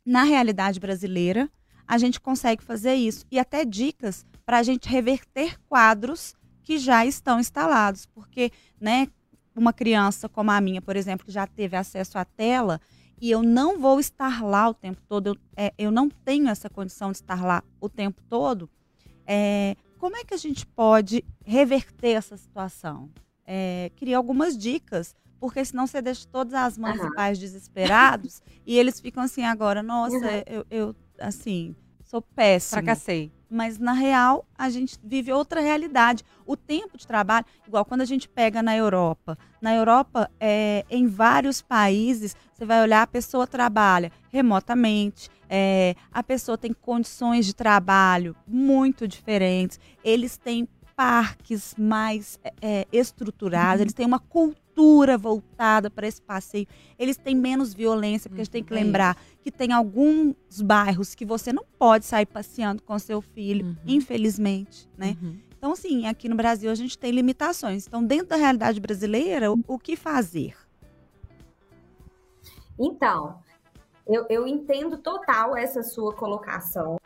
na 0.06 0.24
realidade 0.24 0.80
brasileira, 0.80 1.50
a 1.88 1.98
gente 1.98 2.20
consegue 2.20 2.64
fazer 2.64 2.96
isso. 2.96 3.26
E 3.32 3.40
até 3.40 3.64
dicas 3.64 4.26
para 4.46 4.58
a 4.58 4.64
gente 4.64 4.90
reverter 4.90 5.60
quadros 5.70 6.36
que 6.64 6.78
já 6.78 7.06
estão 7.06 7.40
instalados. 7.40 8.06
Porque, 8.08 8.52
né, 8.82 9.08
uma 9.60 9.74
criança 9.74 10.28
como 10.30 10.52
a 10.52 10.62
minha, 10.62 10.82
por 10.82 10.96
exemplo, 10.96 11.26
que 11.26 11.32
já 11.32 11.48
teve 11.48 11.76
acesso 11.76 12.18
à 12.18 12.26
tela, 12.26 12.80
e 13.20 13.32
eu 13.32 13.42
não 13.42 13.80
vou 13.80 14.00
estar 14.00 14.44
lá 14.44 14.70
o 14.70 14.74
tempo 14.74 15.02
todo, 15.08 15.28
eu, 15.28 15.38
é, 15.56 15.74
eu 15.78 15.92
não 15.92 16.10
tenho 16.10 16.50
essa 16.50 16.70
condição 16.70 17.12
de 17.12 17.18
estar 17.18 17.44
lá 17.44 17.64
o 17.80 17.90
tempo 17.90 18.22
todo, 18.30 18.70
é, 19.26 19.76
como 19.98 20.16
é 20.16 20.24
que 20.24 20.34
a 20.34 20.38
gente 20.38 20.66
pode 20.66 21.24
reverter 21.44 22.12
essa 22.12 22.38
situação? 22.38 23.10
É, 23.46 23.92
queria 23.96 24.18
algumas 24.18 24.58
dicas, 24.58 25.16
porque 25.40 25.64
senão 25.66 25.88
você 25.88 26.02
deixa 26.02 26.28
todas 26.28 26.54
as 26.54 26.78
mães 26.78 27.00
uhum. 27.00 27.08
e 27.08 27.16
pais 27.16 27.40
desesperados 27.40 28.42
e 28.66 28.78
eles 28.78 29.00
ficam 29.00 29.24
assim 29.24 29.44
agora, 29.44 29.82
nossa, 29.82 30.16
uhum. 30.16 30.44
eu, 30.46 30.66
eu, 30.70 30.96
assim, 31.20 31.76
sou 32.04 32.22
péssima. 32.22 32.82
Fracassei 32.82 33.32
mas 33.50 33.78
na 33.78 33.94
real 33.94 34.46
a 34.58 34.70
gente 34.70 34.98
vive 35.04 35.32
outra 35.32 35.62
realidade. 35.62 36.24
O 36.46 36.56
tempo 36.56 36.98
de 36.98 37.06
trabalho, 37.06 37.46
igual 37.68 37.86
quando 37.86 38.02
a 38.02 38.06
gente 38.06 38.28
pega 38.28 38.62
na 38.62 38.76
Europa. 38.76 39.38
Na 39.62 39.74
Europa, 39.74 40.30
é, 40.40 40.86
em 40.90 41.08
vários 41.08 41.62
países, 41.62 42.36
você 42.54 42.66
vai 42.66 42.82
olhar, 42.82 43.02
a 43.02 43.08
pessoa 43.08 43.48
trabalha 43.48 44.12
remotamente, 44.32 45.30
é, 45.50 45.96
a 46.12 46.22
pessoa 46.22 46.58
tem 46.58 46.74
condições 46.74 47.46
de 47.46 47.54
trabalho 47.54 48.36
muito 48.48 49.08
diferentes, 49.08 49.80
eles 50.04 50.38
têm 50.38 50.68
parques 50.96 51.76
mais 51.78 52.40
é, 52.60 52.88
estruturados, 52.92 53.82
eles 53.82 53.94
têm 53.94 54.06
uma 54.06 54.20
cultura 54.20 55.16
voltada 55.16 55.92
para 55.92 56.08
esse 56.08 56.20
passeio, 56.20 56.68
eles 56.98 57.18
têm 57.18 57.36
menos 57.36 57.72
violência, 57.72 58.28
porque 58.28 58.42
a 58.42 58.44
gente 58.44 58.52
tem 58.52 58.64
que 58.64 58.74
é 58.74 58.78
lembrar 58.78 59.16
que 59.48 59.52
tem 59.52 59.72
alguns 59.72 60.36
bairros 60.62 61.16
que 61.16 61.24
você 61.26 61.54
não 61.54 61.64
pode 61.80 62.04
sair 62.04 62.26
passeando 62.26 62.84
com 62.84 63.00
seu 63.00 63.22
filho, 63.22 63.68
Uhum. 63.68 63.76
infelizmente, 63.88 64.90
né? 64.98 65.16
Uhum. 65.22 65.40
Então, 65.58 65.72
assim, 65.72 66.06
aqui 66.06 66.28
no 66.28 66.36
Brasil 66.36 66.70
a 66.70 66.76
gente 66.76 66.98
tem 66.98 67.12
limitações. 67.12 67.88
Então, 67.88 68.04
dentro 68.04 68.28
da 68.28 68.36
realidade 68.36 68.78
brasileira, 68.82 69.50
o, 69.50 69.58
o 69.66 69.80
que 69.80 69.96
fazer? 69.96 70.54
Então, 72.78 73.40
eu, 74.06 74.26
eu 74.30 74.46
entendo 74.46 74.98
total 74.98 75.56
essa 75.56 75.82
sua 75.82 76.14
colocação, 76.14 77.00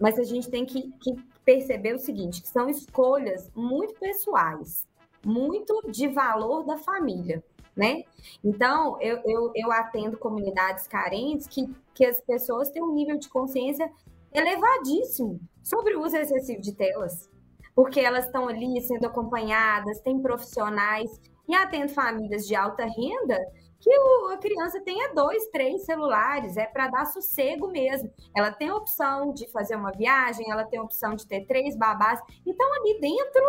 mas 0.00 0.18
a 0.18 0.24
gente 0.24 0.50
tem 0.50 0.66
que, 0.66 0.90
que 1.00 1.14
perceber 1.44 1.94
o 1.94 2.00
seguinte, 2.00 2.42
que 2.42 2.48
são 2.48 2.68
escolhas 2.68 3.48
muito 3.54 3.94
pessoais, 4.00 4.88
muito 5.24 5.82
de 5.88 6.08
valor 6.08 6.64
da 6.64 6.78
família, 6.78 7.44
né? 7.76 8.02
Então, 8.42 9.00
eu, 9.00 9.20
eu, 9.24 9.52
eu 9.54 9.72
atendo 9.72 10.16
comunidades 10.16 10.86
carentes 10.86 11.46
que, 11.46 11.68
que 11.94 12.04
as 12.04 12.20
pessoas 12.20 12.70
têm 12.70 12.82
um 12.82 12.94
nível 12.94 13.18
de 13.18 13.28
consciência 13.28 13.90
elevadíssimo 14.32 15.40
sobre 15.62 15.94
o 15.94 16.02
uso 16.02 16.16
excessivo 16.16 16.60
de 16.60 16.74
telas, 16.74 17.30
porque 17.74 18.00
elas 18.00 18.26
estão 18.26 18.48
ali 18.48 18.80
sendo 18.82 19.06
acompanhadas, 19.06 20.00
tem 20.00 20.20
profissionais, 20.20 21.10
e 21.48 21.54
atendo 21.54 21.92
famílias 21.92 22.46
de 22.46 22.54
alta 22.54 22.84
renda 22.84 23.38
que 23.80 23.90
a 24.32 24.38
criança 24.38 24.80
tenha 24.80 25.12
dois, 25.12 25.46
três 25.48 25.84
celulares, 25.84 26.56
é 26.56 26.64
para 26.64 26.88
dar 26.88 27.04
sossego 27.04 27.68
mesmo. 27.68 28.10
Ela 28.34 28.50
tem 28.50 28.70
a 28.70 28.76
opção 28.76 29.32
de 29.34 29.46
fazer 29.50 29.76
uma 29.76 29.92
viagem, 29.92 30.50
ela 30.50 30.64
tem 30.64 30.78
a 30.78 30.82
opção 30.82 31.14
de 31.14 31.26
ter 31.26 31.44
três 31.44 31.76
babás, 31.76 32.18
então 32.46 32.66
ali 32.74 32.98
dentro 32.98 33.42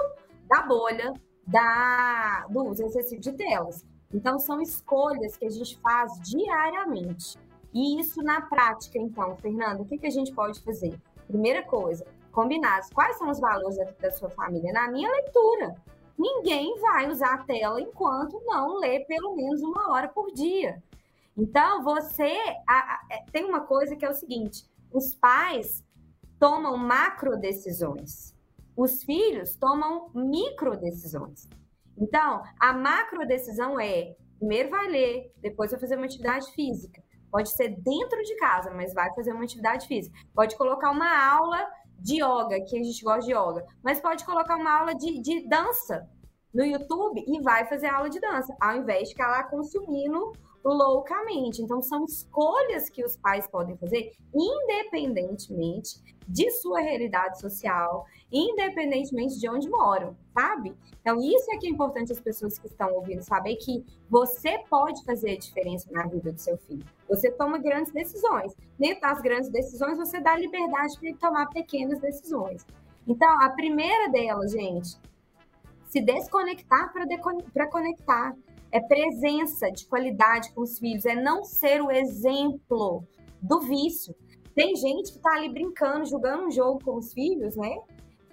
da 0.50 0.62
bolha 0.64 1.14
da, 1.48 2.46
do 2.50 2.66
uso 2.66 2.84
excessivo 2.84 3.22
de 3.22 3.32
telas. 3.32 3.86
Então 4.16 4.40
são 4.40 4.62
escolhas 4.62 5.36
que 5.36 5.46
a 5.46 5.50
gente 5.50 5.78
faz 5.80 6.14
diariamente. 6.22 7.38
E 7.74 8.00
isso 8.00 8.24
na 8.24 8.40
prática, 8.42 8.98
então, 8.98 9.36
Fernanda, 9.36 9.82
o 9.82 9.86
que, 9.86 9.98
que 9.98 10.08
a 10.08 10.12
gente 10.12 10.34
pode 10.34 10.62
fazer? 10.62 10.98
Primeira 11.28 11.62
coisa, 11.64 12.06
combinados. 12.32 12.90
Quais 12.92 13.18
são 13.18 13.30
os 13.30 13.40
valores 13.40 13.76
da, 13.78 13.84
da 14.00 14.12
sua 14.12 14.30
família? 14.30 14.72
Na 14.72 14.90
minha 14.90 15.12
leitura, 15.12 15.76
ninguém 16.18 16.80
vai 16.80 17.12
usar 17.12 17.34
a 17.34 17.44
tela 17.44 17.82
enquanto 17.82 18.42
não 18.46 18.78
lê 18.80 19.02
pelo 19.02 19.36
menos 19.36 19.62
uma 19.62 19.92
hora 19.92 20.08
por 20.08 20.32
dia. 20.32 20.82
Então, 21.38 21.84
você 21.84 22.38
a- 22.66 22.74
a- 22.94 23.02
é, 23.12 23.26
tem 23.34 23.44
uma 23.44 23.60
coisa 23.62 23.98
que 23.98 24.06
é 24.06 24.10
o 24.10 24.14
seguinte: 24.16 24.64
os 24.94 25.14
pais 25.14 25.84
tomam 26.40 26.78
macro 26.78 27.36
decisões, 27.36 28.34
os 28.78 29.04
filhos 29.04 29.56
tomam 29.58 30.10
micro 30.14 30.78
decisões. 30.78 31.50
Então, 31.98 32.44
a 32.60 32.74
macro 32.74 33.26
decisão 33.26 33.80
é: 33.80 34.16
primeiro 34.38 34.70
vai 34.70 34.88
ler, 34.88 35.32
depois 35.42 35.72
vai 35.72 35.80
fazer 35.80 35.96
uma 35.96 36.06
atividade 36.06 36.52
física. 36.52 37.04
Pode 37.32 37.50
ser 37.50 37.70
dentro 37.70 38.22
de 38.24 38.36
casa, 38.38 38.72
mas 38.74 38.94
vai 38.94 39.14
fazer 39.14 39.34
uma 39.34 39.44
atividade 39.44 39.88
física. 39.88 40.18
Pode 40.34 40.56
colocar 40.56 40.92
uma 40.92 41.34
aula 41.34 41.68
de 42.00 42.16
yoga, 42.16 42.62
que 42.62 42.78
a 42.78 42.84
gente 42.84 43.04
gosta 43.04 43.22
de 43.22 43.32
yoga, 43.32 43.66
mas 43.84 44.00
pode 44.00 44.26
colocar 44.26 44.56
uma 44.56 44.80
aula 44.80 44.96
de, 44.96 45.22
de 45.22 45.48
dança 45.48 46.08
no 46.54 46.64
YouTube 46.64 47.24
e 47.28 47.42
vai 47.42 47.66
fazer 47.68 47.88
aula 47.88 48.10
de 48.10 48.20
dança, 48.20 48.56
ao 48.62 48.78
invés 48.78 49.04
de 49.04 49.10
ficar 49.10 49.28
lá 49.28 49.44
consumindo 49.44 50.32
loucamente. 50.74 51.62
Então, 51.62 51.82
são 51.82 52.06
escolhas 52.06 52.90
que 52.90 53.04
os 53.04 53.16
pais 53.16 53.48
podem 53.48 53.78
fazer, 53.78 54.14
independentemente 54.34 56.00
de 56.28 56.50
sua 56.52 56.80
realidade 56.80 57.40
social, 57.40 58.06
independentemente 58.32 59.40
de 59.40 59.48
onde 59.48 59.70
moram, 59.70 60.16
sabe? 60.34 60.76
Então, 61.00 61.20
isso 61.22 61.52
é 61.52 61.58
que 61.58 61.68
é 61.68 61.70
importante 61.70 62.12
as 62.12 62.20
pessoas 62.20 62.58
que 62.58 62.66
estão 62.66 62.94
ouvindo 62.94 63.22
saber 63.22 63.56
que 63.58 63.86
você 64.10 64.58
pode 64.70 65.04
fazer 65.06 65.32
a 65.32 65.38
diferença 65.38 65.88
na 65.92 66.08
vida 66.08 66.32
do 66.32 66.40
seu 66.40 66.58
filho. 66.58 66.84
Você 67.08 67.32
toma 67.32 67.60
grandes 67.60 67.94
decisões. 67.94 68.56
Dentro 68.80 69.02
das 69.02 69.22
grandes 69.22 69.50
decisões, 69.50 69.98
você 69.98 70.20
dá 70.20 70.36
liberdade 70.36 70.98
para 70.98 71.10
ele 71.10 71.18
tomar 71.18 71.48
pequenas 71.50 72.00
decisões. 72.00 72.66
Então, 73.08 73.30
a 73.42 73.50
primeira 73.52 74.10
delas, 74.10 74.52
gente, 74.52 74.98
se 75.90 76.02
desconectar 76.02 76.92
para 76.92 77.70
conectar. 77.70 78.36
É 78.76 78.82
presença 78.82 79.72
de 79.72 79.88
qualidade 79.88 80.54
com 80.54 80.60
os 80.60 80.78
filhos, 80.78 81.06
é 81.06 81.16
não 81.16 81.46
ser 81.46 81.82
o 81.82 81.90
exemplo 81.90 83.08
do 83.42 83.62
vício. 83.62 84.14
Tem 84.54 84.76
gente 84.76 85.14
que 85.14 85.20
tá 85.20 85.32
ali 85.32 85.48
brincando, 85.48 86.06
jogando 86.06 86.48
um 86.48 86.52
jogo 86.52 86.84
com 86.84 86.98
os 86.98 87.14
filhos, 87.14 87.56
né? 87.56 87.74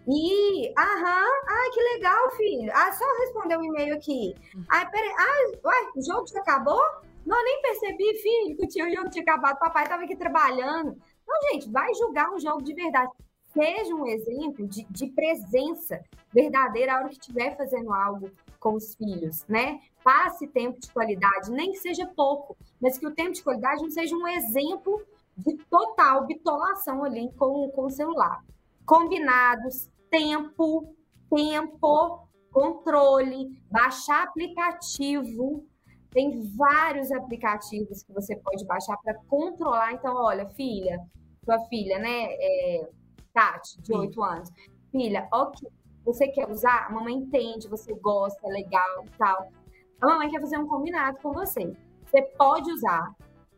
E, 0.08 0.74
aham, 0.76 1.28
ai, 1.48 1.70
que 1.72 1.80
legal, 1.94 2.30
filho. 2.32 2.72
Ah, 2.74 2.90
só 2.90 3.04
responder 3.20 3.56
um 3.56 3.62
e-mail 3.62 3.94
aqui. 3.94 4.34
Ai, 4.68 4.90
peraí, 4.90 5.12
ah, 5.16 5.58
uai, 5.64 5.84
o 5.94 6.04
jogo 6.04 6.26
já 6.26 6.40
acabou? 6.40 6.82
Não, 7.24 7.40
nem 7.44 7.62
percebi, 7.62 8.12
filho, 8.16 8.56
que 8.56 8.82
o 8.82 8.92
jogo 8.96 9.10
tinha 9.10 9.22
acabado. 9.22 9.60
Papai 9.60 9.86
tava 9.86 10.02
aqui 10.02 10.16
trabalhando. 10.16 10.96
Não, 11.24 11.52
gente, 11.52 11.70
vai 11.70 11.94
jogar 11.94 12.32
um 12.32 12.40
jogo 12.40 12.64
de 12.64 12.74
verdade. 12.74 13.12
Seja 13.52 13.94
um 13.94 14.08
exemplo 14.08 14.66
de, 14.66 14.84
de 14.90 15.06
presença 15.06 16.02
verdadeira 16.34 16.94
a 16.94 16.96
hora 16.96 17.08
que 17.10 17.20
estiver 17.20 17.56
fazendo 17.56 17.92
algo 17.92 18.28
com 18.62 18.74
os 18.74 18.94
filhos, 18.94 19.44
né? 19.48 19.80
Passe 20.04 20.46
tempo 20.46 20.78
de 20.78 20.90
qualidade, 20.92 21.50
nem 21.50 21.72
que 21.72 21.78
seja 21.78 22.06
pouco, 22.06 22.56
mas 22.80 22.96
que 22.96 23.06
o 23.06 23.14
tempo 23.14 23.32
de 23.32 23.42
qualidade 23.42 23.82
não 23.82 23.90
seja 23.90 24.14
um 24.14 24.28
exemplo 24.28 25.02
de 25.36 25.56
total 25.68 26.26
bitolação 26.26 27.02
ali 27.02 27.30
com, 27.36 27.68
com 27.70 27.86
o 27.86 27.90
celular. 27.90 28.42
Combinados, 28.86 29.90
tempo, 30.08 30.94
tempo, 31.28 32.28
controle, 32.52 33.50
baixar 33.70 34.24
aplicativo. 34.24 35.66
Tem 36.10 36.40
vários 36.54 37.10
aplicativos 37.10 38.02
que 38.02 38.12
você 38.12 38.36
pode 38.36 38.64
baixar 38.66 38.96
para 38.98 39.14
controlar. 39.28 39.92
Então, 39.92 40.14
olha, 40.14 40.46
filha, 40.50 41.00
sua 41.44 41.58
filha, 41.68 41.98
né? 41.98 42.26
É, 42.30 42.90
Tati, 43.32 43.80
de 43.80 43.86
Sim. 43.86 43.96
8 43.96 44.22
anos. 44.22 44.50
Filha, 44.90 45.26
ok, 45.32 45.68
você 46.04 46.28
quer 46.28 46.48
usar? 46.50 46.86
A 46.86 46.90
mamãe 46.90 47.14
entende, 47.14 47.68
você 47.68 47.92
gosta, 47.94 48.46
é 48.46 48.50
legal 48.50 49.04
e 49.06 49.18
tal. 49.18 49.52
A 50.00 50.06
mamãe 50.06 50.30
quer 50.30 50.40
fazer 50.40 50.58
um 50.58 50.66
combinado 50.66 51.18
com 51.18 51.32
você. 51.32 51.76
Você 52.04 52.22
pode 52.36 52.70
usar. 52.72 53.14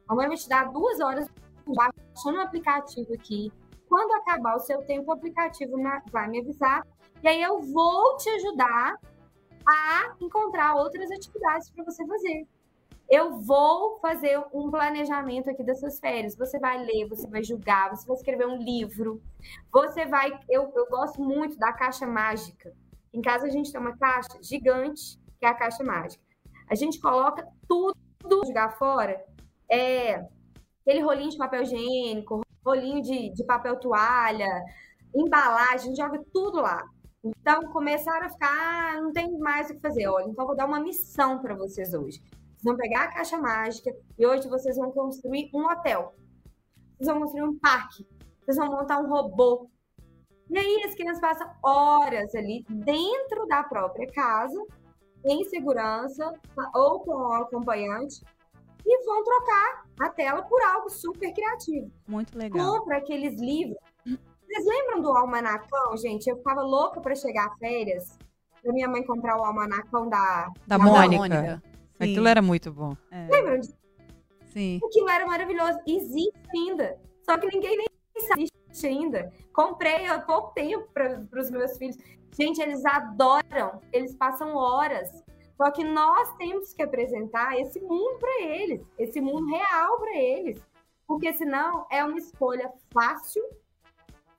A 0.07 0.15
mamãe 0.15 0.29
vai 0.29 0.37
te 0.37 0.49
dar 0.49 0.71
duas 0.71 1.01
horas 1.01 1.27
baixando 1.67 2.39
o 2.39 2.43
aplicativo 2.43 3.15
aqui. 3.15 3.51
Quando 3.89 4.13
acabar 4.13 4.57
o 4.57 4.61
seu 4.61 4.83
tempo, 4.83 5.11
o 5.11 5.15
aplicativo 5.15 5.77
vai 6.13 6.29
me 6.29 6.41
avisar. 6.41 6.87
E 7.23 7.29
aí 7.29 7.43
eu 7.43 7.61
vou 7.61 8.17
te 8.17 8.29
ajudar 8.31 8.99
a 9.67 10.15
encontrar 10.21 10.75
outras 10.75 11.11
atividades 11.11 11.71
para 11.71 11.85
você 11.85 12.07
fazer. 12.07 12.47
Eu 13.09 13.39
vou 13.41 13.99
fazer 14.01 14.43
um 14.53 14.71
planejamento 14.71 15.51
aqui 15.51 15.63
dessas 15.63 15.99
férias. 16.01 16.37
Você 16.37 16.59
vai 16.59 16.85
ler, 16.85 17.09
você 17.09 17.29
vai 17.29 17.43
julgar, 17.43 17.91
você 17.91 18.07
vai 18.07 18.17
escrever 18.17 18.47
um 18.47 18.57
livro. 18.57 19.23
Você 19.73 20.07
vai. 20.07 20.39
Eu, 20.49 20.73
eu 20.75 20.87
gosto 20.89 21.23
muito 21.23 21.59
da 21.59 21.73
caixa 21.73 22.07
mágica. 22.07 22.73
Em 23.13 23.21
casa 23.21 23.47
a 23.47 23.51
gente 23.51 23.71
tem 23.71 23.81
uma 23.81 23.97
caixa 23.97 24.43
gigante, 24.43 25.19
que 25.39 25.47
é 25.47 25.49
a 25.49 25.55
caixa 25.55 25.85
mágica. 25.85 26.23
A 26.69 26.75
gente 26.75 26.99
coloca 26.99 27.47
tudo 27.69 27.95
jogar 28.47 28.71
fora. 28.79 29.23
É 29.71 30.25
aquele 30.81 31.01
rolinho 31.01 31.31
de 31.31 31.37
papel 31.39 31.63
higiênico, 31.63 32.41
rolinho 32.65 33.03
de, 33.03 33.31
de 33.31 33.45
papel 33.45 33.79
toalha, 33.79 34.63
embalagem, 35.15 35.95
joga 35.95 36.23
tudo 36.33 36.61
lá. 36.61 36.83
Então 37.23 37.71
começaram 37.73 38.27
a 38.27 38.31
ficar, 38.31 38.49
ah, 38.49 39.01
não 39.01 39.13
tem 39.13 39.39
mais 39.39 39.71
o 39.71 39.75
que 39.75 39.81
fazer. 39.81 40.07
Olha, 40.07 40.27
então 40.29 40.47
vou 40.47 40.57
dar 40.57 40.67
uma 40.67 40.81
missão 40.81 41.41
para 41.41 41.55
vocês 41.55 41.95
hoje. 41.95 42.23
Vocês 42.65 42.77
vão 42.77 42.77
pegar 42.77 43.05
a 43.05 43.09
caixa 43.09 43.37
mágica 43.37 43.95
e 44.19 44.27
hoje 44.27 44.49
vocês 44.49 44.79
vão 44.79 44.91
construir 44.91 45.51
um 45.53 45.67
hotel. 45.67 46.15
Vocês 46.97 47.09
vão 47.09 47.21
construir 47.21 47.43
um 47.43 47.59
parque. 47.59 48.07
Vocês 48.41 48.57
vão 48.57 48.71
montar 48.71 49.01
um 49.01 49.07
robô. 49.07 49.69
E 50.49 50.57
aí 50.57 50.83
as 50.87 50.95
crianças 50.95 51.21
passam 51.21 51.47
horas 51.63 52.35
ali 52.35 52.65
dentro 52.71 53.47
da 53.49 53.63
própria 53.65 54.11
casa, 54.11 54.59
em 55.27 55.45
segurança, 55.45 56.33
ou 56.75 57.01
com 57.01 57.11
o 57.11 57.33
acompanhante, 57.35 58.25
e 58.87 59.05
vão 59.05 59.23
trocar 59.23 59.85
a 60.01 60.09
tela 60.09 60.43
por 60.43 60.63
algo 60.63 60.89
super 60.89 61.35
criativo. 61.35 61.91
Muito 62.09 62.39
legal. 62.39 62.79
Compra 62.79 62.97
aqueles 62.97 63.39
livros. 63.39 63.77
Vocês 64.07 64.67
lembram 64.67 65.03
do 65.03 65.11
almanacão, 65.11 65.99
gente? 65.99 66.31
Eu 66.31 66.39
ficava 66.39 66.63
louca 66.63 66.99
para 66.99 67.15
chegar 67.15 67.47
a 67.47 67.57
férias, 67.59 68.19
pra 68.63 68.73
minha 68.73 68.89
mãe 68.89 69.05
comprar 69.05 69.39
o 69.39 69.45
almanacão 69.45 70.09
da. 70.09 70.49
Da 70.67 70.79
Da 70.79 70.79
Mônica. 70.79 71.74
Sim. 72.05 72.13
Aquilo 72.13 72.29
era 72.29 72.43
muito 72.43 72.73
bom. 72.73 72.97
É, 73.11 73.29
Lembram 73.31 73.61
disso? 73.61 73.77
sim. 74.49 74.81
Aquilo 74.85 75.09
era 75.09 75.27
maravilhoso. 75.27 75.79
Existe 75.87 76.33
ainda. 76.55 76.99
Só 77.23 77.37
que 77.39 77.47
ninguém 77.47 77.77
nem 77.77 77.87
sabe 78.29 78.43
existe 78.75 78.87
ainda. 78.87 79.33
Comprei 79.53 80.07
há 80.07 80.21
pouco 80.21 80.53
tempo 80.55 80.89
para 80.93 81.41
os 81.41 81.51
meus 81.51 81.77
filhos. 81.79 81.97
Gente, 82.39 82.61
eles 82.61 82.85
adoram. 82.85 83.81
Eles 83.93 84.15
passam 84.15 84.55
horas. 84.55 85.09
Só 85.57 85.71
que 85.71 85.85
nós 85.85 86.35
temos 86.37 86.73
que 86.73 86.83
apresentar 86.83 87.59
esse 87.59 87.81
mundo 87.81 88.19
para 88.19 88.43
eles, 88.43 88.83
esse 88.99 89.21
mundo 89.21 89.47
real 89.47 89.99
para 89.99 90.17
eles. 90.17 90.61
Porque 91.07 91.33
senão 91.33 91.87
é 91.91 92.05
uma 92.05 92.19
escolha 92.19 92.73
fácil 92.93 93.43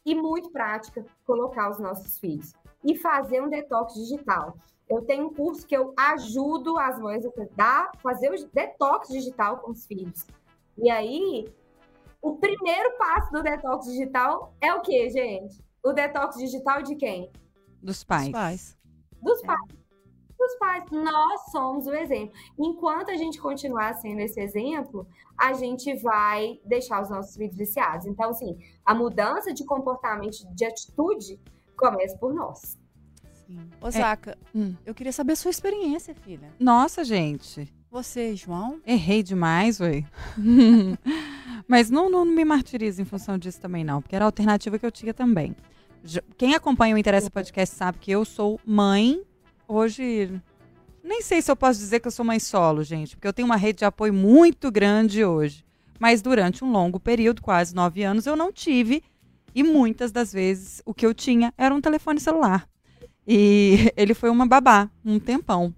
e 0.06 0.14
muito 0.14 0.52
prática 0.52 1.06
colocar 1.26 1.70
os 1.70 1.80
nossos 1.80 2.20
filhos. 2.20 2.54
e 2.84 2.96
fazer 2.96 3.42
um 3.42 3.50
detox 3.50 3.96
digital. 3.96 4.56
Eu 4.90 5.02
tenho 5.02 5.28
um 5.28 5.34
curso 5.34 5.66
que 5.66 5.76
eu 5.76 5.94
ajudo 5.98 6.78
as 6.78 7.00
mães 7.00 7.26
a 7.26 7.30
dar, 7.56 7.92
fazer 8.02 8.30
o 8.30 8.48
detox 8.54 9.10
digital 9.10 9.58
com 9.58 9.72
os 9.72 9.86
filhos. 9.86 10.26
E 10.78 10.90
aí, 10.90 11.52
o 12.22 12.38
primeiro 12.38 12.98
passo 12.98 13.32
do 13.32 13.42
detox 13.42 13.86
digital 13.86 14.54
é 14.62 14.74
o 14.74 14.82
quê, 14.82 15.10
gente? 15.10 15.64
O 15.84 15.94
detox 15.94 16.38
digital 16.38 16.82
de 16.82 16.96
quem? 16.96 17.32
Dos 17.82 18.04
pais. 18.04 18.28
Os 18.28 18.32
pais. 18.32 18.78
Dos 19.22 19.42
pais. 19.42 19.86
Dos 20.38 20.56
pais. 20.56 20.84
Nós 20.92 21.52
somos 21.52 21.88
o 21.88 21.94
exemplo. 21.94 22.36
Enquanto 22.60 23.10
a 23.10 23.16
gente 23.16 23.40
continuar 23.40 23.94
sendo 23.96 24.20
esse 24.20 24.40
exemplo, 24.40 25.08
a 25.38 25.54
gente 25.54 25.96
vai 25.98 26.60
deixar 26.66 27.02
os 27.02 27.10
nossos 27.10 27.36
filhos 27.36 27.56
viciados. 27.56 28.06
Então, 28.06 28.30
assim, 28.30 28.58
a 28.86 28.94
mudança 28.94 29.54
de 29.54 29.66
comportamento, 29.66 30.46
de 30.54 30.66
atitude, 30.66 31.40
começa 31.78 32.18
por 32.18 32.34
nós. 32.34 32.78
Ô, 33.82 33.90
Zaca, 33.92 34.38
Hum. 34.54 34.74
eu 34.86 34.94
queria 34.94 35.12
saber 35.12 35.34
a 35.34 35.36
sua 35.36 35.52
experiência, 35.52 36.16
filha. 36.16 36.50
Nossa, 36.60 37.04
gente. 37.04 37.72
Você, 37.92 38.36
João? 38.36 38.80
Errei 38.86 39.24
demais, 39.24 39.80
ué. 39.80 40.04
Mas 41.68 41.90
não, 41.90 42.10
não 42.10 42.26
me 42.26 42.44
martirize 42.46 43.02
em 43.02 43.06
função 43.06 43.38
disso 43.38 43.60
também, 43.60 43.84
não, 43.84 44.02
porque 44.02 44.16
era 44.16 44.26
a 44.26 44.28
alternativa 44.28 44.78
que 44.78 44.86
eu 44.86 44.92
tinha 44.92 45.14
também. 45.14 45.56
Quem 46.38 46.54
acompanha 46.54 46.96
o 46.96 46.98
Interessa 46.98 47.30
Podcast 47.32 47.76
sabe 47.76 47.98
que 48.00 48.12
eu 48.12 48.24
sou 48.26 48.60
mãe. 48.66 49.22
Hoje, 49.68 50.40
nem 51.04 51.22
sei 51.22 51.42
se 51.42 51.50
eu 51.50 51.56
posso 51.56 51.80
dizer 51.80 52.00
que 52.00 52.08
eu 52.08 52.12
sou 52.12 52.24
mãe 52.24 52.40
solo, 52.40 52.84
gente, 52.84 53.16
porque 53.16 53.28
eu 53.28 53.34
tenho 53.34 53.48
uma 53.48 53.56
rede 53.56 53.80
de 53.80 53.86
apoio 53.86 54.14
muito 54.14 54.70
grande 54.72 55.24
hoje. 55.26 55.66
Mas 56.00 56.22
durante 56.22 56.64
um 56.64 56.72
longo 56.72 57.00
período, 57.00 57.42
quase 57.42 57.74
nove 57.74 58.04
anos, 58.04 58.26
eu 58.28 58.36
não 58.36 58.52
tive. 58.52 59.02
E 59.56 59.64
muitas 59.64 60.12
das 60.12 60.32
vezes 60.34 60.82
o 60.86 60.94
que 60.94 61.06
eu 61.06 61.14
tinha 61.14 61.54
era 61.58 61.74
um 61.74 61.80
telefone 61.82 62.20
celular. 62.20 62.68
E 63.28 63.92
ele 63.98 64.14
foi 64.14 64.30
uma 64.30 64.46
babá, 64.46 64.90
um 65.04 65.20
tempão. 65.20 65.74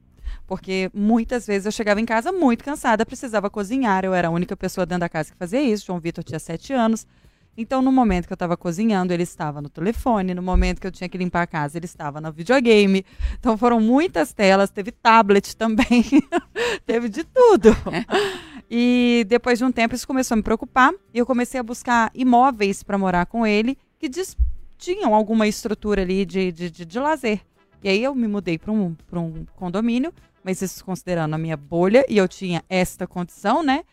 Porque 0.46 0.90
muitas 0.94 1.46
vezes 1.46 1.66
eu 1.66 1.72
chegava 1.72 2.00
em 2.00 2.06
casa 2.06 2.32
muito 2.32 2.64
cansada, 2.64 3.06
precisava 3.06 3.50
cozinhar. 3.50 4.06
Eu 4.06 4.14
era 4.14 4.30
a 4.30 4.32
única 4.32 4.56
pessoa 4.56 4.86
dentro 4.86 5.02
da 5.02 5.10
casa 5.10 5.32
que 5.32 5.38
fazia 5.38 5.62
isso. 5.62 5.86
João 5.86 6.00
Vitor 6.00 6.24
tinha 6.24 6.40
sete 6.40 6.72
anos. 6.72 7.06
Então, 7.58 7.82
no 7.82 7.92
momento 7.92 8.28
que 8.28 8.34
eu 8.34 8.36
estava 8.36 8.56
cozinhando, 8.56 9.12
ele 9.12 9.24
estava 9.24 9.62
no 9.62 9.68
telefone. 9.68 10.34
No 10.34 10.44
momento 10.44 10.80
que 10.80 10.86
eu 10.86 10.92
tinha 10.92 11.10
que 11.10 11.18
limpar 11.18 11.42
a 11.42 11.48
casa, 11.48 11.78
ele 11.78 11.86
estava 11.86 12.22
no 12.22 12.32
videogame. 12.32 13.04
Então, 13.40 13.58
foram 13.58 13.82
muitas 13.82 14.32
telas. 14.32 14.70
Teve 14.70 14.92
tablet 14.92 15.58
também. 15.58 16.06
teve 16.86 17.10
de 17.10 17.24
tudo. 17.24 17.70
E 18.70 19.26
depois 19.30 19.58
de 19.58 19.64
um 19.64 19.72
tempo, 19.72 19.96
isso 19.96 20.06
começou 20.06 20.36
a 20.36 20.38
me 20.38 20.44
preocupar. 20.44 20.94
E 21.14 21.20
eu 21.20 21.26
comecei 21.26 21.58
a 21.58 21.64
buscar 21.64 22.12
imóveis 22.14 22.84
para 22.84 22.98
morar 22.98 23.26
com 23.26 23.48
ele 23.48 23.78
que 23.98 24.10
tinham 24.78 25.14
alguma 25.14 25.48
estrutura 25.48 26.02
ali 26.02 26.26
de, 26.26 26.52
de, 26.52 26.70
de, 26.70 26.86
de 26.86 27.00
lazer. 27.00 27.42
E 27.84 27.90
aí 27.90 28.04
eu 28.04 28.14
me 28.16 28.28
mudei 28.28 28.58
para 28.58 28.72
um, 28.72 28.96
um 29.14 29.46
condomínio, 29.56 30.14
mas 30.44 30.62
isso 30.62 30.84
considerando 30.84 31.34
a 31.34 31.38
minha 31.38 31.58
bolha, 31.58 32.06
e 32.10 32.18
eu 32.18 32.28
tinha 32.28 32.64
esta 32.70 33.06
condição, 33.06 33.62
né? 33.62 33.84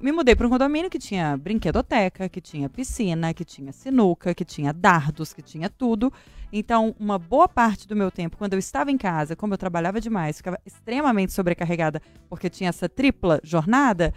Me 0.00 0.10
mudei 0.12 0.34
para 0.34 0.46
um 0.46 0.50
condomínio 0.50 0.90
que 0.90 0.98
tinha 0.98 1.36
brinquedoteca, 1.36 2.28
que 2.28 2.40
tinha 2.40 2.68
piscina, 2.68 3.32
que 3.32 3.44
tinha 3.44 3.72
sinuca, 3.72 4.34
que 4.34 4.44
tinha 4.44 4.72
dardos, 4.72 5.32
que 5.32 5.40
tinha 5.40 5.70
tudo. 5.70 6.12
Então, 6.52 6.94
uma 6.98 7.18
boa 7.18 7.48
parte 7.48 7.86
do 7.86 7.94
meu 7.94 8.10
tempo, 8.10 8.36
quando 8.36 8.54
eu 8.54 8.58
estava 8.58 8.90
em 8.90 8.98
casa, 8.98 9.36
como 9.36 9.54
eu 9.54 9.58
trabalhava 9.58 10.00
demais, 10.00 10.38
ficava 10.38 10.58
extremamente 10.66 11.32
sobrecarregada 11.32 12.02
porque 12.28 12.50
tinha 12.50 12.70
essa 12.70 12.88
tripla 12.88 13.40
jornada, 13.42 14.12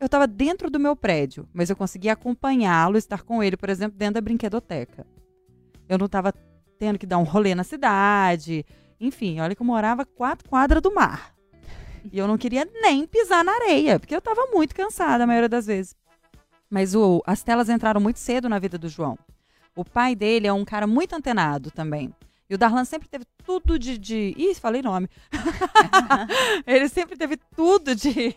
eu 0.00 0.06
estava 0.06 0.26
dentro 0.26 0.68
do 0.68 0.80
meu 0.80 0.96
prédio, 0.96 1.48
mas 1.52 1.70
eu 1.70 1.76
conseguia 1.76 2.12
acompanhá-lo, 2.12 2.98
estar 2.98 3.22
com 3.22 3.42
ele, 3.42 3.56
por 3.56 3.70
exemplo, 3.70 3.96
dentro 3.96 4.14
da 4.14 4.20
brinquedoteca. 4.20 5.06
Eu 5.88 5.98
não 5.98 6.06
estava 6.06 6.32
tendo 6.78 6.98
que 6.98 7.06
dar 7.06 7.18
um 7.18 7.22
rolê 7.24 7.54
na 7.54 7.64
cidade. 7.64 8.64
Enfim, 9.00 9.40
olha 9.40 9.54
que 9.54 9.62
eu 9.62 9.66
morava 9.66 10.04
quatro 10.04 10.48
quadras 10.48 10.82
do 10.82 10.92
mar. 10.94 11.34
E 12.12 12.18
eu 12.18 12.26
não 12.26 12.36
queria 12.36 12.68
nem 12.82 13.06
pisar 13.06 13.44
na 13.44 13.52
areia, 13.52 13.98
porque 13.98 14.14
eu 14.14 14.18
estava 14.18 14.46
muito 14.52 14.74
cansada 14.74 15.24
a 15.24 15.26
maioria 15.26 15.48
das 15.48 15.66
vezes. 15.66 15.96
Mas 16.68 16.94
o- 16.94 17.22
as 17.26 17.42
telas 17.42 17.68
entraram 17.68 18.00
muito 18.00 18.18
cedo 18.18 18.48
na 18.48 18.58
vida 18.58 18.76
do 18.76 18.88
João. 18.88 19.18
O 19.76 19.84
pai 19.84 20.14
dele 20.14 20.46
é 20.46 20.52
um 20.52 20.64
cara 20.64 20.86
muito 20.86 21.14
antenado 21.14 21.70
também. 21.70 22.14
E 22.48 22.54
o 22.54 22.58
Darlan 22.58 22.84
sempre 22.84 23.08
teve 23.08 23.24
tudo 23.44 23.78
de. 23.78 23.96
de... 23.96 24.34
Ih, 24.36 24.54
falei 24.54 24.82
nome. 24.82 25.08
Ele 26.66 26.88
sempre 26.88 27.16
teve 27.16 27.36
tudo 27.56 27.94
de, 27.94 28.34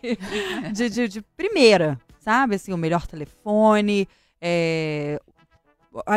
de, 0.72 0.88
de, 0.90 1.08
de 1.08 1.22
primeira, 1.36 2.00
sabe? 2.18 2.54
Assim, 2.56 2.72
o 2.72 2.76
melhor 2.78 3.06
telefone, 3.06 4.08
é, 4.40 5.20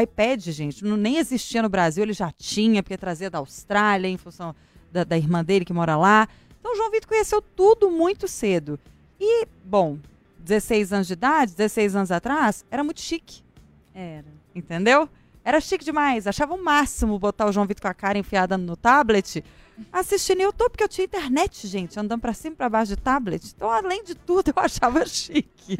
iPad, 0.04 0.42
gente, 0.50 0.84
não, 0.84 0.98
nem 0.98 1.18
existia 1.18 1.62
no 1.62 1.70
Brasil, 1.70 2.04
ele 2.04 2.14
já 2.14 2.32
tinha, 2.32 2.84
porque 2.84 2.98
trazia 2.98 3.30
da 3.30 3.38
Austrália, 3.40 4.08
em 4.08 4.18
função 4.18 4.56
da, 4.92 5.04
da 5.04 5.18
irmã 5.18 5.44
dele 5.44 5.66
que 5.66 5.74
mora 5.74 5.96
lá. 5.96 6.28
Então, 6.60 6.74
o 6.74 6.76
João 6.76 6.92
Vitor 6.92 7.08
conheceu 7.08 7.42
tudo 7.42 7.90
muito 7.90 8.28
cedo. 8.28 8.80
E, 9.20 9.48
bom, 9.64 9.98
16 10.40 10.94
anos 10.94 11.08
de 11.08 11.14
idade, 11.14 11.56
16 11.56 11.96
anos 11.96 12.12
atrás, 12.12 12.66
era 12.70 12.84
muito 12.84 13.02
chique, 13.02 13.42
Era. 13.94 14.28
entendeu? 14.54 15.08
Era 15.44 15.60
chique 15.60 15.84
demais, 15.84 16.28
achava 16.28 16.54
o 16.54 16.64
máximo 16.64 17.18
botar 17.18 17.48
o 17.48 17.52
João 17.52 17.66
Vitor 17.66 17.82
com 17.82 17.88
a 17.88 17.94
cara 17.94 18.18
enfiada 18.18 18.58
no 18.58 18.76
tablet, 18.76 19.44
assistindo 19.92 20.42
YouTube, 20.42 20.72
porque 20.72 20.84
eu 20.84 20.90
tinha 20.90 21.06
internet, 21.06 21.68
gente, 21.68 22.00
andando 22.00 22.22
pra 22.22 22.34
cima 22.34 22.54
e 22.54 22.58
pra 22.58 22.70
baixo 22.70 22.96
de 22.96 23.02
tablet. 23.02 23.54
Então, 23.56 23.70
além 23.70 24.04
de 24.04 24.16
tudo, 24.16 24.52
eu 24.56 24.62
achava 24.62 25.06
chique. 25.08 25.78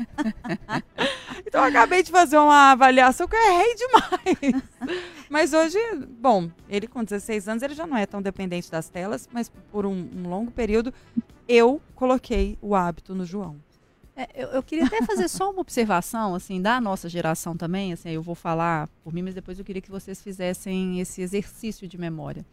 então, 1.46 1.62
eu 1.62 1.70
acabei 1.70 2.04
de 2.04 2.12
fazer 2.12 2.38
uma 2.38 2.72
avaliação 2.72 3.28
que 3.28 3.36
eu 3.36 3.40
errei 3.40 3.76
demais. 3.76 4.64
Mas 5.30 5.54
hoje, 5.54 5.78
bom, 6.20 6.50
ele 6.70 6.88
com 6.88 7.04
16 7.04 7.48
anos, 7.48 7.64
ele 7.64 7.74
já 7.74 7.88
não 7.88 7.98
é 7.98 8.06
tão 8.06 8.22
dependente 8.22 8.70
das 8.70 8.90
telas, 8.90 9.30
mas 9.32 9.50
por 9.72 9.86
um, 9.86 10.10
um 10.14 10.28
longo 10.28 10.52
período, 10.52 10.94
eu 11.48 11.82
coloquei 11.96 12.58
o 12.62 12.76
hábito 12.76 13.16
no 13.16 13.26
João. 13.26 13.58
É, 14.16 14.28
eu, 14.36 14.50
eu 14.50 14.64
queria 14.64 14.86
até 14.86 15.02
fazer 15.04 15.28
só 15.30 15.50
uma 15.50 15.62
observação, 15.62 16.36
assim, 16.36 16.62
da 16.62 16.82
nossa 16.82 17.08
geração 17.08 17.56
também, 17.56 17.94
assim, 17.94 18.10
eu 18.10 18.22
vou 18.22 18.36
falar 18.36 18.90
por 19.04 19.14
mim, 19.14 19.22
mas 19.22 19.34
depois 19.34 19.58
eu 19.58 19.64
queria 19.64 19.82
que 19.82 19.90
vocês 19.90 20.22
fizessem 20.22 21.00
esse 21.00 21.22
exercício 21.22 21.88
de 21.88 21.98
memória. 21.98 22.46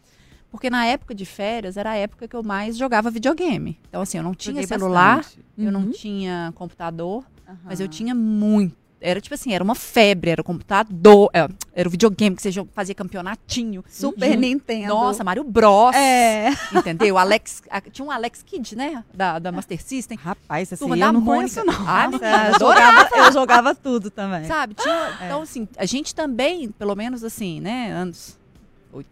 Porque 0.50 0.70
na 0.70 0.86
época 0.86 1.14
de 1.14 1.24
férias 1.26 1.76
era 1.76 1.90
a 1.90 1.94
época 1.96 2.26
que 2.26 2.34
eu 2.34 2.42
mais 2.42 2.76
jogava 2.76 3.10
videogame. 3.10 3.78
Então, 3.88 4.00
assim, 4.02 4.16
eu 4.18 4.24
não 4.24 4.34
tinha 4.34 4.54
Joguei 4.62 4.66
celular, 4.66 5.16
bastante. 5.18 5.44
eu 5.58 5.70
não 5.72 5.80
Uhum. 5.82 5.90
tinha 5.90 6.52
computador, 6.54 7.24
mas 7.64 7.80
eu 7.80 7.88
tinha 7.88 8.14
muito. 8.14 8.76
Era 9.00 9.20
tipo 9.20 9.32
assim, 9.32 9.52
era 9.54 9.62
uma 9.62 9.76
febre, 9.76 10.28
era 10.28 10.40
o 10.40 10.44
computador, 10.44 11.30
é, 11.32 11.46
era 11.72 11.86
o 11.86 11.90
videogame 11.90 12.34
que 12.34 12.42
você 12.42 12.50
fazia 12.72 12.96
campeonatinho. 12.96 13.84
Super 13.88 14.30
Uhum. 14.34 14.40
Nintendo. 14.40 14.88
Nossa, 14.88 15.22
Mario 15.22 15.44
Bros. 15.44 15.94
É. 15.94 16.48
Entendeu? 16.74 17.16
Alex, 17.16 17.62
tinha 17.92 18.04
um 18.04 18.10
Alex 18.10 18.42
Kidd, 18.42 18.74
né? 18.74 19.04
Da, 19.14 19.38
da 19.38 19.52
Master 19.52 19.80
System. 19.80 20.18
Rapaz, 20.20 20.72
essa 20.72 20.78
Turma 20.78 20.96
da 20.96 21.06
eu 21.06 21.12
não 21.12 21.20
Mônica. 21.20 21.62
conheço, 21.62 21.64
não. 21.64 21.88
Ah, 21.88 22.08
Nossa, 22.10 22.24
eu, 22.54 22.58
jogava, 22.58 23.08
eu 23.18 23.32
jogava 23.32 23.74
tudo 23.74 24.10
também. 24.10 24.44
Sabe? 24.46 24.74
Tinha, 24.74 25.16
É. 25.20 25.26
Então, 25.26 25.42
assim, 25.42 25.68
a 25.76 25.86
gente 25.86 26.12
também, 26.12 26.68
pelo 26.72 26.96
menos 26.96 27.22
assim, 27.22 27.60
né? 27.60 27.92
Anos 27.92 28.36
8, 28.36 28.38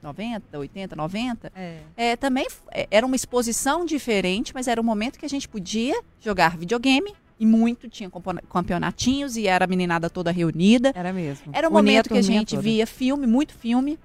90, 0.03 0.59
80, 0.59 0.97
90, 0.97 1.53
É. 1.55 1.79
é, 1.97 2.17
também 2.17 2.47
é, 2.73 2.87
era 2.91 3.05
uma 3.07 3.17
exposição 3.17 3.85
diferente, 3.85 4.53
mas 4.55 4.69
era 4.69 4.81
um 4.81 4.85
momento 4.85 5.19
que 5.19 5.27
a 5.27 5.29
gente 5.29 5.49
podia 5.49 6.01
jogar 6.21 6.57
videogame. 6.57 7.15
E 7.39 7.45
muito, 7.45 7.87
tinha 7.87 8.11
campeonatinhos 8.51 9.37
e 9.37 9.47
era 9.47 9.67
a 9.67 9.69
meninada 9.69 10.09
toda 10.09 10.31
reunida. 10.31 10.91
Era 10.95 11.13
mesmo. 11.13 11.51
Era 11.53 11.69
um 11.69 11.71
Unia 11.71 11.83
momento 11.83 12.09
que 12.09 12.17
a 12.19 12.23
gente 12.23 12.51
toda. 12.51 12.63
via 12.63 12.87
filme, 12.87 13.27
muito 13.27 13.53
filme. 13.53 13.99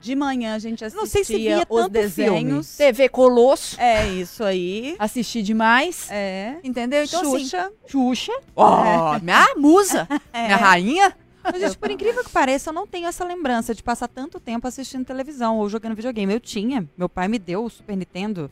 De 0.00 0.14
manhã 0.14 0.54
a 0.54 0.58
gente 0.58 0.82
assistia 0.84 1.00
Não 1.00 1.06
sei 1.06 1.24
se 1.24 1.36
via 1.36 1.66
os 1.68 1.88
desenhos. 1.88 2.76
TV 2.76 3.08
Colosso. 3.08 3.78
É 3.80 4.08
isso 4.08 4.42
aí. 4.44 4.96
Assisti 4.98 5.42
demais. 5.42 6.06
É. 6.10 6.54
Entendeu? 6.64 7.04
Então, 7.04 7.20
assim, 7.20 7.40
Xuxa. 7.44 7.72
Xuxa. 7.86 8.32
Ó, 8.56 9.18
minha 9.18 9.54
musa. 9.56 10.08
Minha 10.32 10.56
rainha. 10.56 11.14
Mas, 11.52 11.60
gente, 11.60 11.78
por 11.78 11.90
incrível 11.90 12.24
que 12.24 12.30
pareça, 12.30 12.70
eu 12.70 12.74
não 12.74 12.86
tenho 12.86 13.06
essa 13.06 13.24
lembrança 13.24 13.74
de 13.74 13.82
passar 13.82 14.08
tanto 14.08 14.38
tempo 14.40 14.66
assistindo 14.66 15.04
televisão 15.04 15.58
ou 15.58 15.68
jogando 15.68 15.94
videogame. 15.94 16.32
Eu 16.32 16.40
tinha. 16.40 16.88
Meu 16.96 17.08
pai 17.08 17.28
me 17.28 17.38
deu 17.38 17.64
o 17.64 17.70
Super 17.70 17.96
Nintendo. 17.96 18.50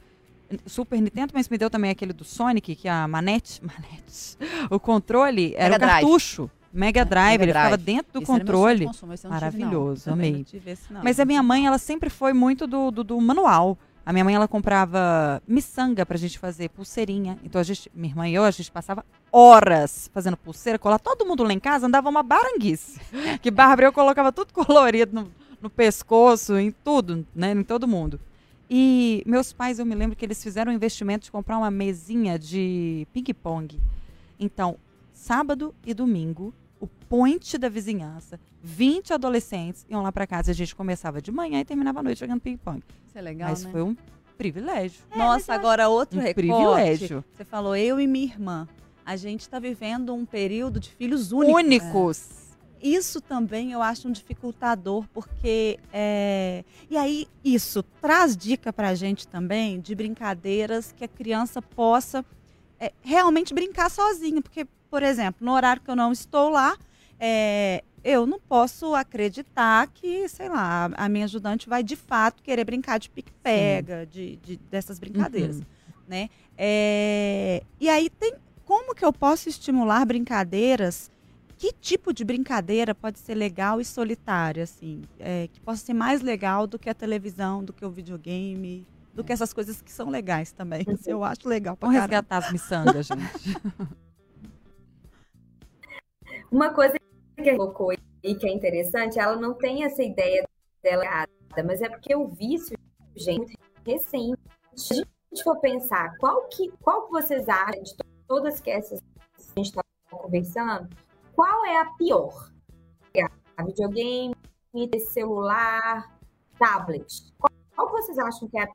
Super 0.64 1.01
Nintendo, 1.01 1.32
mas 1.34 1.49
me 1.49 1.59
deu 1.59 1.68
também 1.68 1.90
aquele 1.90 2.12
do 2.12 2.24
Sonic, 2.24 2.74
que 2.76 2.88
a 2.88 3.07
manete. 3.09 3.61
Manete. 3.64 4.36
O 4.70 4.78
controle 4.78 5.55
era 5.57 5.70
Mega 5.70 5.78
Drive. 5.86 6.03
cartucho. 6.03 6.51
Mega 6.72 7.05
Drive, 7.05 7.30
Mega 7.38 7.44
ele 7.44 7.53
ficava 7.53 7.76
Drive. 7.78 7.84
dentro 7.86 8.12
do 8.12 8.18
Esse 8.22 8.32
de 8.32 8.38
controle. 8.38 8.86
consumo, 8.86 9.14
tive. 9.14 9.28
Maravilhoso, 9.28 10.11
amei. 10.11 10.44
esse. 10.66 10.92
Mas 11.03 11.18
a 11.18 11.24
minha 11.24 11.42
mãe, 11.42 11.66
ela 11.66 11.78
sempre 11.78 12.11
foi 12.11 12.32
muito 12.34 12.66
do, 12.66 12.90
do, 12.90 13.03
do 13.03 13.20
manual. 13.20 13.78
A 14.07 14.12
minha 14.12 14.24
mãe, 14.24 14.36
ela 14.36 14.46
comprava 14.46 15.42
miçanga 15.48 16.07
pra 16.07 16.16
gente 16.16 16.38
fazer 16.38 16.68
pulseirinha. 16.68 17.36
Então, 17.42 17.61
a 17.61 17.64
gente, 17.64 17.90
minha 17.92 18.12
irmã 18.12 18.28
e 18.28 18.34
eu, 18.36 18.44
a 18.44 18.52
gente 18.52 18.70
passava 18.70 19.04
horas 19.32 20.09
fazendo 20.14 20.36
pulseira, 20.36 20.78
colar. 20.78 21.00
Todo 21.00 21.26
mundo 21.26 21.42
lá 21.42 21.52
em 21.52 21.59
casa 21.59 21.88
andava 21.88 22.09
uma 22.09 22.22
baranguice. 22.22 23.00
que 23.42 23.50
Bárbara, 23.50 23.88
eu 23.88 23.92
colocava 23.92 24.30
tudo 24.30 24.52
colorido 24.52 25.12
no, 25.12 25.32
no 25.61 25.68
pescoço, 25.68 26.57
em 26.57 26.70
tudo, 26.70 27.26
né? 27.34 27.50
Em 27.50 27.64
todo 27.64 27.88
mundo. 27.88 28.20
E 28.70 29.24
meus 29.26 29.52
pais, 29.52 29.80
eu 29.80 29.84
me 29.84 29.96
lembro 29.96 30.14
que 30.14 30.24
eles 30.24 30.40
fizeram 30.40 30.70
um 30.70 30.74
investimento 30.76 31.24
de 31.24 31.32
comprar 31.32 31.59
uma 31.59 31.70
mesinha 31.70 32.38
de 32.38 33.09
ping-pong. 33.12 33.80
Então, 34.38 34.76
sábado 35.12 35.74
e 35.84 35.92
domingo, 35.92 36.54
o 36.87 37.07
point 37.09 37.59
da 37.59 37.68
vizinhança. 37.68 38.39
20 38.62 39.12
adolescentes 39.12 39.84
iam 39.89 40.03
lá 40.03 40.11
pra 40.12 40.26
casa. 40.26 40.51
A 40.51 40.55
gente 40.55 40.74
começava 40.74 41.20
de 41.20 41.30
manhã 41.30 41.61
e 41.61 41.64
terminava 41.64 42.01
à 42.01 42.03
noite 42.03 42.20
jogando 42.20 42.41
ping-pong. 42.41 42.82
Isso 43.07 43.18
é 43.18 43.20
legal, 43.20 43.51
Mas 43.51 43.64
né? 43.64 43.70
foi 43.70 43.82
um 43.82 43.97
privilégio. 44.39 45.01
Nossa, 45.14 45.55
agora 45.55 45.89
outro 45.89 46.18
Um 46.18 46.22
recorte. 46.22 46.34
privilégio. 46.47 47.24
Você 47.37 47.45
falou 47.45 47.74
eu 47.76 47.99
e 48.01 48.07
minha 48.07 48.26
irmã. 48.26 48.68
A 49.05 49.16
gente 49.16 49.43
está 49.43 49.59
vivendo 49.59 50.12
um 50.14 50.24
período 50.26 50.80
de 50.80 50.91
filhos 50.91 51.32
únicos. 51.32 51.55
Únicos. 51.62 52.28
Isso 52.82 53.20
também 53.20 53.72
eu 53.72 53.80
acho 53.80 54.07
um 54.09 54.12
dificultador, 54.12 55.07
porque. 55.12 55.78
é, 55.93 56.64
E 56.91 56.97
aí, 56.97 57.26
isso 57.45 57.82
traz 57.82 58.37
dica 58.37 58.72
pra 58.72 58.95
gente 58.95 59.26
também 59.26 59.80
de 59.80 59.95
brincadeiras 59.95 60.93
que 60.93 61.03
a 61.05 61.09
criança 61.09 61.62
possa 61.62 62.24
é, 62.78 62.93
realmente 63.01 63.55
brincar 63.55 63.91
sozinha. 63.91 64.43
Porque, 64.43 64.66
por 64.97 65.03
exemplo, 65.03 65.44
no 65.44 65.53
horário 65.53 65.82
que 65.82 65.90
eu 65.90 65.94
não 65.94 66.11
estou 66.11 66.49
lá, 66.49 66.74
é, 67.20 67.84
eu 68.03 68.24
não 68.26 68.40
posso 68.40 68.94
acreditar 68.94 69.86
que, 69.88 70.26
sei 70.26 70.49
lá, 70.49 70.90
a 70.97 71.07
minha 71.07 71.26
ajudante 71.26 71.68
vai 71.68 71.82
de 71.82 71.94
fato 71.94 72.42
querer 72.42 72.64
brincar 72.64 72.99
de 72.99 73.11
pique-pega, 73.11 74.07
de, 74.07 74.36
de- 74.36 74.57
dessas 74.70 74.99
brincadeiras. 74.99 75.57
Uhum. 75.57 75.64
né? 76.09 76.30
É, 76.57 77.62
E 77.78 77.90
aí 77.90 78.09
tem 78.09 78.36
como 78.64 78.94
que 78.94 79.05
eu 79.05 79.12
posso 79.12 79.51
estimular 79.51 80.03
brincadeiras? 80.07 81.11
Que 81.59 81.74
tipo 81.74 82.11
de 82.11 82.24
brincadeira 82.24 82.94
pode 82.94 83.18
ser 83.18 83.34
legal 83.34 83.78
e 83.82 83.84
solitária, 83.84 84.62
assim, 84.64 85.03
é, 85.20 85.47
que 85.53 85.61
possa 85.61 85.84
ser 85.84 85.92
mais 85.92 86.22
legal 86.22 86.66
do 86.66 86.78
que 86.78 86.88
a 86.88 86.94
televisão, 86.94 87.62
do 87.62 87.70
que 87.74 87.84
o 87.84 87.90
videogame, 87.90 88.86
do 89.12 89.22
que 89.22 89.30
essas 89.30 89.53
coisas 89.53 89.82
que 89.82 89.92
são 89.92 90.09
legais 90.09 90.53
também. 90.53 90.86
Isso 90.88 91.05
eu 91.11 91.22
acho 91.22 91.47
legal 91.47 91.76
Vamos 91.78 91.97
resgatar 91.97 92.38
as 92.38 92.51
miçangas, 92.51 93.07
gente. 93.07 93.59
Uma 96.51 96.72
coisa 96.72 96.97
que 97.36 97.49
ela 97.49 97.59
colocou 97.59 97.90
aí 97.90 98.34
que 98.34 98.47
é 98.47 98.53
interessante, 98.53 99.18
ela 99.18 99.36
não 99.36 99.55
tem 99.55 99.84
essa 99.84 100.03
ideia 100.03 100.44
dela 100.82 101.05
errada, 101.05 101.30
mas 101.64 101.80
é 101.82 101.88
porque 101.88 102.14
o 102.14 102.28
vício, 102.28 102.76
gente, 103.14 103.55
é 103.55 103.64
muito 103.64 103.86
recente. 103.86 104.40
Se 104.74 104.94
a 104.94 104.97
gente 105.34 105.44
for 105.44 105.59
pensar, 105.61 106.16
qual 106.18 106.49
que, 106.49 106.70
qual 106.82 107.07
que 107.07 107.12
vocês 107.12 107.49
acham 107.49 107.82
de 107.82 107.97
to- 107.97 108.07
todas 108.26 108.61
que 108.61 108.70
essas 108.70 109.01
que 109.01 109.42
a 109.57 109.59
gente 109.59 109.66
está 109.66 109.82
conversando, 110.11 110.88
qual 111.34 111.64
é 111.66 111.80
a 111.80 111.86
pior? 111.97 112.51
A 113.59 113.64
videogame, 113.64 114.34
celular, 115.09 116.14
tablet. 116.59 117.32
Qual, 117.38 117.51
qual 117.74 117.86
que 117.88 118.03
vocês 118.03 118.18
acham 118.18 118.47
que 118.49 118.59
é 118.59 118.64
a 118.64 118.68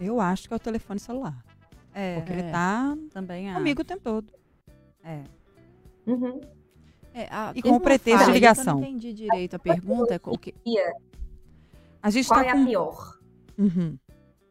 Eu 0.00 0.20
acho 0.20 0.48
que 0.48 0.52
é 0.54 0.56
o 0.56 0.60
telefone 0.60 0.98
celular. 0.98 1.44
É, 1.94 2.16
Porque 2.16 2.32
ele 2.32 2.42
é. 2.42 2.50
tá 2.50 2.96
também 3.12 3.48
acho. 3.48 3.58
comigo 3.58 3.82
o 3.82 3.84
tempo 3.84 4.02
todo. 4.02 4.32
É. 5.04 5.22
Uhum. 6.06 6.40
É, 7.18 7.26
a- 7.32 7.52
E 7.54 7.60
com 7.60 7.70
o 7.70 7.80
pretexto 7.80 8.18
de 8.20 8.24
que 8.26 8.30
Eu 8.30 8.34
ligação. 8.34 8.74
não 8.76 8.82
entendi 8.84 9.12
direito 9.12 9.56
a 9.56 9.58
pergunta. 9.58 10.14
é 10.14 10.18
que- 10.38 10.54
A 12.00 12.10
gente 12.10 12.28
Qual 12.28 12.40
tá 12.40 12.46
é 12.46 12.52
com... 12.52 12.62
a 12.62 12.66
pior? 12.66 13.18
Uhum. 13.58 13.98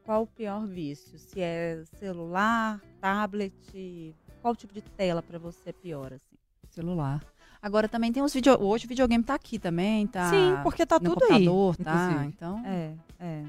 Qual 0.03 0.24
o 0.24 0.28
pior 0.28 0.65
vício? 0.68 1.18
Se 1.18 1.39
é 1.39 1.82
celular, 1.97 2.82
tablet, 2.99 4.13
qual 4.41 4.53
tipo 4.53 4.74
de 4.74 4.82
tela 4.82 5.22
pra 5.22 5.39
você 5.39 5.70
é 5.70 5.74
pior, 5.74 6.11
assim? 6.13 6.36
celular. 6.70 7.24
Agora 7.61 7.88
também 7.88 8.11
tem 8.11 8.22
os 8.22 8.34
vídeo. 8.34 8.53
Hoje 8.61 8.86
o 8.86 8.89
videogame 8.89 9.24
tá 9.24 9.34
aqui 9.34 9.57
também, 9.57 10.05
tá? 10.05 10.30
Sim, 10.30 10.57
porque 10.61 10.86
tá 10.86 10.99
no 10.99 11.09
tudo 11.15 11.24
aí. 11.24 11.30
tá? 11.76 12.09
inclusive. 12.11 12.26
Então. 12.28 12.63
É, 12.65 12.93
é. 13.20 13.43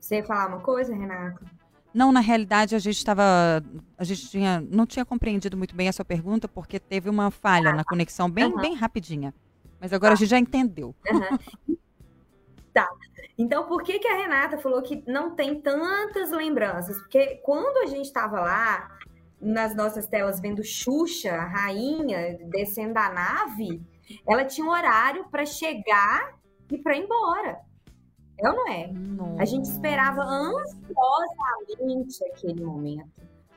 Você 0.00 0.16
ia 0.16 0.24
falar 0.24 0.46
uma 0.48 0.60
coisa, 0.60 0.94
Renata? 0.94 1.44
Não, 1.96 2.12
na 2.12 2.20
realidade, 2.20 2.74
a 2.74 2.78
gente 2.78 2.98
estava. 2.98 3.22
A 3.96 4.04
gente 4.04 4.28
tinha, 4.28 4.60
não 4.70 4.84
tinha 4.84 5.02
compreendido 5.02 5.56
muito 5.56 5.74
bem 5.74 5.88
a 5.88 5.92
sua 5.94 6.04
pergunta, 6.04 6.46
porque 6.46 6.78
teve 6.78 7.08
uma 7.08 7.30
falha 7.30 7.72
na 7.72 7.82
conexão 7.82 8.30
bem, 8.30 8.44
Aham. 8.44 8.60
bem 8.60 8.74
rapidinha. 8.74 9.32
Mas 9.80 9.94
agora 9.94 10.12
a 10.12 10.16
gente 10.16 10.28
já 10.28 10.38
entendeu. 10.38 10.94
Então, 13.38 13.66
por 13.66 13.82
que, 13.82 13.98
que 13.98 14.08
a 14.08 14.16
Renata 14.16 14.58
falou 14.58 14.82
que 14.82 15.02
não 15.06 15.34
tem 15.34 15.60
tantas 15.60 16.30
lembranças? 16.30 16.98
Porque 16.98 17.36
quando 17.44 17.78
a 17.78 17.86
gente 17.86 18.06
estava 18.06 18.40
lá, 18.40 18.98
nas 19.40 19.74
nossas 19.74 20.06
telas, 20.06 20.40
vendo 20.40 20.62
Xuxa, 20.62 21.32
a 21.32 21.44
rainha, 21.44 22.38
descendo 22.50 22.94
da 22.94 23.10
nave, 23.10 23.82
ela 24.26 24.44
tinha 24.44 24.66
um 24.66 24.70
horário 24.70 25.26
para 25.30 25.46
chegar 25.46 26.38
e 26.70 26.78
para 26.78 26.96
ir 26.96 27.04
embora. 27.04 27.58
Ou 28.40 28.52
não 28.52 28.68
é? 28.68 28.90
A 29.38 29.44
gente 29.44 29.64
esperava 29.64 30.22
ansiosamente 30.22 32.24
aquele 32.24 32.64
momento. 32.64 33.10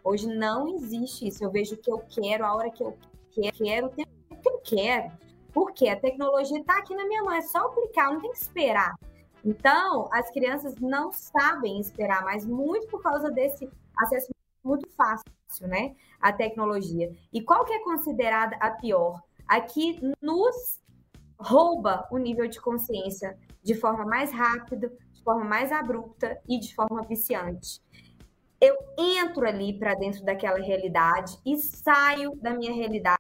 Hoje 0.03 0.27
não 0.27 0.67
existe 0.75 1.27
isso. 1.27 1.43
Eu 1.43 1.51
vejo 1.51 1.75
o 1.75 1.77
que 1.77 1.91
eu 1.91 1.99
quero, 2.09 2.45
a 2.45 2.55
hora 2.55 2.69
que 2.69 2.83
eu 2.83 2.97
quero, 3.31 3.87
o 3.87 3.89
tempo 3.89 4.09
que 4.41 4.49
eu 4.49 4.61
quero. 4.63 5.11
Porque 5.53 5.89
a 5.89 5.99
tecnologia 5.99 6.59
está 6.59 6.77
aqui 6.77 6.95
na 6.95 7.05
minha 7.05 7.23
mão, 7.23 7.33
é 7.33 7.41
só 7.41 7.63
eu 7.63 7.69
clicar, 7.69 8.13
não 8.13 8.21
tem 8.21 8.31
que 8.31 8.37
esperar. 8.37 8.93
Então, 9.43 10.07
as 10.11 10.29
crianças 10.31 10.75
não 10.75 11.11
sabem 11.11 11.79
esperar 11.79 12.23
mais, 12.23 12.45
muito 12.45 12.87
por 12.87 13.01
causa 13.01 13.31
desse 13.31 13.69
acesso 13.97 14.29
muito 14.63 14.89
fácil, 14.91 15.25
né, 15.61 15.95
à 16.21 16.31
tecnologia. 16.31 17.11
E 17.31 17.41
qual 17.41 17.65
que 17.65 17.73
é 17.73 17.79
considerada 17.79 18.55
a 18.57 18.71
pior? 18.71 19.21
A 19.47 19.61
que 19.61 19.99
nos 20.21 20.79
rouba 21.39 22.07
o 22.11 22.17
nível 22.17 22.47
de 22.47 22.59
consciência 22.59 23.37
de 23.63 23.73
forma 23.73 24.05
mais 24.05 24.31
rápida, 24.31 24.91
de 25.13 25.23
forma 25.23 25.45
mais 25.45 25.71
abrupta 25.71 26.39
e 26.47 26.59
de 26.59 26.75
forma 26.75 27.01
viciante. 27.03 27.81
Eu 28.59 28.75
entro 28.97 29.47
ali 29.47 29.77
para 29.79 29.95
dentro 29.95 30.23
daquela 30.23 30.59
realidade 30.59 31.37
e 31.45 31.57
saio 31.57 32.35
da 32.41 32.53
minha 32.53 32.73
realidade 32.73 33.19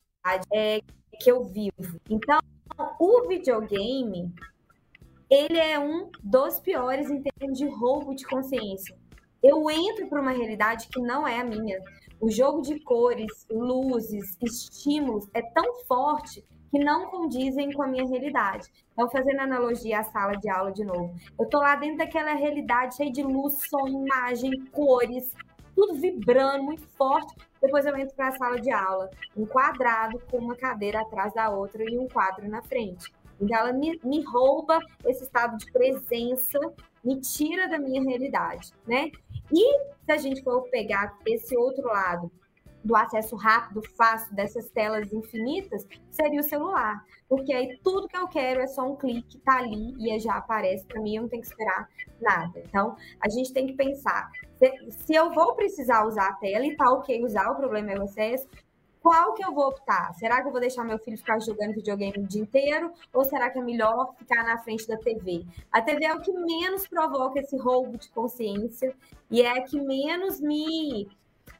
é, 0.53 0.81
que 1.19 1.31
eu 1.31 1.45
vivo. 1.45 1.99
Então, 2.09 2.39
o 2.99 3.27
videogame 3.27 4.33
ele 5.29 5.59
é 5.59 5.77
um 5.79 6.09
dos 6.23 6.59
piores 6.59 7.09
em 7.09 7.21
termos 7.21 7.57
de 7.57 7.67
roubo 7.67 8.15
de 8.15 8.25
consciência. 8.25 8.97
Eu 9.43 9.69
entro 9.69 10.09
para 10.09 10.21
uma 10.21 10.31
realidade 10.31 10.87
que 10.87 10.99
não 10.99 11.27
é 11.27 11.39
a 11.39 11.43
minha. 11.43 11.79
O 12.19 12.29
jogo 12.29 12.61
de 12.61 12.79
cores, 12.79 13.45
luzes, 13.49 14.35
estímulos 14.41 15.27
é 15.33 15.41
tão 15.41 15.85
forte 15.85 16.43
que 16.69 16.79
não 16.79 17.07
condizem 17.07 17.71
com 17.71 17.83
a 17.83 17.87
minha 17.87 18.07
realidade. 18.07 18.67
Então, 18.93 19.09
fazendo 19.09 19.39
analogia 19.39 19.99
à 19.99 20.03
sala 20.03 20.33
de 20.33 20.49
aula 20.49 20.71
de 20.71 20.83
novo, 20.83 21.15
eu 21.39 21.45
tô 21.47 21.59
lá 21.59 21.75
dentro 21.75 21.97
daquela 21.97 22.33
realidade 22.33 22.95
cheia 22.95 23.11
de 23.11 23.23
luz, 23.23 23.67
som, 23.69 23.87
imagem, 23.87 24.65
cores, 24.71 25.33
tudo 25.75 25.95
vibrando 25.95 26.63
muito 26.63 26.87
forte. 26.89 27.33
Depois 27.61 27.85
eu 27.85 27.95
entro 27.97 28.15
para 28.15 28.29
a 28.29 28.37
sala 28.37 28.59
de 28.59 28.71
aula, 28.71 29.09
um 29.35 29.45
quadrado 29.45 30.19
com 30.29 30.37
uma 30.37 30.55
cadeira 30.55 31.01
atrás 31.01 31.33
da 31.33 31.49
outra 31.49 31.83
e 31.83 31.97
um 31.97 32.07
quadro 32.07 32.47
na 32.47 32.61
frente. 32.61 33.11
Então, 33.41 33.57
ela 33.57 33.71
me, 33.71 33.99
me 34.03 34.21
rouba 34.23 34.79
esse 35.05 35.23
estado 35.23 35.57
de 35.57 35.71
presença, 35.71 36.59
me 37.03 37.19
tira 37.21 37.69
da 37.69 37.79
minha 37.79 38.03
realidade, 38.03 38.73
né? 38.85 39.09
E 39.51 39.79
se 40.05 40.11
a 40.11 40.17
gente 40.17 40.43
for 40.43 40.63
pegar 40.69 41.17
esse 41.25 41.57
outro 41.57 41.87
lado 41.87 42.31
do 42.83 42.95
acesso 42.95 43.35
rápido, 43.35 43.81
fácil, 43.95 44.33
dessas 44.35 44.69
telas 44.69 45.11
infinitas, 45.11 45.85
seria 46.09 46.39
o 46.39 46.43
celular. 46.43 47.03
Porque 47.27 47.53
aí 47.53 47.79
tudo 47.83 48.07
que 48.07 48.17
eu 48.17 48.27
quero 48.27 48.61
é 48.61 48.67
só 48.67 48.83
um 48.83 48.95
clique, 48.95 49.37
tá 49.39 49.57
ali 49.57 49.93
e 49.99 50.19
já 50.19 50.35
aparece 50.35 50.85
para 50.85 51.01
mim, 51.01 51.15
eu 51.15 51.23
não 51.23 51.29
tenho 51.29 51.41
que 51.41 51.47
esperar 51.47 51.87
nada. 52.19 52.59
Então, 52.65 52.95
a 53.21 53.29
gente 53.29 53.53
tem 53.53 53.67
que 53.67 53.73
pensar, 53.73 54.29
se, 54.89 55.13
eu 55.13 55.31
vou 55.31 55.55
precisar 55.55 56.05
usar 56.05 56.29
a 56.29 56.33
tela 56.33 56.65
e 56.65 56.75
tá 56.75 56.91
ok 56.91 57.23
usar, 57.23 57.51
o 57.51 57.55
problema 57.55 57.91
é 57.91 57.99
o 57.99 58.03
excesso, 58.03 58.47
qual 59.01 59.33
que 59.33 59.43
eu 59.43 59.53
vou 59.53 59.69
optar? 59.69 60.13
Será 60.15 60.41
que 60.41 60.47
eu 60.47 60.51
vou 60.51 60.59
deixar 60.59 60.83
meu 60.83 60.99
filho 60.99 61.17
ficar 61.17 61.39
jogando 61.39 61.73
videogame 61.73 62.17
o 62.17 62.27
dia 62.27 62.41
inteiro? 62.41 62.91
Ou 63.13 63.23
será 63.23 63.49
que 63.49 63.57
é 63.57 63.61
melhor 63.61 64.13
ficar 64.17 64.43
na 64.43 64.57
frente 64.57 64.85
da 64.87 64.97
TV? 64.97 65.45
A 65.71 65.81
TV 65.81 66.05
é 66.05 66.13
o 66.13 66.19
que 66.19 66.33
menos 66.33 66.85
provoca 66.85 67.39
esse 67.39 67.57
roubo 67.57 67.97
de 67.97 68.09
consciência 68.09 68.93
e 69.31 69.41
é 69.41 69.57
a 69.57 69.63
que 69.63 69.79
menos 69.79 70.41
me, 70.41 71.07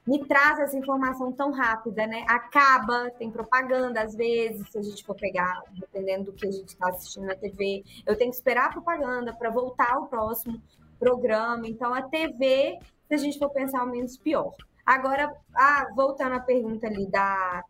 me 0.06 0.26
traz 0.26 0.60
essa 0.60 0.78
informação 0.78 1.32
tão 1.32 1.52
rápida, 1.52 2.08
né? 2.08 2.26
Acaba, 2.28 3.10
tem 3.12 3.30
propaganda 3.30 4.02
às 4.02 4.16
vezes, 4.16 4.70
se 4.70 4.78
a 4.78 4.82
gente 4.82 5.06
for 5.06 5.16
pegar, 5.16 5.62
dependendo 5.72 6.26
do 6.26 6.34
que 6.34 6.48
a 6.48 6.52
gente 6.52 6.70
está 6.70 6.90
assistindo 6.90 7.28
na 7.28 7.36
TV. 7.36 7.84
Eu 8.06 8.18
tenho 8.18 8.32
que 8.32 8.38
esperar 8.38 8.68
a 8.68 8.72
propaganda 8.72 9.34
para 9.34 9.50
voltar 9.50 9.94
ao 9.94 10.08
próximo 10.08 10.62
programa. 11.00 11.68
Então, 11.68 11.94
a 11.94 12.02
TV, 12.02 12.80
se 13.08 13.14
a 13.14 13.18
gente 13.18 13.40
for 13.40 13.50
pensar, 13.50 13.80
é 13.80 13.84
o 13.84 13.88
menos 13.88 14.18
pior. 14.18 14.54
Agora, 14.86 15.32
ah, 15.56 15.88
voltando 15.96 16.34
à 16.34 16.40
pergunta 16.40 16.88
ali 16.88 17.08
da, 17.08 17.64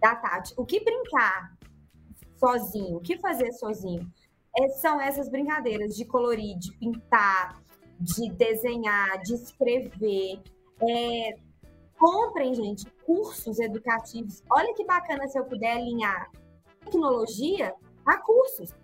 da 0.00 0.16
Tati, 0.16 0.54
o 0.56 0.64
que 0.64 0.82
brincar 0.82 1.54
sozinho, 2.36 2.96
o 2.96 3.00
que 3.00 3.18
fazer 3.18 3.52
sozinho? 3.52 4.10
É, 4.56 4.68
são 4.68 5.00
essas 5.00 5.28
brincadeiras 5.28 5.96
de 5.96 6.04
colorir, 6.04 6.56
de 6.58 6.72
pintar, 6.78 7.60
de 8.00 8.30
desenhar, 8.32 9.20
de 9.22 9.34
escrever. 9.34 10.40
É, 10.80 11.36
comprem, 11.98 12.54
gente, 12.54 12.86
cursos 13.06 13.58
educativos. 13.58 14.42
Olha 14.50 14.74
que 14.74 14.84
bacana 14.84 15.26
se 15.28 15.38
eu 15.38 15.44
puder 15.44 15.76
alinhar 15.76 16.30
tecnologia 16.84 17.74
a 18.04 18.18
cursos. 18.18 18.74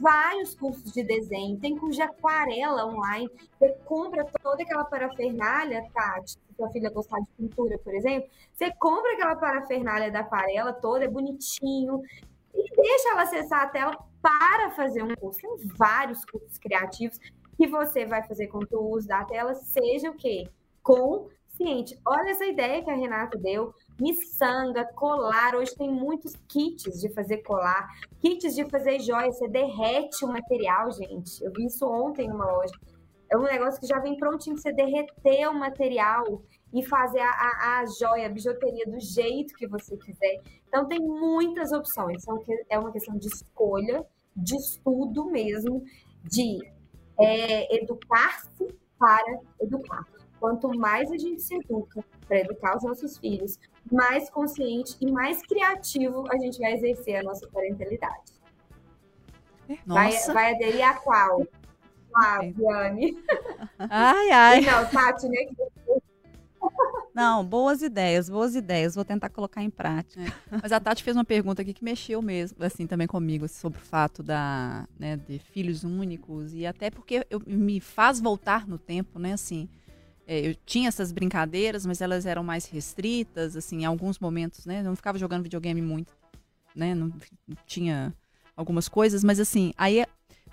vários 0.00 0.56
cursos 0.56 0.92
de 0.92 1.04
desenho, 1.04 1.58
tem 1.60 1.76
curso 1.76 1.96
de 1.96 2.02
aquarela 2.02 2.86
online. 2.86 3.30
Você 3.58 3.72
compra 3.84 4.24
toda 4.42 4.62
aquela 4.62 4.84
parafernália, 4.84 5.88
Tati, 5.94 6.32
se 6.32 6.38
sua 6.56 6.68
filha 6.70 6.90
gostar 6.90 7.20
de 7.20 7.30
pintura, 7.36 7.78
por 7.78 7.94
exemplo, 7.94 8.28
você 8.52 8.72
compra 8.72 9.12
aquela 9.12 9.36
parafernália 9.36 10.10
da 10.10 10.20
aquarela 10.20 10.72
toda, 10.72 11.04
é 11.04 11.08
bonitinho, 11.08 12.02
e 12.52 12.76
deixa 12.76 13.10
ela 13.10 13.22
acessar 13.22 13.62
a 13.62 13.68
tela 13.68 13.96
para 14.20 14.70
fazer 14.72 15.02
um 15.02 15.14
curso. 15.14 15.40
Tem 15.40 15.56
vários 15.76 16.24
cursos 16.24 16.58
criativos 16.58 17.18
que 17.56 17.66
você 17.68 18.04
vai 18.04 18.26
fazer 18.26 18.48
com 18.48 18.60
o 18.70 18.96
uso 18.96 19.06
da 19.06 19.24
tela, 19.24 19.54
seja 19.54 20.10
o 20.10 20.14
quê? 20.14 20.48
Olha 22.06 22.30
essa 22.30 22.46
ideia 22.46 22.82
que 22.82 22.90
a 22.90 22.94
Renata 22.94 23.36
deu 23.38 23.74
miçanga, 24.00 24.84
colar. 24.94 25.56
Hoje 25.56 25.74
tem 25.74 25.90
muitos 25.90 26.32
kits 26.48 27.00
de 27.00 27.08
fazer 27.12 27.38
colar, 27.38 27.88
kits 28.20 28.54
de 28.54 28.64
fazer 28.70 29.00
joia. 29.00 29.30
Você 29.32 29.48
derrete 29.48 30.24
o 30.24 30.28
material, 30.28 30.90
gente. 30.92 31.42
Eu 31.42 31.52
vi 31.52 31.66
isso 31.66 31.86
ontem 31.86 32.28
numa 32.28 32.50
loja. 32.50 32.72
É 33.30 33.36
um 33.36 33.42
negócio 33.42 33.80
que 33.80 33.86
já 33.86 33.98
vem 33.98 34.16
prontinho 34.16 34.54
pra 34.54 34.62
você 34.62 34.72
derreter 34.72 35.48
o 35.48 35.54
material 35.54 36.42
e 36.72 36.84
fazer 36.84 37.20
a, 37.20 37.30
a, 37.30 37.80
a 37.80 37.84
joia, 37.86 38.26
a 38.26 38.30
bijuteria 38.30 38.86
do 38.86 39.00
jeito 39.00 39.54
que 39.54 39.66
você 39.66 39.96
quiser. 39.96 40.40
Então 40.66 40.86
tem 40.86 40.98
muitas 41.00 41.72
opções. 41.72 42.22
É 42.70 42.78
uma 42.78 42.92
questão 42.92 43.18
de 43.18 43.26
escolha, 43.26 44.06
de 44.36 44.56
estudo 44.56 45.26
mesmo, 45.26 45.82
de 46.24 46.58
é, 47.18 47.76
educar-se 47.82 48.66
para 48.98 49.40
educar. 49.60 50.06
Quanto 50.48 50.78
mais 50.78 51.12
a 51.12 51.18
gente 51.18 51.42
se 51.42 51.56
educa 51.56 52.02
para 52.26 52.38
educar 52.38 52.78
os 52.78 52.82
nossos 52.82 53.18
filhos, 53.18 53.58
mais 53.92 54.30
consciente 54.30 54.96
e 54.98 55.12
mais 55.12 55.42
criativo 55.42 56.24
a 56.32 56.38
gente 56.38 56.58
vai 56.58 56.72
exercer 56.72 57.16
a 57.16 57.22
nossa 57.22 57.46
parentalidade. 57.48 58.32
Vai, 59.84 60.10
vai 60.32 60.54
aderir 60.54 60.88
a 60.88 60.94
qual? 60.94 61.46
Ah, 62.16 62.38
Viane. 62.40 63.22
Ai, 63.78 64.30
ai. 64.30 64.60
Não, 64.62 64.86
Tati, 64.86 65.28
né? 65.28 65.36
Não, 67.14 67.44
boas 67.44 67.82
ideias, 67.82 68.30
boas 68.30 68.54
ideias. 68.54 68.94
Vou 68.94 69.04
tentar 69.04 69.28
colocar 69.28 69.62
em 69.62 69.68
prática. 69.68 70.22
É. 70.22 70.58
Mas 70.62 70.72
a 70.72 70.80
Tati 70.80 71.04
fez 71.04 71.14
uma 71.14 71.26
pergunta 71.26 71.60
aqui 71.60 71.74
que 71.74 71.84
mexeu 71.84 72.22
mesmo, 72.22 72.64
assim, 72.64 72.86
também 72.86 73.06
comigo, 73.06 73.46
sobre 73.48 73.78
o 73.78 73.84
fato 73.84 74.22
da, 74.22 74.88
né, 74.98 75.18
de 75.18 75.38
filhos 75.38 75.84
únicos 75.84 76.54
e 76.54 76.64
até 76.64 76.90
porque 76.90 77.26
eu, 77.28 77.42
me 77.46 77.80
faz 77.80 78.18
voltar 78.18 78.66
no 78.66 78.78
tempo, 78.78 79.18
né, 79.18 79.34
assim. 79.34 79.68
É, 80.30 80.46
eu 80.46 80.54
tinha 80.66 80.88
essas 80.88 81.10
brincadeiras, 81.10 81.86
mas 81.86 82.02
elas 82.02 82.26
eram 82.26 82.44
mais 82.44 82.66
restritas, 82.66 83.56
assim, 83.56 83.78
em 83.80 83.84
alguns 83.86 84.18
momentos, 84.18 84.66
né? 84.66 84.80
Eu 84.80 84.84
não 84.84 84.94
ficava 84.94 85.18
jogando 85.18 85.42
videogame 85.42 85.80
muito, 85.80 86.12
né? 86.76 86.94
Não 86.94 87.10
tinha 87.66 88.14
algumas 88.54 88.88
coisas, 88.88 89.24
mas 89.24 89.40
assim, 89.40 89.72
aí 89.78 90.04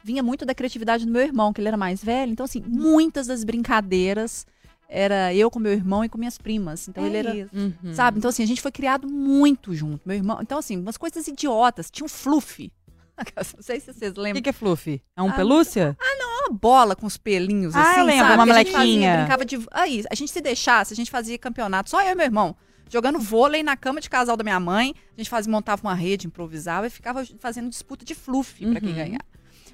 vinha 0.01 0.23
muito 0.23 0.45
da 0.45 0.55
criatividade 0.55 1.05
do 1.05 1.11
meu 1.11 1.21
irmão, 1.21 1.51
que 1.51 1.59
ele 1.59 1.67
era 1.67 1.75
mais 1.75 2.01
velho. 2.01 2.31
Então, 2.31 2.45
assim, 2.45 2.63
muitas 2.65 3.27
das 3.27 3.43
brincadeiras 3.43 4.47
era 4.87 5.33
eu 5.33 5.51
com 5.51 5.59
meu 5.59 5.73
irmão 5.73 6.05
e 6.05 6.09
com 6.09 6.17
minhas 6.17 6.37
primas. 6.37 6.87
Então 6.87 7.03
é 7.03 7.07
ele 7.07 7.17
era, 7.17 7.49
uhum. 7.53 7.93
sabe? 7.93 8.17
Então 8.17 8.29
assim, 8.29 8.43
a 8.43 8.47
gente 8.47 8.61
foi 8.61 8.71
criado 8.71 9.07
muito 9.07 9.73
junto, 9.73 10.01
meu 10.05 10.15
irmão. 10.15 10.39
Então 10.41 10.57
assim, 10.57 10.77
umas 10.77 10.97
coisas 10.97 11.27
idiotas, 11.27 11.89
tinha 11.91 12.05
um 12.05 12.09
fluff. 12.09 12.71
Não 13.55 13.63
sei 13.63 13.79
se 13.79 13.93
vocês 13.93 14.13
lembram. 14.13 14.31
O 14.31 14.35
que, 14.35 14.41
que, 14.43 14.49
é 14.49 14.53
fluff? 14.53 15.01
É 15.15 15.21
um 15.21 15.29
ah, 15.29 15.33
pelúcia? 15.33 15.97
Ah, 15.99 16.15
não, 16.19 16.31
é 16.31 16.34
uma 16.45 16.57
bola 16.57 16.95
com 16.95 17.05
os 17.05 17.17
pelinhos 17.17 17.75
ah, 17.75 17.81
assim, 17.81 17.99
eu 17.99 18.05
lembro, 18.05 18.25
sabe? 18.25 18.35
uma 18.35 18.45
melequinha. 18.45 19.17
Brincava 19.17 19.45
de 19.45 19.59
aí, 19.71 20.03
a 20.09 20.15
gente 20.15 20.31
se 20.31 20.41
deixasse, 20.41 20.93
a 20.93 20.95
gente 20.95 21.11
fazia 21.11 21.37
campeonato, 21.37 21.89
só 21.89 22.01
eu 22.01 22.11
e 22.11 22.15
meu 22.15 22.25
irmão. 22.25 22.55
Jogando 22.89 23.19
vôlei 23.19 23.63
na 23.63 23.75
cama 23.75 23.99
de 23.99 24.09
casal 24.09 24.37
da 24.37 24.43
minha 24.43 24.59
mãe, 24.59 24.93
a 25.17 25.19
gente 25.19 25.29
fazia, 25.29 25.51
montava 25.51 25.81
uma 25.81 25.95
rede, 25.95 26.27
improvisava 26.27 26.85
e 26.87 26.89
ficava 26.89 27.25
fazendo 27.39 27.69
disputa 27.69 28.05
de 28.05 28.13
fluff 28.13 28.63
uhum. 28.63 28.71
para 28.71 28.81
quem 28.81 28.93
ganhar. 28.93 29.25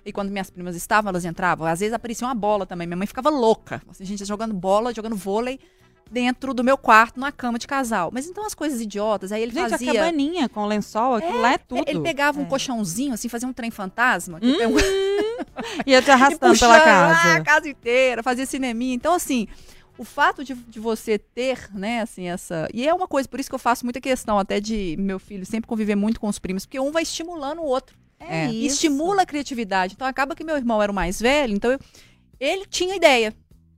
E 0.06 0.12
quando 0.12 0.30
minhas 0.30 0.50
primas 0.50 0.76
estavam, 0.76 1.10
elas 1.10 1.26
entravam. 1.26 1.68
Às 1.68 1.80
vezes 1.80 1.94
aparecia 1.94 2.26
uma 2.26 2.34
bola 2.34 2.66
também. 2.66 2.88
Minha 2.88 2.98
mãe 2.98 3.06
ficava 3.06 3.30
louca. 3.30 3.82
Assim, 3.88 4.04
a 4.04 4.08
gente 4.08 4.26
jogando 4.26 4.54
bola, 4.54 4.94
jogando 4.94 5.16
vôlei 5.16 5.60
dentro 6.12 6.54
do 6.54 6.64
meu 6.64 6.78
quarto, 6.78 7.18
numa 7.18 7.32
cama 7.32 7.58
de 7.58 7.66
casal. 7.66 8.12
Mas 8.12 8.28
então 8.28 8.46
as 8.46 8.54
coisas 8.54 8.82
idiotas, 8.82 9.32
aí 9.32 9.42
ele 9.42 9.54
Gente, 9.54 9.70
fazia... 9.70 9.92
a 9.92 9.96
cabaninha 9.96 10.50
com 10.50 10.66
lençol, 10.66 11.16
aquilo 11.16 11.38
é, 11.38 11.42
lá 11.42 11.54
é 11.54 11.58
tudo. 11.58 11.84
Ele 11.88 12.02
pegava 12.02 12.40
é. 12.40 12.44
um 12.44 12.46
colchãozinho, 12.46 13.14
assim, 13.14 13.30
fazia 13.30 13.48
um 13.48 13.54
trem 13.54 13.72
fantasma. 13.72 14.40
Hum, 14.42 14.52
um... 14.52 14.78
Ia 15.86 16.02
te 16.02 16.12
arrastando 16.12 16.58
pela 16.58 16.80
casa. 16.80 17.34
a 17.34 17.42
casa 17.42 17.70
inteira, 17.70 18.24
fazia 18.24 18.46
cineminha. 18.46 18.94
Então, 18.94 19.14
assim, 19.14 19.48
o 19.98 20.04
fato 20.04 20.44
de, 20.44 20.54
de 20.54 20.80
você 20.80 21.18
ter, 21.18 21.70
né, 21.74 22.02
assim, 22.02 22.28
essa... 22.28 22.68
E 22.74 22.88
é 22.88 22.94
uma 22.94 23.08
coisa, 23.08 23.28
por 23.28 23.40
isso 23.40 23.50
que 23.50 23.56
eu 23.56 23.60
faço 23.60 23.86
muita 23.86 24.02
questão 24.02 24.40
até 24.40 24.60
de 24.60 24.96
meu 25.00 25.20
filho 25.20 25.46
sempre 25.46 25.68
conviver 25.68 25.96
muito 25.96 26.20
com 26.20 26.28
os 26.28 26.40
primos, 26.40 26.66
porque 26.66 26.80
um 26.80 26.92
vai 26.92 27.04
estimulando 27.04 27.60
o 27.60 27.66
outro. 27.66 27.96
É, 28.20 28.46
é. 28.46 28.54
Estimula 28.54 29.24
a 29.24 29.26
criatividade. 29.26 29.94
Então, 29.94 30.08
acaba 30.08 30.36
que 30.36 30.44
meu 30.44 30.56
irmão 30.56 30.82
era 30.82 30.92
o 30.92 30.96
mais 30.96 31.20
velho, 31.20 31.54
então 31.54 31.72
eu... 31.72 31.80
ele 32.40 32.66
tinha 32.66 32.96
ideia. 32.96 33.34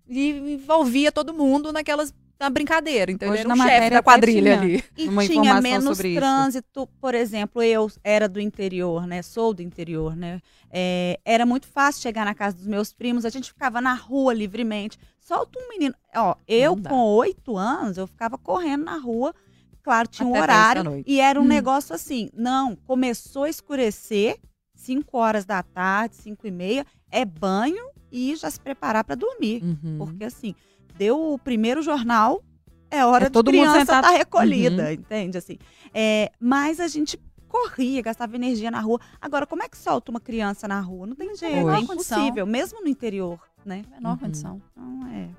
E 0.08 0.30
envolvia 0.30 1.12
todo 1.12 1.34
mundo 1.34 1.72
naquelas 1.72 2.14
na 2.40 2.50
brincadeira. 2.50 3.12
Então 3.12 3.30
Hoje 3.30 3.42
ele 3.42 3.48
era 3.48 3.56
na 3.56 3.64
o 3.64 3.68
chefe 3.68 3.90
da 3.90 4.04
quadrilha 4.04 4.60
ali. 4.60 4.84
E 4.98 5.08
Uma 5.08 5.26
tinha 5.26 5.62
menos 5.62 5.98
sobre 5.98 6.16
trânsito. 6.16 6.82
Isso. 6.82 6.90
Por 7.00 7.16
exemplo, 7.16 7.62
eu 7.62 7.90
era 8.04 8.28
do 8.28 8.40
interior, 8.40 9.08
né? 9.08 9.22
Sou 9.22 9.54
do 9.54 9.62
interior, 9.62 10.16
né? 10.16 10.42
É, 10.70 11.20
era 11.24 11.46
muito 11.46 11.68
fácil 11.68 12.02
chegar 12.02 12.26
na 12.26 12.34
casa 12.34 12.56
dos 12.56 12.68
meus 12.68 12.94
primos. 12.94 13.26
A 13.26 13.30
gente 13.30 13.52
ficava 13.52 13.80
na 13.80 13.94
rua 13.94 14.34
livremente. 14.34 14.98
Solta 15.20 15.58
um 15.60 15.70
menino. 15.70 15.96
Ó, 16.16 16.36
eu 16.48 16.76
com 16.76 17.02
oito 17.16 17.58
anos, 17.58 17.98
eu 17.98 18.08
ficava 18.08 18.38
correndo 18.38 18.84
na 18.84 18.98
rua. 18.98 19.34
Claro, 19.82 20.08
tinha 20.08 20.28
Até 20.28 20.40
um 20.40 20.42
horário. 20.42 21.04
E 21.06 21.20
era 21.20 21.40
um 21.40 21.44
hum. 21.44 21.48
negócio 21.48 21.94
assim. 21.94 22.30
Não, 22.34 22.76
começou 22.76 23.44
a 23.44 23.50
escurecer, 23.50 24.38
5 24.76 25.18
horas 25.18 25.46
da 25.46 25.62
tarde, 25.62 26.16
5 26.16 26.48
e 26.48 26.52
meia, 26.52 26.86
é 27.12 27.26
banho 27.26 27.90
e 28.12 28.36
já 28.36 28.50
se 28.50 28.60
preparar 28.60 29.04
para 29.04 29.16
dormir. 29.16 29.64
Uhum. 29.64 29.98
Porque 29.98 30.24
assim, 30.24 30.56
deu 30.98 31.34
o 31.34 31.40
primeiro 31.40 31.82
jornal, 31.82 32.44
é 32.90 33.06
hora 33.06 33.26
é 33.26 33.30
todo 33.30 33.52
de 33.52 33.58
criança 33.58 33.82
estar 33.82 34.02
tá... 34.02 34.12
recolhida, 34.12 34.84
uhum. 34.84 34.92
entende? 34.92 35.38
Assim, 35.38 35.58
é, 35.94 36.32
mas 36.40 36.80
a 36.80 36.88
gente 36.88 37.20
corria, 37.48 38.02
gastava 38.02 38.36
energia 38.36 38.72
na 38.72 38.80
rua. 38.80 39.00
Agora, 39.22 39.46
como 39.46 39.62
é 39.64 39.70
que 39.70 39.78
solta 39.78 40.10
uma 40.10 40.20
criança 40.20 40.68
na 40.68 40.80
rua? 40.80 41.06
Não 41.06 41.16
tem 41.16 41.36
jeito, 41.36 41.68
Hoje. 41.68 41.78
é 41.78 41.80
impossível, 41.80 42.46
mesmo 42.46 42.82
no 42.82 42.88
interior, 42.88 43.40
né? 43.64 43.84
Menor 43.92 44.14
uhum. 44.14 44.18
condição. 44.18 44.62
Então, 44.72 45.08
é. 45.12 45.30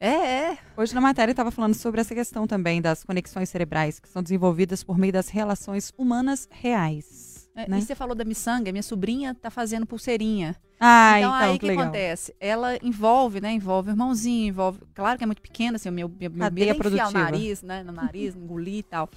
É, 0.00 0.08
é. 0.08 0.58
Hoje 0.76 0.94
na 0.94 1.00
matéria 1.00 1.30
estava 1.32 1.50
falando 1.50 1.72
sobre 1.72 2.00
essa 2.00 2.14
questão 2.14 2.46
também 2.46 2.82
das 2.82 3.02
conexões 3.02 3.48
cerebrais 3.48 3.98
que 3.98 4.08
são 4.08 4.22
desenvolvidas 4.22 4.84
por 4.84 4.98
meio 4.98 5.12
das 5.12 5.30
relações 5.30 5.92
humanas 5.96 6.46
reais. 6.50 7.33
É, 7.56 7.68
né? 7.68 7.78
E 7.78 7.82
você 7.82 7.94
falou 7.94 8.14
da 8.14 8.24
miçanga, 8.24 8.72
minha 8.72 8.82
sobrinha 8.82 9.34
tá 9.34 9.48
fazendo 9.48 9.86
pulseirinha. 9.86 10.56
Ah, 10.80 11.18
então, 11.18 11.30
então 11.30 11.34
aí 11.34 11.56
o 11.56 11.58
que, 11.58 11.66
que 11.66 11.72
acontece? 11.72 12.34
Ela 12.40 12.76
envolve, 12.82 13.40
né? 13.40 13.52
Envolve 13.52 13.90
o 13.90 13.92
irmãozinho, 13.92 14.48
envolve. 14.48 14.80
Claro 14.92 15.16
que 15.16 15.24
é 15.24 15.26
muito 15.26 15.40
pequena, 15.40 15.76
assim, 15.76 15.88
o 15.88 15.92
meu, 15.92 16.08
meu, 16.08 16.30
meu 16.30 16.50
medo 16.50 16.84
é 16.84 16.88
enfiar 16.88 17.08
o 17.08 17.12
nariz, 17.12 17.62
né? 17.62 17.84
No 17.84 17.92
nariz, 17.92 18.34
engolir 18.36 18.78
e 18.78 18.82
tal. 18.82 19.08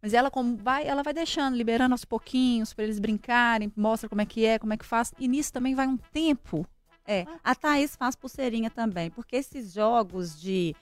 Mas 0.00 0.14
ela 0.14 0.30
como 0.30 0.56
vai, 0.56 0.86
ela 0.86 1.02
vai 1.02 1.12
deixando, 1.12 1.54
liberando 1.54 1.92
aos 1.92 2.04
pouquinhos 2.04 2.72
para 2.72 2.84
eles 2.84 2.98
brincarem, 2.98 3.70
mostra 3.76 4.08
como 4.08 4.20
é 4.20 4.26
que 4.26 4.44
é, 4.44 4.58
como 4.58 4.72
é 4.72 4.76
que 4.76 4.86
faz. 4.86 5.12
E 5.18 5.28
nisso 5.28 5.52
também 5.52 5.74
vai 5.74 5.86
um 5.86 5.96
tempo. 5.96 6.66
É, 7.06 7.26
a 7.42 7.54
Thaís 7.54 7.96
faz 7.96 8.14
pulseirinha 8.14 8.70
também, 8.70 9.10
porque 9.10 9.36
esses 9.36 9.72
jogos 9.72 10.40
de 10.40 10.74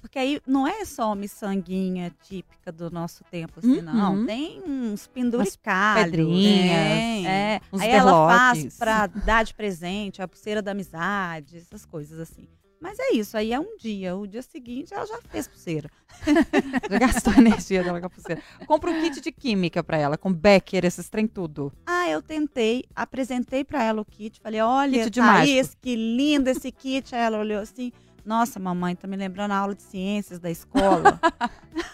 porque 0.00 0.18
aí 0.18 0.40
não 0.46 0.66
é 0.66 0.84
só 0.84 1.06
uma 1.06 1.16
miçanguinha 1.16 2.14
típica 2.22 2.70
do 2.70 2.90
nosso 2.90 3.24
tempo, 3.24 3.58
assim, 3.58 3.78
uhum. 3.78 3.82
não. 3.82 4.26
Tem 4.26 4.62
uns 4.66 5.06
penduricalhos. 5.06 6.04
Pedrinhas. 6.04 7.22
Né? 7.22 7.54
É. 7.54 7.60
Uns 7.72 7.80
aí 7.80 7.90
berlotes. 7.90 8.08
ela 8.08 8.28
faz 8.28 8.76
pra 8.76 9.06
dar 9.06 9.44
de 9.44 9.54
presente, 9.54 10.22
a 10.22 10.28
pulseira 10.28 10.62
da 10.62 10.72
amizade, 10.72 11.56
essas 11.56 11.84
coisas 11.84 12.18
assim. 12.18 12.48
Mas 12.80 12.98
é 12.98 13.12
isso, 13.12 13.36
aí 13.36 13.52
é 13.52 13.60
um 13.60 13.76
dia. 13.76 14.16
O 14.16 14.26
dia 14.26 14.40
seguinte 14.40 14.94
ela 14.94 15.04
já 15.04 15.20
fez 15.28 15.46
pulseira. 15.46 15.90
já 16.90 16.98
gastou 16.98 17.34
a 17.34 17.36
energia 17.36 17.84
dela 17.84 18.00
com 18.00 18.06
a 18.06 18.10
pulseira. 18.10 18.42
Compra 18.66 18.90
um 18.90 19.02
kit 19.02 19.20
de 19.20 19.30
química 19.30 19.84
para 19.84 19.98
ela, 19.98 20.16
com 20.16 20.32
Becker, 20.32 20.86
esses 20.86 21.10
trem 21.10 21.26
tudo. 21.26 21.70
Ah, 21.84 22.08
eu 22.08 22.22
tentei, 22.22 22.84
apresentei 22.96 23.64
para 23.64 23.84
ela 23.84 24.00
o 24.00 24.04
kit. 24.04 24.40
Falei, 24.40 24.62
olha, 24.62 25.04
kit 25.04 25.10
de 25.10 25.20
Thaís, 25.20 25.56
mágico. 25.56 25.76
que 25.82 25.94
lindo 25.94 26.48
esse 26.48 26.72
kit. 26.72 27.14
Aí 27.14 27.20
ela 27.20 27.38
olhou 27.38 27.60
assim, 27.60 27.92
nossa, 28.30 28.60
mamãe, 28.60 28.94
tá 28.94 29.08
me 29.08 29.16
lembrando 29.16 29.50
a 29.50 29.56
aula 29.56 29.74
de 29.74 29.82
ciências 29.82 30.38
da 30.38 30.48
escola. 30.48 31.18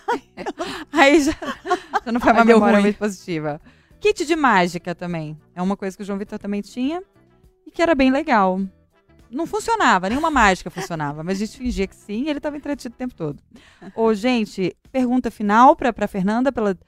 Aí 0.93 1.22
já, 1.22 1.32
já 2.05 2.12
não 2.12 2.20
foi 2.20 2.30
uma 2.30 2.43
Aí 2.43 2.47
memória 2.47 2.78
muito 2.78 2.99
positiva. 2.99 3.59
Kit 3.99 4.26
de 4.26 4.37
mágica 4.37 4.95
também. 4.95 5.34
É 5.55 5.62
uma 5.62 5.78
coisa 5.78 5.97
que 5.97 6.03
o 6.03 6.07
João 6.07 6.18
Vitor 6.18 6.39
também 6.39 6.61
tinha 6.61 7.03
e 7.66 7.70
que 7.70 7.80
era 7.80 7.95
bem 7.95 8.11
legal. 8.11 8.61
Não 9.30 9.47
funcionava, 9.47 10.11
nenhuma 10.11 10.30
mágica 10.30 10.68
funcionava, 10.68 11.24
mas 11.24 11.39
a 11.41 11.47
gente 11.47 11.57
fingia 11.57 11.87
que 11.87 11.97
sim 11.97 12.24
e 12.24 12.28
ele 12.28 12.39
estava 12.39 12.59
entretido 12.59 12.95
o 12.95 12.99
tempo 12.99 13.14
todo. 13.14 13.43
Ô, 13.95 14.12
gente, 14.12 14.76
pergunta 14.93 15.30
final 15.30 15.74
para 15.74 15.91
pra 15.91 16.07
Fernanda, 16.07 16.53
pra 16.53 16.64
ela 16.64 16.78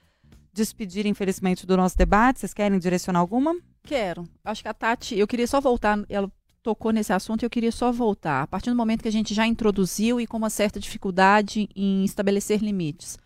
despedir, 0.52 1.06
infelizmente, 1.06 1.66
do 1.66 1.74
nosso 1.74 1.96
debate. 1.96 2.40
Vocês 2.40 2.52
querem 2.52 2.78
direcionar 2.78 3.20
alguma? 3.20 3.56
Quero. 3.82 4.24
Acho 4.44 4.60
que 4.62 4.68
a 4.68 4.74
Tati, 4.74 5.18
eu 5.18 5.26
queria 5.26 5.46
só 5.46 5.58
voltar, 5.58 5.98
ela 6.10 6.30
tocou 6.68 6.92
nesse 6.92 7.14
assunto 7.14 7.42
e 7.42 7.46
eu 7.46 7.50
queria 7.50 7.72
só 7.72 7.90
voltar. 7.90 8.42
A 8.42 8.46
partir 8.46 8.68
do 8.68 8.76
momento 8.76 9.00
que 9.00 9.08
a 9.08 9.12
gente 9.12 9.32
já 9.32 9.46
introduziu 9.46 10.20
e 10.20 10.26
com 10.26 10.36
uma 10.36 10.50
certa 10.50 10.78
dificuldade 10.78 11.66
em 11.74 12.04
estabelecer 12.04 12.60
limites. 12.62 13.16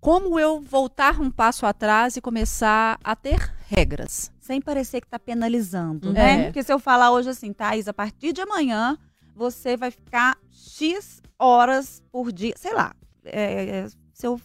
como 0.00 0.40
eu 0.40 0.60
voltar 0.62 1.20
um 1.20 1.30
passo 1.30 1.66
atrás 1.66 2.16
e 2.16 2.20
começar 2.22 2.98
a 3.04 3.14
ter 3.14 3.38
regras? 3.68 4.32
Sem 4.40 4.58
parecer 4.60 5.00
que 5.02 5.06
tá 5.06 5.18
penalizando, 5.18 6.08
Uhum. 6.08 6.14
né? 6.14 6.40
É. 6.40 6.44
Porque 6.46 6.62
se 6.64 6.72
eu 6.72 6.78
falar 6.80 7.12
hoje 7.12 7.28
assim, 7.28 7.52
Thaís, 7.52 7.86
a 7.86 7.92
partir 7.92 8.32
de 8.32 8.40
amanhã 8.40 8.96
você 9.36 9.76
vai 9.76 9.90
ficar 9.90 10.36
X 10.50 11.20
horas 11.38 12.02
por 12.10 12.32
dia, 12.32 12.54
sei 12.56 12.74
lá. 12.74 12.92
é, 13.24 13.64
é, 13.84 13.86
se 14.14 14.26
eu 14.26 14.40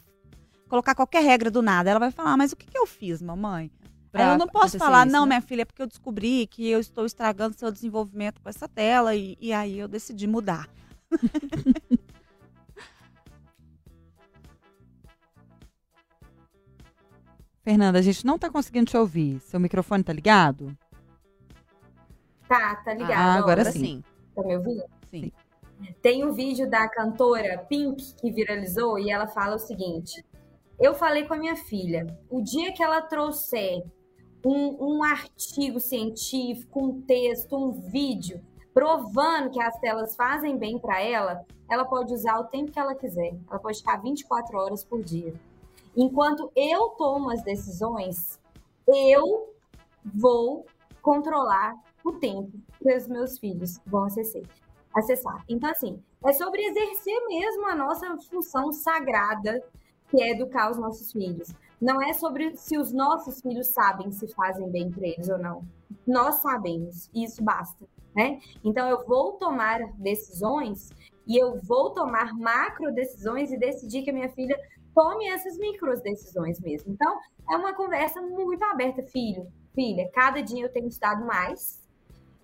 colocar 0.70 0.94
qualquer 0.94 1.24
regra 1.24 1.50
do 1.50 1.62
nada, 1.62 1.90
ela 1.90 2.00
vai 2.00 2.12
falar, 2.12 2.36
mas 2.38 2.52
o 2.52 2.56
que, 2.58 2.68
que 2.68 2.78
eu 2.78 2.86
fiz, 2.86 3.22
mamãe? 3.22 3.72
Pra 4.16 4.32
eu 4.32 4.38
não 4.38 4.48
posso 4.48 4.78
falar, 4.78 5.06
isso, 5.06 5.12
não, 5.12 5.26
né? 5.26 5.36
minha 5.36 5.42
filha, 5.42 5.64
é 5.64 5.66
porque 5.66 5.82
eu 5.82 5.88
descobri 5.88 6.48
que 6.48 6.70
eu 6.70 6.80
estou 6.80 7.06
estragando 7.06 7.54
seu 7.58 7.70
desenvolvimento 7.70 8.40
com 8.42 8.48
essa 8.48 8.66
tela 8.66 9.14
e, 9.14 9.38
e 9.42 9.52
aí 9.52 9.78
eu 9.78 9.90
decidi 9.90 10.26
mudar. 10.26 10.70
Fernanda, 17.62 18.00
a 18.00 18.02
gente 18.02 18.26
não 18.26 18.40
tá 18.40 18.50
conseguindo 18.50 18.90
te 18.90 18.96
ouvir. 18.96 19.42
Seu 19.42 19.60
microfone 19.60 20.02
tá 20.02 20.14
ligado? 20.14 20.74
Tá, 22.48 22.76
tá 22.76 22.94
ligado. 22.94 23.20
Ah, 23.20 23.34
agora 23.34 23.64
Ó, 23.68 23.72
sim. 23.72 24.02
Tá 24.34 24.42
me 24.44 24.56
ouvindo? 24.56 24.86
Sim. 25.10 25.30
Tem 26.02 26.24
um 26.24 26.32
vídeo 26.32 26.70
da 26.70 26.88
cantora 26.88 27.58
Pink 27.68 28.16
que 28.16 28.32
viralizou 28.32 28.98
e 28.98 29.12
ela 29.12 29.28
fala 29.28 29.58
o 29.58 29.60
seguinte: 29.60 30.24
Eu 30.80 30.94
falei 30.94 31.26
com 31.26 31.34
a 31.34 31.38
minha 31.38 31.58
filha, 31.58 32.08
o 32.30 32.42
dia 32.42 32.72
que 32.72 32.82
ela 32.82 33.02
trouxer 33.02 33.84
um, 34.46 34.98
um 34.98 35.04
artigo 35.04 35.80
científico, 35.80 36.80
um 36.80 37.02
texto, 37.02 37.58
um 37.58 37.72
vídeo 37.72 38.40
provando 38.76 39.50
que 39.52 39.62
as 39.62 39.80
telas 39.80 40.16
fazem 40.16 40.58
bem 40.58 40.78
para 40.78 41.02
ela, 41.02 41.46
ela 41.70 41.86
pode 41.86 42.14
usar 42.14 42.38
o 42.40 42.44
tempo 42.44 42.72
que 42.72 42.80
ela 42.80 42.94
quiser. 42.94 43.34
Ela 43.50 43.60
pode 43.60 43.80
ficar 43.80 44.02
24 44.02 44.58
horas 44.58 44.84
por 44.84 45.02
dia. 45.02 45.34
Enquanto 45.96 46.52
eu 46.56 46.90
tomo 46.90 47.32
as 47.32 47.42
decisões, 47.42 48.38
eu 48.86 49.56
vou 50.04 50.66
controlar 51.02 51.74
o 52.04 52.12
tempo 52.12 52.52
que 52.82 52.94
os 52.94 53.08
meus 53.08 53.40
filhos 53.40 53.80
vão 53.86 54.04
acessar. 54.04 54.44
acessar. 54.94 55.44
Então, 55.48 55.72
assim, 55.72 56.04
é 56.26 56.34
sobre 56.34 56.62
exercer 56.62 57.28
mesmo 57.28 57.66
a 57.68 57.76
nossa 57.76 58.16
função 58.30 58.74
sagrada, 58.74 59.64
que 60.10 60.22
é 60.22 60.32
educar 60.32 60.70
os 60.70 60.78
nossos 60.78 61.14
filhos. 61.14 61.56
Não 61.86 62.02
é 62.02 62.14
sobre 62.14 62.58
se 62.58 62.80
os 62.80 62.92
nossos 62.92 63.42
filhos 63.42 63.68
sabem 63.68 64.12
se 64.12 64.28
fazem 64.30 64.68
bem 64.72 64.90
para 64.90 65.06
eles 65.06 65.30
ou 65.30 65.38
não. 65.38 65.64
Nós 66.08 66.38
sabemos, 66.38 67.12
e 67.14 67.24
isso 67.24 67.44
basta, 67.44 67.86
né? 68.16 68.40
Então, 68.64 68.90
eu 68.90 69.06
vou 69.06 69.34
tomar 69.34 69.94
decisões 69.94 70.90
e 71.28 71.38
eu 71.38 71.62
vou 71.62 71.92
tomar 71.92 72.34
macro 72.34 72.92
decisões 72.92 73.52
e 73.52 73.58
decidir 73.60 74.02
que 74.02 74.10
a 74.10 74.14
minha 74.14 74.30
filha 74.30 74.60
tome 74.96 75.30
essas 75.30 75.60
micro 75.60 75.94
decisões 76.02 76.60
mesmo. 76.60 76.92
Então, 76.92 77.20
é 77.52 77.56
uma 77.56 77.76
conversa 77.76 78.20
muito 78.20 78.64
aberta, 78.64 79.04
filho, 79.04 79.46
filha. 79.76 80.10
Cada 80.12 80.42
dia 80.42 80.64
eu 80.64 80.74
tenho 80.74 80.88
estudado 80.88 81.24
mais 81.24 81.84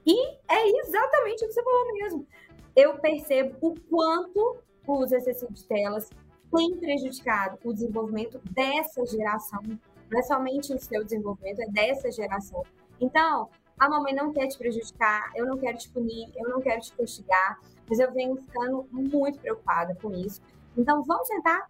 e 0.06 0.24
é 0.48 0.70
exatamente 0.82 1.44
o 1.44 1.48
que 1.48 1.54
você 1.54 1.64
falou 1.64 1.94
mesmo. 1.94 2.28
Eu 2.76 3.00
percebo 3.00 3.58
o 3.60 3.74
quanto 3.90 4.60
o 4.86 4.94
uso 5.00 5.16
excessivo 5.16 5.52
de 5.52 5.66
telas 5.66 6.12
tem 6.52 6.78
prejudicado 6.78 7.58
o 7.64 7.74
desenvolvimento 7.74 8.40
dessa 8.52 9.06
geração. 9.06 9.62
Não 10.10 10.20
é 10.20 10.24
somente 10.24 10.74
o 10.74 10.80
seu 10.80 11.04
desenvolvimento, 11.04 11.62
é 11.62 11.68
dessa 11.68 12.12
geração. 12.12 12.64
Então, 13.00 13.50
a 13.80 13.90
mamãe 13.90 14.14
não 14.14 14.32
quer 14.32 14.48
te 14.48 14.58
prejudicar, 14.58 15.32
eu 15.36 15.46
não 15.46 15.58
quero 15.58 15.78
te 15.78 15.90
punir, 15.90 16.30
eu 16.36 16.50
não 16.50 16.62
quero 16.62 16.82
te 16.82 16.94
castigar, 16.94 17.60
mas 17.90 18.00
eu 18.00 18.12
venho 18.12 18.36
ficando 18.36 18.86
muito 18.92 19.40
preocupada 19.40 19.98
com 20.02 20.12
isso. 20.14 20.42
Então, 20.78 21.02
vamos 21.04 21.28
sentar, 21.28 21.70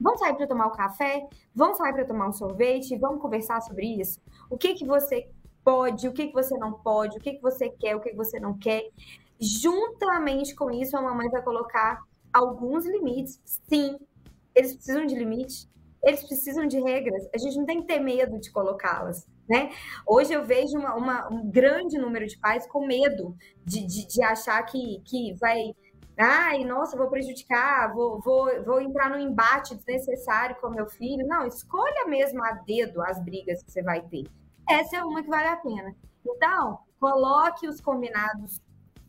vamos 0.00 0.20
sair 0.20 0.34
para 0.36 0.46
tomar 0.46 0.68
um 0.68 0.72
café, 0.72 1.26
vamos 1.54 1.78
sair 1.78 1.92
para 1.92 2.04
tomar 2.04 2.28
um 2.28 2.32
sorvete, 2.32 2.96
vamos 2.96 3.20
conversar 3.20 3.60
sobre 3.62 3.86
isso. 4.00 4.20
O 4.48 4.56
que 4.56 4.74
que 4.74 4.86
você 4.86 5.28
pode, 5.68 6.08
o 6.08 6.12
que, 6.12 6.28
que 6.28 6.32
você 6.32 6.56
não 6.56 6.72
pode, 6.72 7.18
o 7.18 7.20
que, 7.20 7.34
que 7.34 7.42
você 7.42 7.68
quer, 7.68 7.94
o 7.94 8.00
que, 8.00 8.10
que 8.10 8.16
você 8.16 8.40
não 8.40 8.56
quer. 8.56 8.88
Juntamente 9.38 10.54
com 10.54 10.70
isso, 10.70 10.96
a 10.96 11.02
mamãe 11.02 11.28
vai 11.28 11.42
colocar 11.42 12.00
alguns 12.32 12.86
limites. 12.86 13.38
Sim, 13.44 13.98
eles 14.58 14.74
precisam 14.74 15.06
de 15.06 15.14
limite, 15.14 15.68
eles 16.04 16.22
precisam 16.26 16.66
de 16.66 16.80
regras. 16.80 17.28
A 17.34 17.38
gente 17.38 17.56
não 17.56 17.66
tem 17.66 17.80
que 17.80 17.86
ter 17.86 18.00
medo 18.00 18.38
de 18.38 18.50
colocá-las. 18.50 19.26
Né? 19.48 19.70
Hoje 20.06 20.32
eu 20.32 20.44
vejo 20.44 20.78
uma, 20.78 20.94
uma, 20.94 21.32
um 21.32 21.50
grande 21.50 21.96
número 21.96 22.26
de 22.26 22.38
pais 22.38 22.66
com 22.66 22.86
medo 22.86 23.34
de, 23.64 23.86
de, 23.86 24.06
de 24.06 24.22
achar 24.22 24.62
que, 24.64 25.00
que 25.04 25.34
vai. 25.40 25.74
Ai, 26.18 26.64
nossa, 26.64 26.96
vou 26.96 27.08
prejudicar, 27.08 27.94
vou, 27.94 28.20
vou, 28.20 28.64
vou 28.64 28.80
entrar 28.80 29.08
num 29.08 29.20
embate 29.20 29.74
desnecessário 29.76 30.56
com 30.60 30.68
meu 30.68 30.86
filho. 30.86 31.26
Não, 31.26 31.46
escolha 31.46 32.06
mesmo 32.06 32.44
a 32.44 32.52
dedo 32.52 33.00
as 33.02 33.22
brigas 33.24 33.62
que 33.62 33.70
você 33.70 33.82
vai 33.82 34.02
ter 34.02 34.24
essa 34.68 34.98
é 34.98 35.04
uma 35.04 35.22
que 35.22 35.30
vale 35.30 35.48
a 35.48 35.56
pena. 35.56 35.94
Então, 36.24 36.78
coloque 37.00 37.66
os 37.66 37.80
combinados, 37.80 38.60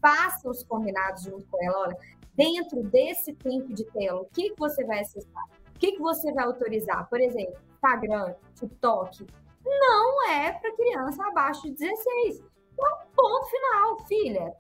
faça 0.02 0.50
os 0.50 0.64
combinados 0.64 1.24
junto 1.24 1.45
com 1.47 1.62
ela. 1.62 1.80
Olha, 1.80 1.97
dentro 2.40 2.82
desse 2.84 3.34
tempo 3.34 3.74
de 3.74 3.84
tela, 3.92 4.22
o 4.22 4.26
que, 4.28 4.52
que 4.52 4.56
você 4.58 4.86
vai 4.86 5.02
acessar? 5.02 5.44
O 5.76 5.80
que, 5.80 5.92
que 5.92 6.00
você 6.00 6.32
vai 6.32 6.46
autorizar? 6.46 7.10
Por 7.10 7.20
exemplo, 7.20 7.60
Instagram, 7.74 8.34
TikTok. 8.56 9.28
Não 9.66 10.30
é 10.30 10.54
para 10.54 10.74
criança 10.74 11.22
abaixo 11.28 11.64
de 11.64 11.72
16. 11.72 12.42
Então, 12.74 12.98
ponto 13.14 13.46
final, 13.46 14.00
filha. 14.08 14.56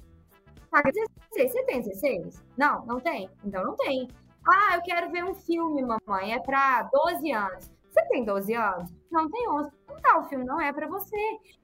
Tá 0.69 0.81
16. 0.81 1.51
Você 1.51 1.63
tem 1.63 1.81
16? 1.81 2.43
Não, 2.57 2.85
não 2.85 2.99
tem? 2.99 3.29
Então 3.45 3.63
não 3.63 3.75
tem. 3.77 4.09
Ah, 4.45 4.75
eu 4.75 4.81
quero 4.81 5.09
ver 5.09 5.23
um 5.23 5.33
filme, 5.33 5.81
mamãe. 5.81 6.33
É 6.33 6.39
para 6.39 6.83
12 6.83 7.31
anos. 7.31 7.71
Você 7.89 8.05
tem 8.09 8.25
12 8.25 8.53
anos? 8.53 8.91
Não 9.09 9.29
tem 9.29 9.49
11. 9.49 9.71
Então, 9.97 10.19
o 10.19 10.23
filme 10.25 10.43
não 10.43 10.59
é 10.59 10.73
para 10.73 10.87
você. 10.87 11.17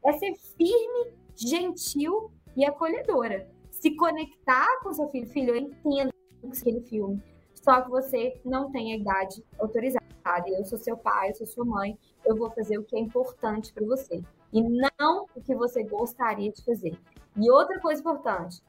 É 0.05 0.13
ser 0.13 0.33
firme, 0.57 1.13
gentil 1.35 2.31
e 2.55 2.65
acolhedora. 2.65 3.53
Se 3.85 3.95
conectar 3.95 4.79
com 4.81 4.91
seu 4.91 5.07
filho. 5.09 5.27
Filho, 5.27 5.49
eu 5.51 5.57
entendo 5.57 6.09
aquele 6.51 6.81
filme. 6.81 7.21
Só 7.53 7.81
que 7.81 7.91
você 7.91 8.41
não 8.43 8.71
tem 8.71 8.91
a 8.91 8.97
idade 8.97 9.45
autorizada. 9.59 10.03
Eu 10.47 10.65
sou 10.65 10.79
seu 10.79 10.97
pai, 10.97 11.29
eu 11.29 11.35
sou 11.35 11.45
sua 11.45 11.65
mãe. 11.65 11.95
Eu 12.25 12.35
vou 12.35 12.49
fazer 12.49 12.79
o 12.79 12.83
que 12.83 12.95
é 12.95 12.99
importante 12.99 13.71
para 13.71 13.85
você. 13.85 14.23
E 14.51 14.59
não 14.59 15.27
o 15.35 15.39
que 15.39 15.53
você 15.53 15.83
gostaria 15.83 16.51
de 16.51 16.65
fazer. 16.65 16.97
E 17.37 17.51
outra 17.51 17.79
coisa 17.79 18.01
importante. 18.01 18.59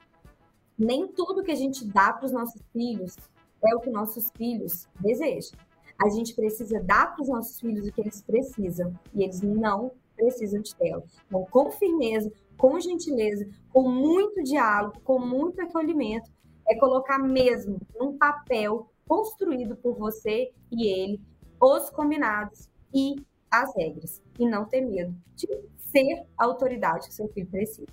Nem 0.78 1.08
tudo 1.08 1.42
que 1.42 1.52
a 1.52 1.56
gente 1.56 1.86
dá 1.86 2.12
para 2.12 2.26
os 2.26 2.32
nossos 2.32 2.60
filhos 2.70 3.16
é 3.64 3.74
o 3.74 3.80
que 3.80 3.88
nossos 3.88 4.30
filhos 4.36 4.86
desejam. 5.00 5.58
A 5.98 6.10
gente 6.10 6.34
precisa 6.34 6.78
dar 6.80 7.14
para 7.14 7.22
os 7.22 7.28
nossos 7.30 7.58
filhos 7.58 7.88
o 7.88 7.90
que 7.90 8.02
eles 8.02 8.20
precisam 8.20 8.92
e 9.14 9.24
eles 9.24 9.40
não 9.40 9.92
precisam 10.14 10.60
de 10.60 10.74
tela. 10.74 11.02
Então, 11.26 11.46
com 11.50 11.70
firmeza, 11.70 12.30
com 12.56 12.78
gentileza, 12.80 13.48
com 13.72 13.88
muito 13.88 14.42
diálogo, 14.42 15.00
com 15.04 15.18
muito 15.18 15.60
acolhimento, 15.60 16.30
é 16.68 16.74
colocar 16.78 17.18
mesmo 17.18 17.78
num 17.98 18.16
papel 18.16 18.90
construído 19.06 19.76
por 19.76 19.96
você 19.96 20.50
e 20.70 20.88
ele 20.88 21.20
os 21.60 21.90
combinados 21.90 22.68
e 22.92 23.16
as 23.50 23.74
regras. 23.76 24.22
E 24.38 24.46
não 24.46 24.64
ter 24.64 24.80
medo 24.80 25.14
de 25.34 25.48
ser 25.78 26.24
a 26.36 26.44
autoridade 26.44 27.08
que 27.08 27.14
seu 27.14 27.28
filho 27.28 27.46
precisa. 27.46 27.86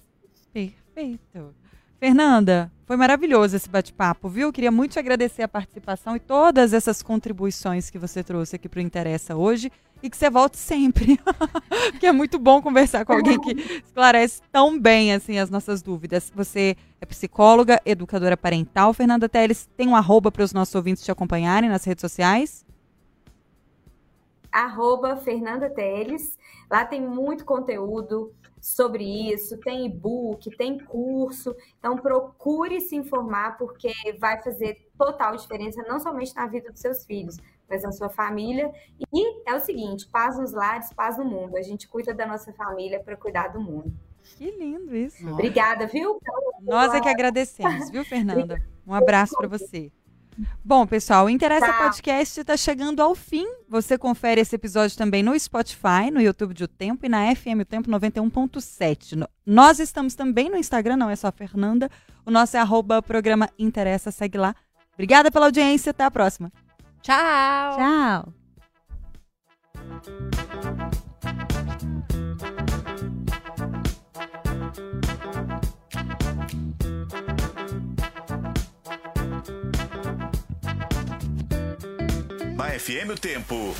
Perfeito. 0.52 1.56
Fernanda, 2.00 2.70
foi 2.86 2.98
maravilhoso 2.98 3.56
esse 3.56 3.70
bate-papo, 3.70 4.28
viu? 4.28 4.52
Queria 4.52 4.72
muito 4.72 4.92
te 4.92 5.00
agradecer 5.00 5.42
a 5.42 5.48
participação 5.48 6.18
e 6.18 6.20
todas 6.20 6.74
essas 6.74 7.02
contribuições 7.02 7.90
que 7.90 7.98
você 7.98 8.22
trouxe 8.22 8.58
aqui 8.58 8.68
para 8.68 8.80
o 8.80 8.82
Interessa 8.82 9.38
hoje 9.38 9.72
e 10.04 10.10
que 10.10 10.18
você 10.18 10.30
volte 10.30 10.58
sempre, 10.58 11.18
porque 11.92 12.06
é 12.06 12.12
muito 12.12 12.38
bom 12.38 12.62
conversar 12.62 13.06
com 13.06 13.14
alguém 13.14 13.40
que 13.40 13.52
esclarece 13.86 14.42
tão 14.52 14.78
bem 14.78 15.14
assim 15.14 15.40
as 15.40 15.50
nossas 15.50 15.82
dúvidas. 15.82 16.30
Você 16.36 16.76
é 17.00 17.06
psicóloga, 17.06 17.82
educadora 17.86 18.36
parental. 18.36 18.94
Fernanda 18.94 19.30
Teles, 19.30 19.70
tem 19.78 19.88
um 19.88 19.96
arroba 19.96 20.30
para 20.30 20.44
os 20.44 20.52
nossos 20.52 20.76
ouvintes 20.76 21.06
te 21.06 21.12
acompanharem 21.12 21.70
nas 21.70 21.86
redes 21.86 22.02
sociais? 22.02 22.66
Arroba 24.52 25.16
Fernanda 25.16 25.70
Teles. 25.70 26.38
Lá 26.70 26.84
tem 26.84 27.00
muito 27.00 27.46
conteúdo 27.46 28.34
sobre 28.60 29.04
isso, 29.32 29.58
tem 29.58 29.86
e-book, 29.86 30.50
tem 30.58 30.80
curso. 30.80 31.56
Então 31.80 31.98
procure 31.98 32.82
se 32.82 32.96
informar 32.96 33.58
porque 33.58 33.94
vai 34.20 34.42
fazer 34.44 34.86
total 34.98 35.38
diferença 35.38 35.82
não 35.84 36.00
somente 36.00 36.36
na 36.36 36.46
vida 36.48 36.72
dos 36.72 36.82
seus 36.82 37.06
filhos, 37.06 37.38
mas 37.74 37.82
na 37.82 37.92
sua 37.92 38.10
família. 38.10 38.72
E 39.12 39.50
é 39.50 39.56
o 39.56 39.60
seguinte, 39.60 40.08
paz 40.08 40.38
nos 40.38 40.52
lares, 40.52 40.94
paz 40.94 41.18
no 41.18 41.26
mundo. 41.26 41.58
A 41.58 41.62
gente 41.64 41.88
cuida 41.88 42.14
da 42.14 42.26
nossa 42.28 42.54
família 42.54 43.00
para 43.04 43.18
cuidar 43.18 43.48
do 43.48 43.60
mundo. 43.60 43.92
Que 44.38 44.52
lindo 44.52 44.96
isso. 44.96 45.28
Obrigada, 45.28 45.88
viu? 45.88 46.20
Nós 46.62 46.94
é 46.94 47.02
que 47.02 47.10
agradecemos, 47.10 47.90
viu, 47.90 48.06
Fernanda? 48.06 48.62
Um 48.86 48.94
abraço 48.94 49.36
para 49.36 49.48
você. 49.48 49.92
Bom, 50.64 50.86
pessoal, 50.88 51.26
o 51.26 51.30
Interessa 51.30 51.68
Tá. 51.68 51.84
Podcast 51.84 52.40
está 52.40 52.58
chegando 52.58 53.02
ao 53.02 53.14
fim. 53.14 53.46
Você 53.70 53.98
confere 53.98 54.42
esse 54.42 54.56
episódio 54.56 54.98
também 54.98 55.22
no 55.22 55.38
Spotify, 55.40 56.10
no 56.12 56.20
YouTube 56.22 56.54
de 56.54 56.64
O 56.64 56.68
Tempo 56.68 57.06
e 57.06 57.10
na 57.10 57.36
FM 57.36 57.62
O 57.62 57.66
Tempo 57.66 57.90
91.7. 57.90 59.16
No- 59.16 59.28
Nós 59.46 59.80
estamos 59.80 60.16
também 60.16 60.50
no 60.50 60.58
Instagram, 60.58 60.98
não 60.98 61.10
é 61.10 61.16
só 61.16 61.28
a 61.28 61.32
Fernanda. 61.32 61.90
O 62.26 62.32
nosso 62.32 62.56
é 62.58 62.60
arroba 62.60 63.02
programa 63.02 63.50
Interessa, 63.60 64.10
segue 64.12 64.38
lá. 64.38 64.56
Obrigada 64.94 65.30
pela 65.32 65.46
audiência, 65.48 65.90
até 65.92 66.04
a 66.04 66.12
próxima. 66.12 66.52
Tchau! 67.04 67.76
Tchau. 67.78 68.34
Na 82.56 82.80
FM 82.80 83.12
o 83.12 83.16
tempo. 83.16 83.76